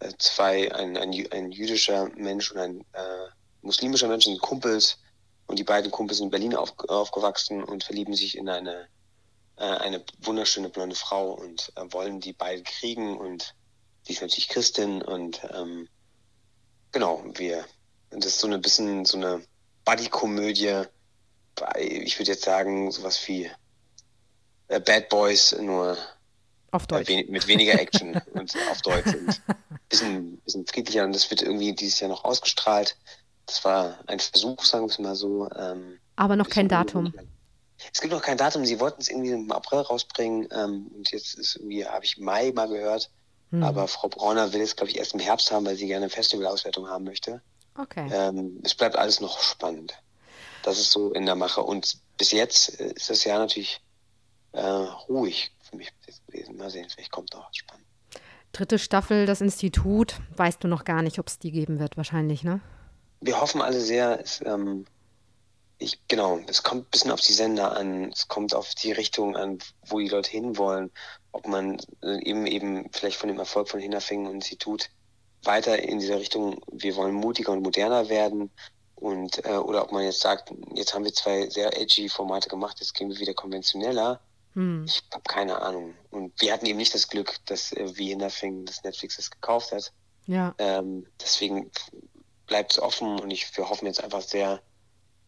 äh, 0.00 0.12
zwei, 0.18 0.72
ein, 0.74 0.96
ein, 0.96 1.12
ein 1.30 1.52
jüdischer 1.52 2.10
Mensch 2.16 2.50
und 2.52 2.58
ein 2.58 2.80
äh, 2.92 3.28
muslimischer 3.62 4.08
Mensch 4.08 4.24
sind 4.24 4.40
Kumpels. 4.40 4.98
Und 5.46 5.58
die 5.58 5.64
beiden 5.64 5.90
Kumpels 5.90 6.18
sind 6.18 6.26
in 6.26 6.30
Berlin 6.30 6.54
auf, 6.54 6.74
aufgewachsen 6.88 7.62
und 7.64 7.84
verlieben 7.84 8.14
sich 8.14 8.36
in 8.36 8.48
eine, 8.48 8.88
äh, 9.60 9.64
eine 9.64 10.02
wunderschöne 10.22 10.70
blonde 10.70 10.96
Frau 10.96 11.32
und 11.32 11.70
äh, 11.76 11.82
wollen 11.92 12.18
die 12.20 12.32
beiden 12.32 12.64
kriegen. 12.64 13.18
Und 13.18 13.54
die 14.08 14.12
ist 14.12 14.22
natürlich 14.22 14.48
Christin. 14.48 15.02
Und 15.02 15.42
ähm, 15.52 15.86
genau, 16.92 17.22
wir, 17.34 17.66
das 18.08 18.26
ist 18.26 18.40
so 18.40 18.48
ein 18.48 18.62
bisschen 18.62 19.04
so 19.04 19.18
eine 19.18 19.42
Buddy-Komödie. 19.84 20.84
Ich 21.76 22.18
würde 22.18 22.32
jetzt 22.32 22.44
sagen, 22.44 22.90
sowas 22.90 23.20
wie 23.28 23.50
äh, 24.68 24.80
Bad 24.80 25.10
Boys, 25.10 25.52
nur 25.52 25.98
auf 26.70 26.86
Deutsch. 26.86 27.10
Mit 27.28 27.46
weniger 27.46 27.78
Action 27.78 28.20
und 28.32 28.54
auf 28.70 28.80
Deutsch. 28.80 29.14
Und 29.14 29.42
bisschen, 29.90 30.38
bisschen 30.38 30.66
friedlicher 30.66 31.04
und 31.04 31.14
das 31.14 31.28
wird 31.30 31.42
irgendwie 31.42 31.74
dieses 31.74 32.00
Jahr 32.00 32.08
noch 32.08 32.24
ausgestrahlt. 32.24 32.96
Das 33.46 33.64
war 33.64 33.98
ein 34.06 34.20
Versuch, 34.20 34.64
sagen 34.64 34.84
wir 34.84 34.90
es 34.90 34.98
mal 34.98 35.16
so. 35.16 35.50
Ähm, 35.50 35.98
Aber 36.16 36.36
noch 36.36 36.48
kein 36.48 36.68
Datum. 36.68 37.12
Es 37.92 38.00
gibt 38.00 38.12
noch 38.12 38.22
kein 38.22 38.36
Datum. 38.36 38.64
Sie 38.64 38.80
wollten 38.80 39.00
es 39.00 39.08
irgendwie 39.08 39.30
im 39.30 39.50
April 39.52 39.80
rausbringen 39.80 40.48
ähm, 40.52 40.90
und 40.94 41.10
jetzt 41.10 41.34
ist 41.34 41.56
irgendwie, 41.56 41.86
habe 41.86 42.04
ich 42.04 42.18
Mai 42.18 42.52
mal 42.52 42.68
gehört. 42.68 43.10
Hm. 43.50 43.62
Aber 43.62 43.88
Frau 43.88 44.08
Brauner 44.08 44.52
will 44.52 44.60
es, 44.60 44.76
glaube 44.76 44.90
ich, 44.90 44.98
erst 44.98 45.14
im 45.14 45.20
Herbst 45.20 45.50
haben, 45.50 45.66
weil 45.66 45.76
sie 45.76 45.86
gerne 45.86 46.04
eine 46.04 46.10
Festivalauswertung 46.10 46.88
haben 46.88 47.04
möchte. 47.04 47.42
Okay. 47.76 48.08
Ähm, 48.12 48.60
es 48.64 48.74
bleibt 48.74 48.96
alles 48.96 49.20
noch 49.20 49.40
spannend. 49.40 49.94
Das 50.62 50.78
ist 50.78 50.90
so 50.90 51.12
in 51.12 51.26
der 51.26 51.36
Mache. 51.36 51.62
Und 51.62 51.98
bis 52.18 52.32
jetzt 52.32 52.80
äh, 52.80 52.92
ist 52.92 53.10
das 53.10 53.24
Jahr 53.24 53.38
natürlich 53.38 53.80
äh, 54.52 54.60
ruhig 54.60 55.52
für 55.62 55.76
mich 55.76 55.92
gewesen. 56.26 56.56
Mal 56.56 56.70
sehen, 56.70 56.88
vielleicht 56.88 57.12
kommt 57.12 57.32
noch 57.32 57.48
was 57.48 57.56
Spannendes. 57.56 57.90
Dritte 58.52 58.78
Staffel, 58.78 59.26
das 59.26 59.40
Institut, 59.40 60.16
weißt 60.36 60.62
du 60.62 60.68
noch 60.68 60.84
gar 60.84 61.02
nicht, 61.02 61.18
ob 61.20 61.28
es 61.28 61.38
die 61.38 61.52
geben 61.52 61.78
wird, 61.78 61.96
wahrscheinlich, 61.96 62.42
ne? 62.42 62.60
Wir 63.20 63.40
hoffen 63.40 63.62
alle 63.62 63.80
sehr, 63.80 64.18
es, 64.20 64.40
ähm, 64.44 64.86
ich, 65.80 66.06
genau, 66.08 66.40
es 66.46 66.62
kommt 66.62 66.86
ein 66.86 66.90
bisschen 66.90 67.10
auf 67.10 67.20
die 67.20 67.32
Sender 67.32 67.76
an, 67.76 68.12
es 68.12 68.28
kommt 68.28 68.54
auf 68.54 68.74
die 68.74 68.92
Richtung 68.92 69.36
an, 69.36 69.58
wo 69.86 69.98
die 69.98 70.08
Leute 70.08 70.30
hinwollen, 70.30 70.90
ob 71.32 71.46
man 71.46 71.78
äh, 72.02 72.22
eben 72.22 72.46
eben 72.46 72.90
vielleicht 72.92 73.16
von 73.16 73.28
dem 73.28 73.38
Erfolg 73.38 73.68
von 73.68 73.80
Hinterfingen 73.80 74.26
und 74.26 74.34
Institut 74.34 74.90
weiter 75.42 75.78
in 75.82 75.98
dieser 75.98 76.20
Richtung, 76.20 76.60
wir 76.70 76.96
wollen 76.96 77.14
mutiger 77.14 77.52
und 77.52 77.62
moderner 77.62 78.08
werden 78.08 78.50
und 78.94 79.44
äh, 79.44 79.56
oder 79.56 79.82
ob 79.82 79.92
man 79.92 80.04
jetzt 80.04 80.20
sagt, 80.20 80.52
jetzt 80.74 80.94
haben 80.94 81.04
wir 81.04 81.14
zwei 81.14 81.48
sehr 81.48 81.76
edgy 81.80 82.08
Formate 82.08 82.48
gemacht, 82.48 82.76
jetzt 82.80 82.94
gehen 82.94 83.08
wir 83.08 83.18
wieder 83.18 83.34
konventioneller 83.34 84.20
hm. 84.54 84.84
Ich 84.84 85.02
habe 85.12 85.22
keine 85.26 85.62
Ahnung. 85.62 85.94
Und 86.10 86.40
wir 86.40 86.52
hatten 86.52 86.66
eben 86.66 86.78
nicht 86.78 86.94
das 86.94 87.08
Glück, 87.08 87.36
dass 87.46 87.72
äh, 87.72 87.96
wie 87.96 88.14
Nothing, 88.14 88.64
dass 88.64 88.82
Netflix 88.82 89.16
das 89.16 89.30
gekauft 89.30 89.72
hat. 89.72 89.92
Ja. 90.26 90.54
Ähm, 90.58 91.06
deswegen 91.20 91.70
bleibt 92.46 92.72
es 92.72 92.82
offen 92.82 93.20
und 93.20 93.30
ich, 93.30 93.56
wir 93.56 93.68
hoffen 93.68 93.86
jetzt 93.86 94.02
einfach 94.02 94.22
sehr, 94.22 94.60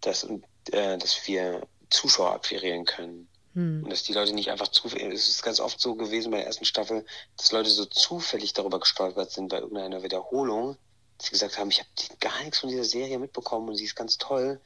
dass, 0.03 0.25
äh, 0.71 0.99
dass 0.99 1.27
wir 1.27 1.67
Zuschauer 1.91 2.33
akquirieren 2.33 2.85
können. 2.85 3.29
Hm. 3.55 3.85
Und 3.85 3.91
dass 3.91 4.03
die 4.03 4.13
Leute 4.13 4.33
nicht 4.33 4.51
einfach 4.51 4.69
zufällig, 4.69 5.13
es 5.13 5.29
ist 5.29 5.43
ganz 5.43 5.61
oft 5.61 5.81
so 5.81 5.95
gewesen 5.95 6.31
bei 6.31 6.39
der 6.39 6.47
ersten 6.47 6.65
Staffel, 6.65 7.05
dass 7.37 7.53
Leute 7.53 7.71
so 7.71 7.85
zufällig 7.85 8.53
darüber 8.53 8.81
gestolpert 8.81 9.31
sind 9.31 9.49
bei 9.49 9.59
irgendeiner 9.59 10.03
Wiederholung, 10.03 10.77
dass 11.19 11.27
sie 11.27 11.33
gesagt 11.33 11.59
haben, 11.59 11.71
ich 11.71 11.81
habe 11.81 11.89
gar 12.21 12.41
nichts 12.43 12.59
von 12.59 12.71
dieser 12.71 12.85
Serie 12.85 13.19
mitbekommen 13.19 13.69
und 13.69 13.77
sie 13.77 13.85
ist 13.85 13.97
ganz 13.97 14.19
toll. 14.19 14.61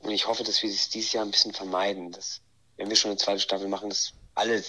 Und 0.00 0.10
ich 0.10 0.26
hoffe, 0.26 0.44
dass 0.44 0.62
wir 0.62 0.70
es 0.70 0.88
dieses 0.88 1.12
Jahr 1.12 1.24
ein 1.24 1.30
bisschen 1.30 1.52
vermeiden, 1.52 2.12
dass 2.12 2.40
wenn 2.76 2.88
wir 2.88 2.96
schon 2.96 3.10
eine 3.10 3.18
zweite 3.18 3.40
Staffel 3.40 3.68
machen, 3.68 3.90
dass 3.90 4.14
alle, 4.34 4.64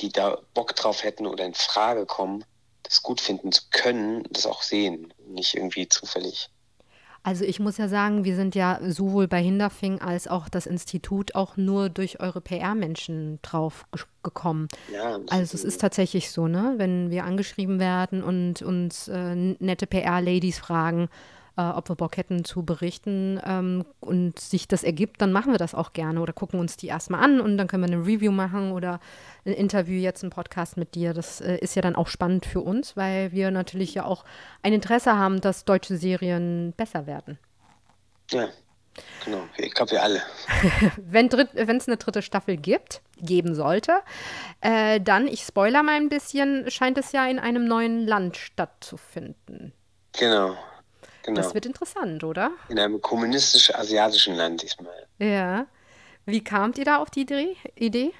die 0.00 0.08
da 0.10 0.40
Bock 0.54 0.74
drauf 0.74 1.02
hätten 1.02 1.26
oder 1.26 1.44
in 1.44 1.54
Frage 1.54 2.06
kommen, 2.06 2.44
das 2.82 3.02
gut 3.02 3.20
finden 3.20 3.52
zu 3.52 3.62
können, 3.70 4.24
das 4.30 4.46
auch 4.46 4.62
sehen, 4.62 5.12
nicht 5.26 5.54
irgendwie 5.54 5.88
zufällig. 5.88 6.48
Also 7.26 7.44
ich 7.44 7.58
muss 7.58 7.76
ja 7.76 7.88
sagen, 7.88 8.24
wir 8.24 8.36
sind 8.36 8.54
ja 8.54 8.78
sowohl 8.86 9.26
bei 9.26 9.42
Hinderfing 9.42 10.00
als 10.00 10.28
auch 10.28 10.48
das 10.48 10.64
Institut 10.64 11.34
auch 11.34 11.56
nur 11.56 11.88
durch 11.88 12.20
eure 12.20 12.40
PR-Menschen 12.40 13.40
drauf 13.42 13.84
gekommen. 14.22 14.68
Ja, 14.94 15.18
also 15.28 15.56
es 15.56 15.64
ist 15.64 15.80
tatsächlich 15.80 16.30
so, 16.30 16.46
ne? 16.46 16.74
Wenn 16.76 17.10
wir 17.10 17.24
angeschrieben 17.24 17.80
werden 17.80 18.22
und 18.22 18.62
uns 18.62 19.08
äh, 19.08 19.34
nette 19.34 19.88
PR-Ladies 19.88 20.60
fragen, 20.60 21.08
äh, 21.56 21.62
ob 21.62 21.88
wir 21.88 21.96
Bock 21.96 22.16
hätten 22.16 22.44
zu 22.44 22.64
berichten 22.64 23.40
ähm, 23.44 23.84
und 24.00 24.38
sich 24.38 24.68
das 24.68 24.84
ergibt, 24.84 25.20
dann 25.22 25.32
machen 25.32 25.52
wir 25.52 25.58
das 25.58 25.74
auch 25.74 25.92
gerne 25.92 26.20
oder 26.20 26.32
gucken 26.32 26.60
uns 26.60 26.76
die 26.76 26.88
erstmal 26.88 27.22
an 27.22 27.40
und 27.40 27.56
dann 27.56 27.66
können 27.66 27.88
wir 27.88 27.96
eine 27.96 28.06
Review 28.06 28.30
machen 28.30 28.72
oder 28.72 29.00
ein 29.44 29.52
Interview, 29.52 29.98
jetzt 29.98 30.22
ein 30.22 30.30
Podcast 30.30 30.76
mit 30.76 30.94
dir. 30.94 31.14
Das 31.14 31.40
äh, 31.40 31.56
ist 31.56 31.74
ja 31.74 31.82
dann 31.82 31.96
auch 31.96 32.08
spannend 32.08 32.46
für 32.46 32.60
uns, 32.60 32.96
weil 32.96 33.32
wir 33.32 33.50
natürlich 33.50 33.94
ja 33.94 34.04
auch 34.04 34.24
ein 34.62 34.72
Interesse 34.72 35.16
haben, 35.16 35.40
dass 35.40 35.64
deutsche 35.64 35.96
Serien 35.96 36.74
besser 36.76 37.06
werden. 37.06 37.38
Ja, 38.30 38.48
genau. 39.24 39.42
Ich 39.56 39.72
glaube, 39.72 39.92
wir 39.92 40.02
alle. 40.02 40.20
Wenn 40.96 41.28
es 41.28 41.88
eine 41.88 41.96
dritte 41.96 42.22
Staffel 42.22 42.56
gibt, 42.56 43.02
geben 43.18 43.54
sollte, 43.54 44.00
äh, 44.60 45.00
dann, 45.00 45.26
ich 45.28 45.42
spoiler 45.42 45.82
mal 45.82 45.96
ein 45.96 46.08
bisschen, 46.08 46.70
scheint 46.70 46.98
es 46.98 47.12
ja 47.12 47.26
in 47.26 47.38
einem 47.38 47.66
neuen 47.66 48.06
Land 48.06 48.36
stattzufinden. 48.36 49.72
Genau. 50.18 50.56
Genau. 51.26 51.40
Das 51.40 51.54
wird 51.54 51.66
interessant, 51.66 52.22
oder? 52.22 52.52
In 52.68 52.78
einem 52.78 53.00
kommunistisch-asiatischen 53.00 54.36
Land 54.36 54.62
diesmal. 54.62 55.06
Ja. 55.18 55.66
Wie 56.24 56.42
kamt 56.42 56.78
ihr 56.78 56.84
da 56.84 56.98
auf 56.98 57.10
die 57.10 57.26
Idee? 57.74 58.12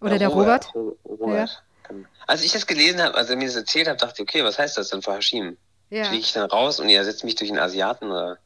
Oder 0.00 0.12
ja, 0.12 0.18
der 0.18 0.28
Robert? 0.28 0.74
Robert. 0.74 1.62
Ja. 1.88 1.96
Als 2.26 2.42
ich 2.42 2.50
das 2.50 2.66
gelesen 2.66 3.00
habe, 3.00 3.14
als 3.14 3.30
er 3.30 3.36
mir 3.36 3.46
das 3.46 3.54
erzählt 3.54 3.86
hat, 3.86 4.02
dachte 4.02 4.22
ich, 4.22 4.28
okay, 4.28 4.42
was 4.42 4.58
heißt 4.58 4.76
das 4.76 4.88
denn 4.88 5.00
für 5.00 5.14
Hashim? 5.14 5.56
Ja. 5.90 6.04
Fliege 6.04 6.22
ich 6.22 6.32
dann 6.32 6.50
raus 6.50 6.80
und 6.80 6.88
er 6.88 7.04
setzt 7.04 7.22
mich 7.22 7.36
durch 7.36 7.50
einen 7.50 7.60
Asiaten 7.60 8.10
oder? 8.10 8.38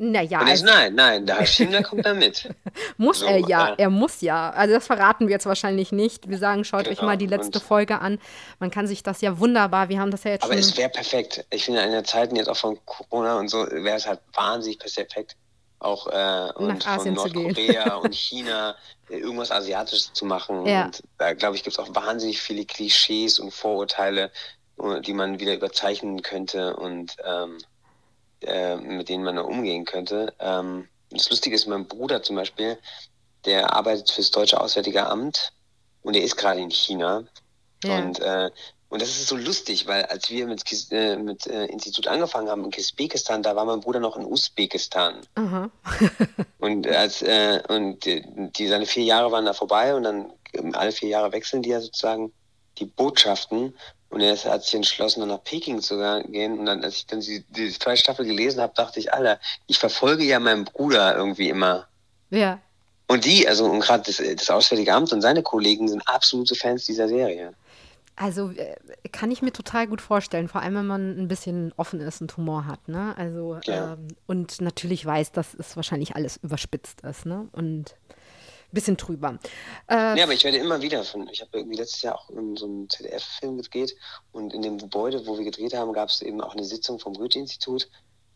Naja. 0.00 0.38
Also, 0.38 0.64
nein, 0.64 0.94
nein, 0.94 1.26
der 1.26 1.40
Hashim, 1.40 1.72
der 1.72 1.82
kommt 1.82 2.06
da 2.06 2.14
mit. 2.14 2.48
muss 2.96 3.18
so, 3.18 3.26
er 3.26 3.38
ja, 3.48 3.70
äh, 3.70 3.82
er 3.82 3.90
muss 3.90 4.20
ja. 4.20 4.50
Also 4.50 4.74
das 4.74 4.86
verraten 4.86 5.26
wir 5.26 5.32
jetzt 5.32 5.46
wahrscheinlich 5.46 5.90
nicht. 5.90 6.28
Wir 6.28 6.38
sagen, 6.38 6.64
schaut 6.64 6.84
genau. 6.84 6.96
euch 6.96 7.02
mal 7.02 7.16
die 7.16 7.26
letzte 7.26 7.58
Folge 7.58 8.00
an. 8.00 8.20
Man 8.60 8.70
kann 8.70 8.86
sich 8.86 9.02
das 9.02 9.20
ja 9.22 9.40
wunderbar, 9.40 9.88
wir 9.88 9.98
haben 9.98 10.12
das 10.12 10.22
ja 10.22 10.30
jetzt 10.30 10.44
aber 10.44 10.52
schon. 10.52 10.62
Aber 10.62 10.70
es 10.70 10.76
wäre 10.78 10.88
perfekt. 10.88 11.44
Ich 11.50 11.64
finde, 11.64 11.82
in 11.82 11.90
der 11.90 12.04
Zeiten 12.04 12.36
jetzt 12.36 12.48
auch 12.48 12.56
von 12.56 12.78
Corona 12.86 13.40
und 13.40 13.48
so, 13.48 13.66
wäre 13.66 13.96
es 13.96 14.06
halt 14.06 14.20
wahnsinnig 14.34 14.78
perfekt, 14.78 15.36
auch 15.80 16.06
äh, 16.06 16.52
und 16.54 16.82
von 16.82 17.14
Nordkorea 17.14 17.94
und 18.02 18.14
China 18.14 18.76
äh, 19.08 19.18
irgendwas 19.18 19.50
Asiatisches 19.50 20.12
zu 20.12 20.24
machen. 20.26 20.64
Ja. 20.64 20.86
Und 20.86 21.02
da, 21.18 21.34
glaube 21.34 21.56
ich, 21.56 21.64
gibt 21.64 21.76
es 21.76 21.84
auch 21.84 21.92
wahnsinnig 21.94 22.40
viele 22.40 22.64
Klischees 22.64 23.40
und 23.40 23.52
Vorurteile, 23.52 24.30
äh, 24.80 25.00
die 25.00 25.12
man 25.12 25.40
wieder 25.40 25.54
überzeichnen 25.54 26.22
könnte. 26.22 26.76
Und 26.76 27.16
ähm, 27.24 27.58
äh, 28.42 28.76
mit 28.76 29.08
denen 29.08 29.24
man 29.24 29.36
da 29.36 29.42
umgehen 29.42 29.84
könnte. 29.84 30.34
Ähm, 30.38 30.88
das 31.10 31.30
Lustige 31.30 31.56
ist, 31.56 31.66
mein 31.66 31.86
Bruder 31.86 32.22
zum 32.22 32.36
Beispiel, 32.36 32.78
der 33.44 33.74
arbeitet 33.74 34.10
fürs 34.10 34.30
Deutsche 34.30 34.60
Auswärtige 34.60 35.06
Amt 35.06 35.52
und 36.02 36.14
der 36.14 36.22
ist 36.22 36.36
gerade 36.36 36.60
in 36.60 36.70
China. 36.70 37.24
Ja. 37.84 37.98
Und, 37.98 38.20
äh, 38.20 38.50
und 38.90 39.02
das 39.02 39.10
ist 39.10 39.28
so 39.28 39.36
lustig, 39.36 39.86
weil 39.86 40.04
als 40.06 40.30
wir 40.30 40.46
mit, 40.46 40.62
äh, 40.92 41.16
mit 41.16 41.46
äh, 41.46 41.66
Institut 41.66 42.06
angefangen 42.06 42.48
haben 42.48 42.64
in 42.64 42.70
Kisbekistan, 42.70 43.42
da 43.42 43.54
war 43.54 43.64
mein 43.64 43.80
Bruder 43.80 44.00
noch 44.00 44.16
in 44.16 44.24
Usbekistan. 44.24 45.20
und 46.58 46.86
als 46.86 47.22
äh, 47.22 47.62
und 47.68 48.04
die, 48.06 48.66
seine 48.66 48.86
vier 48.86 49.04
Jahre 49.04 49.30
waren 49.30 49.44
da 49.44 49.52
vorbei 49.52 49.94
und 49.94 50.04
dann 50.04 50.32
alle 50.72 50.92
vier 50.92 51.10
Jahre 51.10 51.32
wechseln 51.32 51.62
die 51.62 51.70
ja 51.70 51.80
sozusagen 51.80 52.32
die 52.78 52.86
Botschaften. 52.86 53.74
Und 54.10 54.20
er 54.20 54.36
hat 54.36 54.64
sich 54.64 54.74
entschlossen, 54.74 55.20
dann 55.20 55.28
nach 55.28 55.44
Peking 55.44 55.82
zu 55.82 55.98
gehen. 56.28 56.58
Und 56.58 56.66
dann, 56.66 56.82
als 56.82 56.96
ich 56.96 57.06
dann 57.06 57.20
die, 57.20 57.44
die 57.50 57.70
zwei 57.70 57.94
Staffel 57.94 58.24
gelesen 58.24 58.60
habe, 58.60 58.72
dachte 58.74 58.98
ich, 59.00 59.12
Alter, 59.12 59.38
ich 59.66 59.78
verfolge 59.78 60.24
ja 60.24 60.40
meinen 60.40 60.64
Bruder 60.64 61.14
irgendwie 61.14 61.50
immer. 61.50 61.86
Ja. 62.30 62.58
Und 63.06 63.24
die, 63.24 63.46
also 63.46 63.66
und 63.66 63.80
gerade 63.80 64.04
das, 64.04 64.16
das 64.16 64.50
Auswärtige 64.50 64.92
Amt 64.92 65.12
und 65.12 65.22
seine 65.22 65.42
Kollegen 65.42 65.88
sind 65.88 66.06
absolute 66.06 66.54
Fans 66.54 66.84
dieser 66.84 67.08
Serie. 67.08 67.54
Also 68.16 68.50
äh, 68.50 68.76
kann 69.12 69.30
ich 69.30 69.42
mir 69.42 69.52
total 69.52 69.86
gut 69.86 70.00
vorstellen, 70.00 70.48
vor 70.48 70.62
allem 70.62 70.74
wenn 70.74 70.86
man 70.86 71.18
ein 71.18 71.28
bisschen 71.28 71.72
offen 71.76 72.00
ist 72.00 72.20
und 72.20 72.36
Humor 72.36 72.66
hat, 72.66 72.88
ne? 72.88 73.14
Also 73.16 73.58
ja. 73.64 73.92
ähm, 73.92 74.08
und 74.26 74.60
natürlich 74.60 75.06
weiß, 75.06 75.32
dass 75.32 75.54
es 75.54 75.76
wahrscheinlich 75.76 76.16
alles 76.16 76.36
überspitzt 76.38 77.02
ist, 77.02 77.26
ne? 77.26 77.48
Und 77.52 77.94
bisschen 78.72 78.96
drüber. 78.96 79.38
Äh, 79.90 80.18
ja, 80.18 80.24
aber 80.24 80.32
ich 80.32 80.44
werde 80.44 80.58
immer 80.58 80.82
wieder 80.82 81.04
von, 81.04 81.28
ich 81.28 81.40
habe 81.40 81.58
irgendwie 81.58 81.76
letztes 81.76 82.02
Jahr 82.02 82.16
auch 82.16 82.30
in 82.30 82.56
so 82.56 82.66
einem 82.66 82.88
ZDF-Film 82.88 83.56
gedreht 83.56 83.94
und 84.32 84.52
in 84.52 84.62
dem 84.62 84.78
Gebäude, 84.78 85.26
wo 85.26 85.38
wir 85.38 85.44
gedreht 85.44 85.74
haben, 85.74 85.92
gab 85.92 86.08
es 86.08 86.22
eben 86.22 86.40
auch 86.40 86.54
eine 86.54 86.64
Sitzung 86.64 86.98
vom 86.98 87.14
Goethe-Institut 87.14 87.88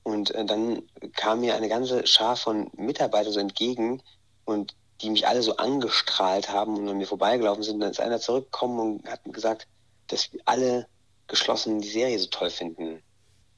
und 0.02 0.30
äh, 0.32 0.44
dann 0.44 0.82
kam 1.14 1.40
mir 1.40 1.54
eine 1.54 1.68
ganze 1.68 2.06
Schar 2.06 2.36
von 2.36 2.70
Mitarbeitern 2.76 3.32
so 3.32 3.40
entgegen 3.40 4.02
und 4.44 4.74
die 5.00 5.10
mich 5.10 5.26
alle 5.26 5.42
so 5.42 5.56
angestrahlt 5.56 6.48
haben 6.50 6.76
und 6.76 6.88
an 6.88 6.98
mir 6.98 7.06
vorbeigelaufen 7.06 7.62
sind. 7.62 7.80
Dann 7.80 7.90
ist 7.90 8.00
einer 8.00 8.20
zurückgekommen 8.20 8.78
und 8.78 9.08
hat 9.08 9.20
gesagt, 9.24 9.66
dass 10.08 10.32
wir 10.32 10.40
alle 10.44 10.86
geschlossen 11.26 11.80
die 11.80 11.88
Serie 11.88 12.18
so 12.18 12.28
toll 12.28 12.50
finden. 12.50 13.02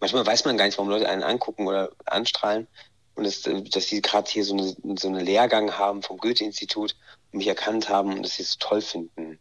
Manchmal 0.01 0.27
weiß 0.27 0.45
man 0.45 0.57
gar 0.57 0.66
nicht, 0.66 0.79
warum 0.79 0.91
Leute 0.91 1.09
einen 1.09 1.22
angucken 1.22 1.66
oder 1.66 1.91
anstrahlen. 2.07 2.66
Und 3.15 3.25
das, 3.25 3.43
dass 3.43 3.87
sie 3.87 4.03
gerade 4.03 4.31
hier 4.31 4.45
so 4.45 4.55
eine, 4.55 4.75
so 4.99 5.09
eine 5.09 5.23
Lehrgang 5.23 5.71
haben 5.73 6.03
vom 6.03 6.17
Goethe-Institut 6.19 6.97
und 7.33 7.39
mich 7.39 7.47
erkannt 7.47 7.89
haben 7.89 8.15
und 8.15 8.23
dass 8.23 8.37
sie 8.37 8.43
es 8.43 8.59
toll 8.59 8.81
finden. 8.81 9.39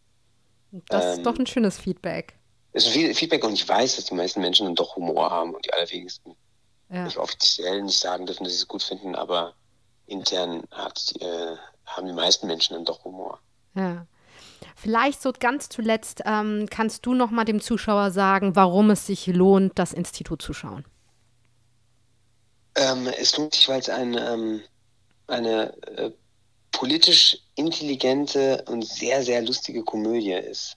Das 0.89 1.05
ähm, 1.05 1.11
ist 1.11 1.25
doch 1.25 1.37
ein 1.37 1.47
schönes 1.47 1.77
Feedback. 1.77 2.35
Es 2.71 2.87
ist 2.87 2.95
ein 2.95 3.13
Feedback 3.13 3.43
und 3.43 3.53
ich 3.53 3.67
weiß, 3.67 3.95
dass 3.95 4.05
die 4.05 4.15
meisten 4.15 4.41
Menschen 4.41 4.65
dann 4.65 4.75
doch 4.75 4.95
Humor 4.95 5.29
haben 5.29 5.53
und 5.53 5.65
die 5.65 5.73
allerwenigsten 5.73 6.35
ja. 6.89 7.05
nicht 7.05 7.17
offiziell 7.17 7.81
nicht 7.81 7.99
sagen 7.99 8.25
dürfen, 8.25 8.43
dass 8.43 8.53
sie 8.53 8.59
es 8.59 8.67
gut 8.67 8.83
finden, 8.83 9.15
aber 9.15 9.53
intern 10.05 10.63
hat, 10.71 11.13
äh, 11.19 11.55
haben 11.85 12.07
die 12.07 12.13
meisten 12.13 12.47
Menschen 12.47 12.73
dann 12.73 12.85
doch 12.85 13.03
Humor. 13.03 13.39
Ja. 13.75 14.05
Vielleicht 14.75 15.21
so 15.21 15.31
ganz 15.37 15.69
zuletzt 15.69 16.21
ähm, 16.25 16.67
kannst 16.69 17.05
du 17.05 17.13
noch 17.13 17.31
mal 17.31 17.45
dem 17.45 17.61
Zuschauer 17.61 18.11
sagen, 18.11 18.55
warum 18.55 18.91
es 18.91 19.05
sich 19.05 19.27
lohnt, 19.27 19.77
das 19.77 19.93
Institut 19.93 20.41
zu 20.41 20.53
schauen. 20.53 20.85
Ähm, 22.75 23.07
es 23.07 23.37
lohnt 23.37 23.53
sich, 23.53 23.67
weil 23.69 23.79
es 23.79 23.89
ein, 23.89 24.17
ähm, 24.17 24.61
eine 25.27 25.75
äh, 25.97 26.11
politisch 26.71 27.37
intelligente 27.55 28.63
und 28.67 28.85
sehr, 28.85 29.23
sehr 29.23 29.41
lustige 29.41 29.83
Komödie 29.83 30.33
ist. 30.33 30.75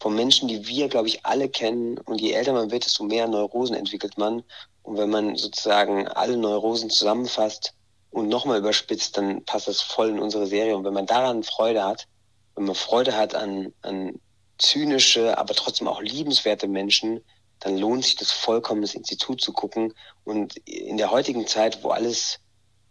Von 0.00 0.14
Menschen, 0.14 0.48
die 0.48 0.66
wir, 0.66 0.88
glaube 0.88 1.08
ich, 1.08 1.24
alle 1.24 1.48
kennen. 1.48 1.98
Und 1.98 2.20
je 2.20 2.32
älter 2.32 2.52
man 2.52 2.70
wird, 2.70 2.84
desto 2.84 3.04
mehr 3.04 3.26
Neurosen 3.28 3.76
entwickelt 3.76 4.18
man. 4.18 4.42
Und 4.82 4.98
wenn 4.98 5.10
man 5.10 5.36
sozusagen 5.36 6.08
alle 6.08 6.36
Neurosen 6.36 6.90
zusammenfasst 6.90 7.74
und 8.10 8.28
nochmal 8.28 8.58
überspitzt, 8.58 9.16
dann 9.16 9.44
passt 9.44 9.68
das 9.68 9.80
voll 9.80 10.10
in 10.10 10.18
unsere 10.18 10.46
Serie. 10.46 10.76
Und 10.76 10.84
wenn 10.84 10.94
man 10.94 11.06
daran 11.06 11.42
Freude 11.42 11.84
hat, 11.84 12.06
wenn 12.54 12.64
man 12.64 12.74
Freude 12.74 13.16
hat 13.16 13.34
an, 13.34 13.72
an 13.82 14.18
zynische, 14.58 15.36
aber 15.36 15.54
trotzdem 15.54 15.88
auch 15.88 16.00
liebenswerte 16.00 16.68
Menschen, 16.68 17.20
dann 17.60 17.78
lohnt 17.78 18.04
sich 18.04 18.16
das 18.16 18.30
vollkommen, 18.30 18.82
das 18.82 18.94
Institut 18.94 19.40
zu 19.40 19.52
gucken. 19.52 19.94
Und 20.24 20.56
in 20.66 20.96
der 20.96 21.10
heutigen 21.10 21.46
Zeit, 21.46 21.82
wo 21.82 21.90
alles 21.90 22.38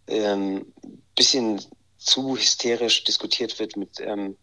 ähm, 0.08 0.74
bisschen 1.16 1.62
zu 1.98 2.36
hysterisch 2.36 3.04
diskutiert 3.04 3.60
wird 3.60 3.78
mit 3.78 4.00
ähm, 4.00 4.38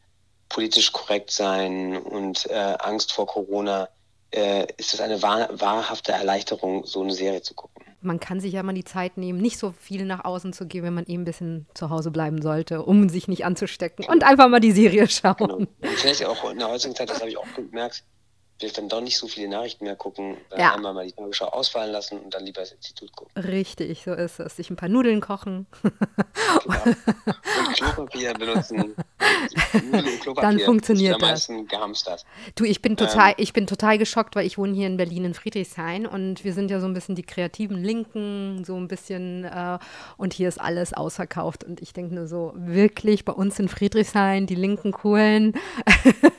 politisch 0.49 0.93
korrekt 0.93 1.31
sein 1.31 1.97
und 1.97 2.47
äh, 2.51 2.77
Angst 2.79 3.12
vor 3.12 3.27
Corona, 3.27 3.89
äh, 4.31 4.66
ist 4.77 4.95
es 4.95 5.01
eine 5.01 5.23
wahr, 5.23 5.49
wahrhafte 5.53 6.12
Erleichterung, 6.12 6.85
so 6.87 7.03
eine 7.03 7.12
Serie 7.12 7.43
zu 7.43 7.55
gucken 7.55 7.83
man 8.03 8.20
kann 8.20 8.41
sich 8.41 8.53
ja 8.53 8.62
mal 8.62 8.73
die 8.73 8.85
Zeit 8.85 9.16
nehmen, 9.16 9.41
nicht 9.41 9.59
so 9.59 9.73
viel 9.73 10.05
nach 10.05 10.25
außen 10.25 10.53
zu 10.53 10.66
gehen, 10.66 10.85
wenn 10.85 10.95
man 10.95 11.07
eben 11.07 11.23
ein 11.23 11.25
bisschen 11.25 11.66
zu 11.75 11.91
Hause 11.91 12.11
bleiben 12.11 12.43
sollte, 12.43 12.83
um 12.83 13.09
sich 13.09 13.29
nicht 13.29 13.45
anzustecken 13.45 14.05
und 14.07 14.25
einfach 14.25 14.49
mal 14.49 14.61
die 14.61 14.73
Serie 14.73 15.09
schauen. 15.09 15.37
Genau. 15.39 15.57
Und 15.57 15.68
vielleicht 15.81 16.25
auch 16.25 16.51
in 16.51 16.59
der 16.59 16.68
heutigen 16.68 16.95
Zeit, 16.95 17.11
das 17.11 17.20
habe 17.20 17.31
ich 17.31 17.39
auch 17.39 17.47
gemerkt, 17.55 18.05
will 18.63 18.71
dann 18.71 18.89
doch 18.89 19.01
nicht 19.01 19.17
so 19.17 19.29
viele 19.29 19.49
Nachrichten 19.49 19.85
mehr 19.85 19.97
gucken, 19.97 20.37
ja. 20.57 20.75
einmal 20.75 20.95
mal 20.95 21.07
die 21.07 21.13
Tagesschau 21.13 21.47
ausfallen 21.47 21.93
lassen 21.93 22.19
und 22.19 22.35
dann 22.35 22.45
lieber 22.45 22.61
ins 22.61 22.73
Institut 22.73 23.15
gucken. 23.15 23.43
Richtig, 23.43 24.03
so 24.05 24.13
ist 24.13 24.41
es. 24.41 24.57
Sich 24.57 24.71
ein 24.71 24.77
paar 24.77 24.89
Nudeln 24.89 25.21
kochen. 25.21 25.67
Genau. 25.83 26.83
Und 27.69 27.77
Klopapier 27.77 28.35
benutzen. 28.35 28.95
Nudeln 29.91 30.21
Klopapier. 30.21 30.51
Dann 30.51 30.59
funktioniert 30.61 31.17
das. 31.17 31.23
am 31.23 31.29
meisten 31.29 31.69
gehamstert. 31.69 32.25
Du, 32.55 32.65
ich 32.65 32.83
bin 32.83 32.97
total, 32.97 33.31
ähm, 33.31 33.37
ich 33.39 33.53
bin 33.53 33.67
total 33.67 33.99
geschockt, 33.99 34.37
weil 34.37 34.47
ich 34.47 34.59
wohne 34.59 34.75
hier 34.75 34.87
in 34.87 34.97
Berlin 34.97 35.25
in 35.25 35.35
Friedrichshain 35.35 36.07
und 36.07 36.45
wir 36.45 36.53
sind 36.53 36.71
ja 36.71 36.81
so 36.81 36.87
ein 36.87 36.95
bisschen 36.95 37.15
die 37.15 37.23
kreativen 37.23 37.83
Linken, 37.83 38.65
so 38.65 38.77
ein 38.77 38.89
bisschen 38.89 39.45
äh, 39.45 39.79
und 40.17 40.33
hier 40.33 40.49
ist 40.49 40.61
alles 40.61 40.93
ausverkauft 40.93 41.65
und 41.65 41.83
ich 41.83 41.93
denke 41.93 42.15
nur 42.15 42.27
so, 42.27 42.53
wirklich 42.57 43.25
bei 43.25 43.33
uns 43.33 43.59
in 43.59 43.69
Friedrichshain, 43.69 44.47
die 44.47 44.55
linken 44.55 44.93
Coolen. 44.93 45.55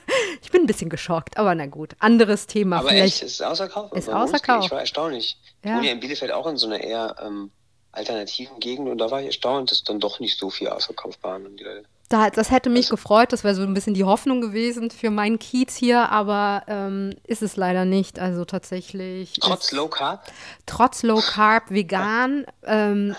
Ich 0.43 0.51
bin 0.51 0.63
ein 0.63 0.67
bisschen 0.67 0.89
geschockt, 0.89 1.38
aber 1.38 1.55
na 1.55 1.67
gut. 1.67 1.95
Anderes 2.14 2.47
Thema. 2.47 2.80
Aber 2.80 2.89
Vielleicht 2.89 3.16
echt, 3.16 3.24
ist 3.24 3.34
es 3.34 3.41
ausverkauft? 3.41 3.93
Ist 3.93 4.09
ausverkauft. 4.09 4.66
Ich 4.66 4.72
war 4.72 4.80
erstaunlich. 4.80 5.38
Ja. 5.64 5.72
Ich 5.72 5.78
wohne 5.78 5.88
ja 5.88 5.93
in 5.93 5.99
Bielefeld 5.99 6.32
auch 6.32 6.47
in 6.47 6.57
so 6.57 6.68
einer 6.68 6.80
eher 6.80 7.16
ähm, 7.24 7.51
alternativen 7.91 8.59
Gegend 8.59 8.89
und 8.89 8.97
da 8.97 9.11
war 9.11 9.22
ich 9.22 9.28
erstaunt, 9.28 9.72
dass 9.72 9.84
dann 9.84 9.99
doch 9.99 10.20
nicht 10.20 10.38
so 10.38 10.49
viel 10.49 10.68
ausverkauft 10.68 11.22
waren. 11.24 11.45
Und 11.45 11.59
die 11.59 11.64
Leute 11.64 11.86
da, 12.14 12.30
das 12.30 12.51
hätte 12.51 12.70
mich 12.70 12.86
also, 12.86 12.95
gefreut, 12.95 13.34
das 13.34 13.43
wäre 13.43 13.55
so 13.55 13.64
ein 13.64 13.74
bisschen 13.74 13.95
die 13.95 14.03
Hoffnung 14.03 14.39
gewesen 14.39 14.91
für 14.91 15.09
meinen 15.09 15.39
Kiez 15.39 15.76
hier, 15.76 16.11
aber 16.11 16.61
ähm, 16.68 17.16
ist 17.26 17.41
es 17.41 17.55
leider 17.55 17.86
nicht. 17.86 18.20
Also 18.20 18.45
tatsächlich. 18.45 19.34
Trotz 19.41 19.72
Low 19.72 19.88
Carb? 19.88 20.24
Trotz 20.68 21.01
Low 21.01 21.20
Carb, 21.20 21.72
vegan. 21.72 22.45
ähm, 22.66 23.16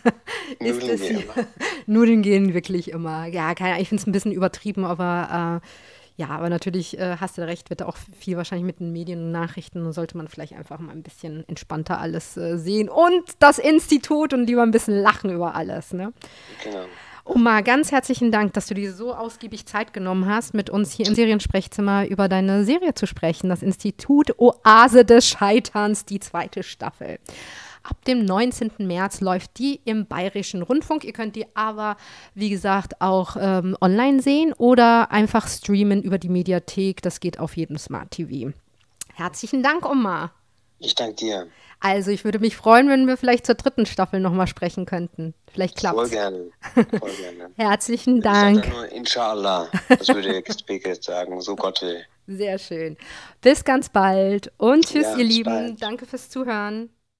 Nudeln 0.60 0.98
gehen 0.98 1.20
immer. 1.20 1.34
Nudeln 1.86 2.22
gehen 2.22 2.52
wirklich 2.52 2.90
immer. 2.90 3.26
Ja, 3.26 3.54
keine, 3.54 3.80
ich 3.80 3.88
finde 3.88 4.00
es 4.00 4.08
ein 4.08 4.12
bisschen 4.12 4.32
übertrieben, 4.32 4.84
aber 4.84 5.60
äh, 5.62 5.66
ja, 6.16 6.28
aber 6.28 6.50
natürlich 6.50 6.98
äh, 6.98 7.16
hast 7.18 7.38
du 7.38 7.42
recht, 7.42 7.70
wird 7.70 7.80
da 7.80 7.86
auch 7.86 7.96
viel 7.96 8.36
wahrscheinlich 8.36 8.66
mit 8.66 8.80
den 8.80 8.92
Medien 8.92 9.24
und 9.24 9.32
Nachrichten. 9.32 9.92
Sollte 9.92 10.16
man 10.16 10.28
vielleicht 10.28 10.52
einfach 10.54 10.78
mal 10.78 10.92
ein 10.92 11.02
bisschen 11.02 11.48
entspannter 11.48 11.98
alles 11.98 12.36
äh, 12.36 12.58
sehen. 12.58 12.88
Und 12.88 13.24
das 13.38 13.58
Institut 13.58 14.34
und 14.34 14.46
lieber 14.46 14.62
ein 14.62 14.70
bisschen 14.70 14.98
lachen 14.98 15.30
über 15.30 15.54
alles. 15.54 15.92
Ne? 15.92 16.12
Genau. 16.62 16.84
Oma, 17.24 17.60
ganz 17.60 17.92
herzlichen 17.92 18.32
Dank, 18.32 18.52
dass 18.54 18.66
du 18.66 18.74
dir 18.74 18.92
so 18.92 19.14
ausgiebig 19.14 19.64
Zeit 19.66 19.92
genommen 19.92 20.26
hast, 20.26 20.54
mit 20.54 20.70
uns 20.70 20.92
hier 20.92 21.06
im 21.06 21.14
Seriensprechzimmer 21.14 22.06
über 22.08 22.28
deine 22.28 22.64
Serie 22.64 22.94
zu 22.94 23.06
sprechen. 23.06 23.48
Das 23.48 23.62
Institut 23.62 24.38
Oase 24.38 25.04
des 25.04 25.28
Scheiterns, 25.28 26.04
die 26.04 26.18
zweite 26.18 26.64
Staffel. 26.64 27.20
Ab 27.82 28.04
dem 28.04 28.24
19. 28.24 28.72
März 28.78 29.20
läuft 29.20 29.58
die 29.58 29.80
im 29.84 30.06
Bayerischen 30.06 30.62
Rundfunk. 30.62 31.04
Ihr 31.04 31.12
könnt 31.12 31.36
die 31.36 31.46
aber, 31.54 31.96
wie 32.34 32.50
gesagt, 32.50 33.00
auch 33.00 33.36
ähm, 33.38 33.76
online 33.80 34.22
sehen 34.22 34.52
oder 34.52 35.10
einfach 35.10 35.48
streamen 35.48 36.02
über 36.02 36.18
die 36.18 36.28
Mediathek. 36.28 37.02
Das 37.02 37.20
geht 37.20 37.38
auf 37.38 37.56
jedem 37.56 37.78
Smart 37.78 38.12
TV. 38.12 38.52
Herzlichen 39.14 39.62
Dank, 39.62 39.88
Oma. 39.88 40.32
Ich 40.78 40.94
danke 40.94 41.14
dir. 41.14 41.48
Also, 41.80 42.10
ich 42.12 42.24
würde 42.24 42.38
mich 42.38 42.56
freuen, 42.56 42.88
wenn 42.88 43.06
wir 43.08 43.16
vielleicht 43.16 43.44
zur 43.44 43.56
dritten 43.56 43.86
Staffel 43.86 44.20
nochmal 44.20 44.46
sprechen 44.46 44.86
könnten. 44.86 45.34
Vielleicht 45.52 45.76
klappt 45.76 45.98
es. 45.98 46.10
Voll 46.10 46.10
gerne. 46.10 46.50
Voll 46.74 47.10
gerne. 47.10 47.50
Herzlichen 47.56 48.20
Dank. 48.20 48.64
Ich 48.64 48.72
nur 48.72 48.88
Inshallah. 48.90 49.68
Das 49.88 50.08
würde 50.08 50.32
jetzt 50.68 51.04
sagen, 51.04 51.40
so 51.40 51.56
Gott 51.56 51.82
will. 51.82 52.04
Sehr 52.28 52.58
schön. 52.58 52.96
Bis 53.40 53.64
ganz 53.64 53.88
bald 53.88 54.52
und 54.58 54.86
tschüss, 54.86 55.02
ja, 55.02 55.16
ihr 55.16 55.24
Lieben. 55.24 55.50
Bald. 55.50 55.82
Danke 55.82 56.06
fürs 56.06 56.30
Zuhören. 56.30 56.90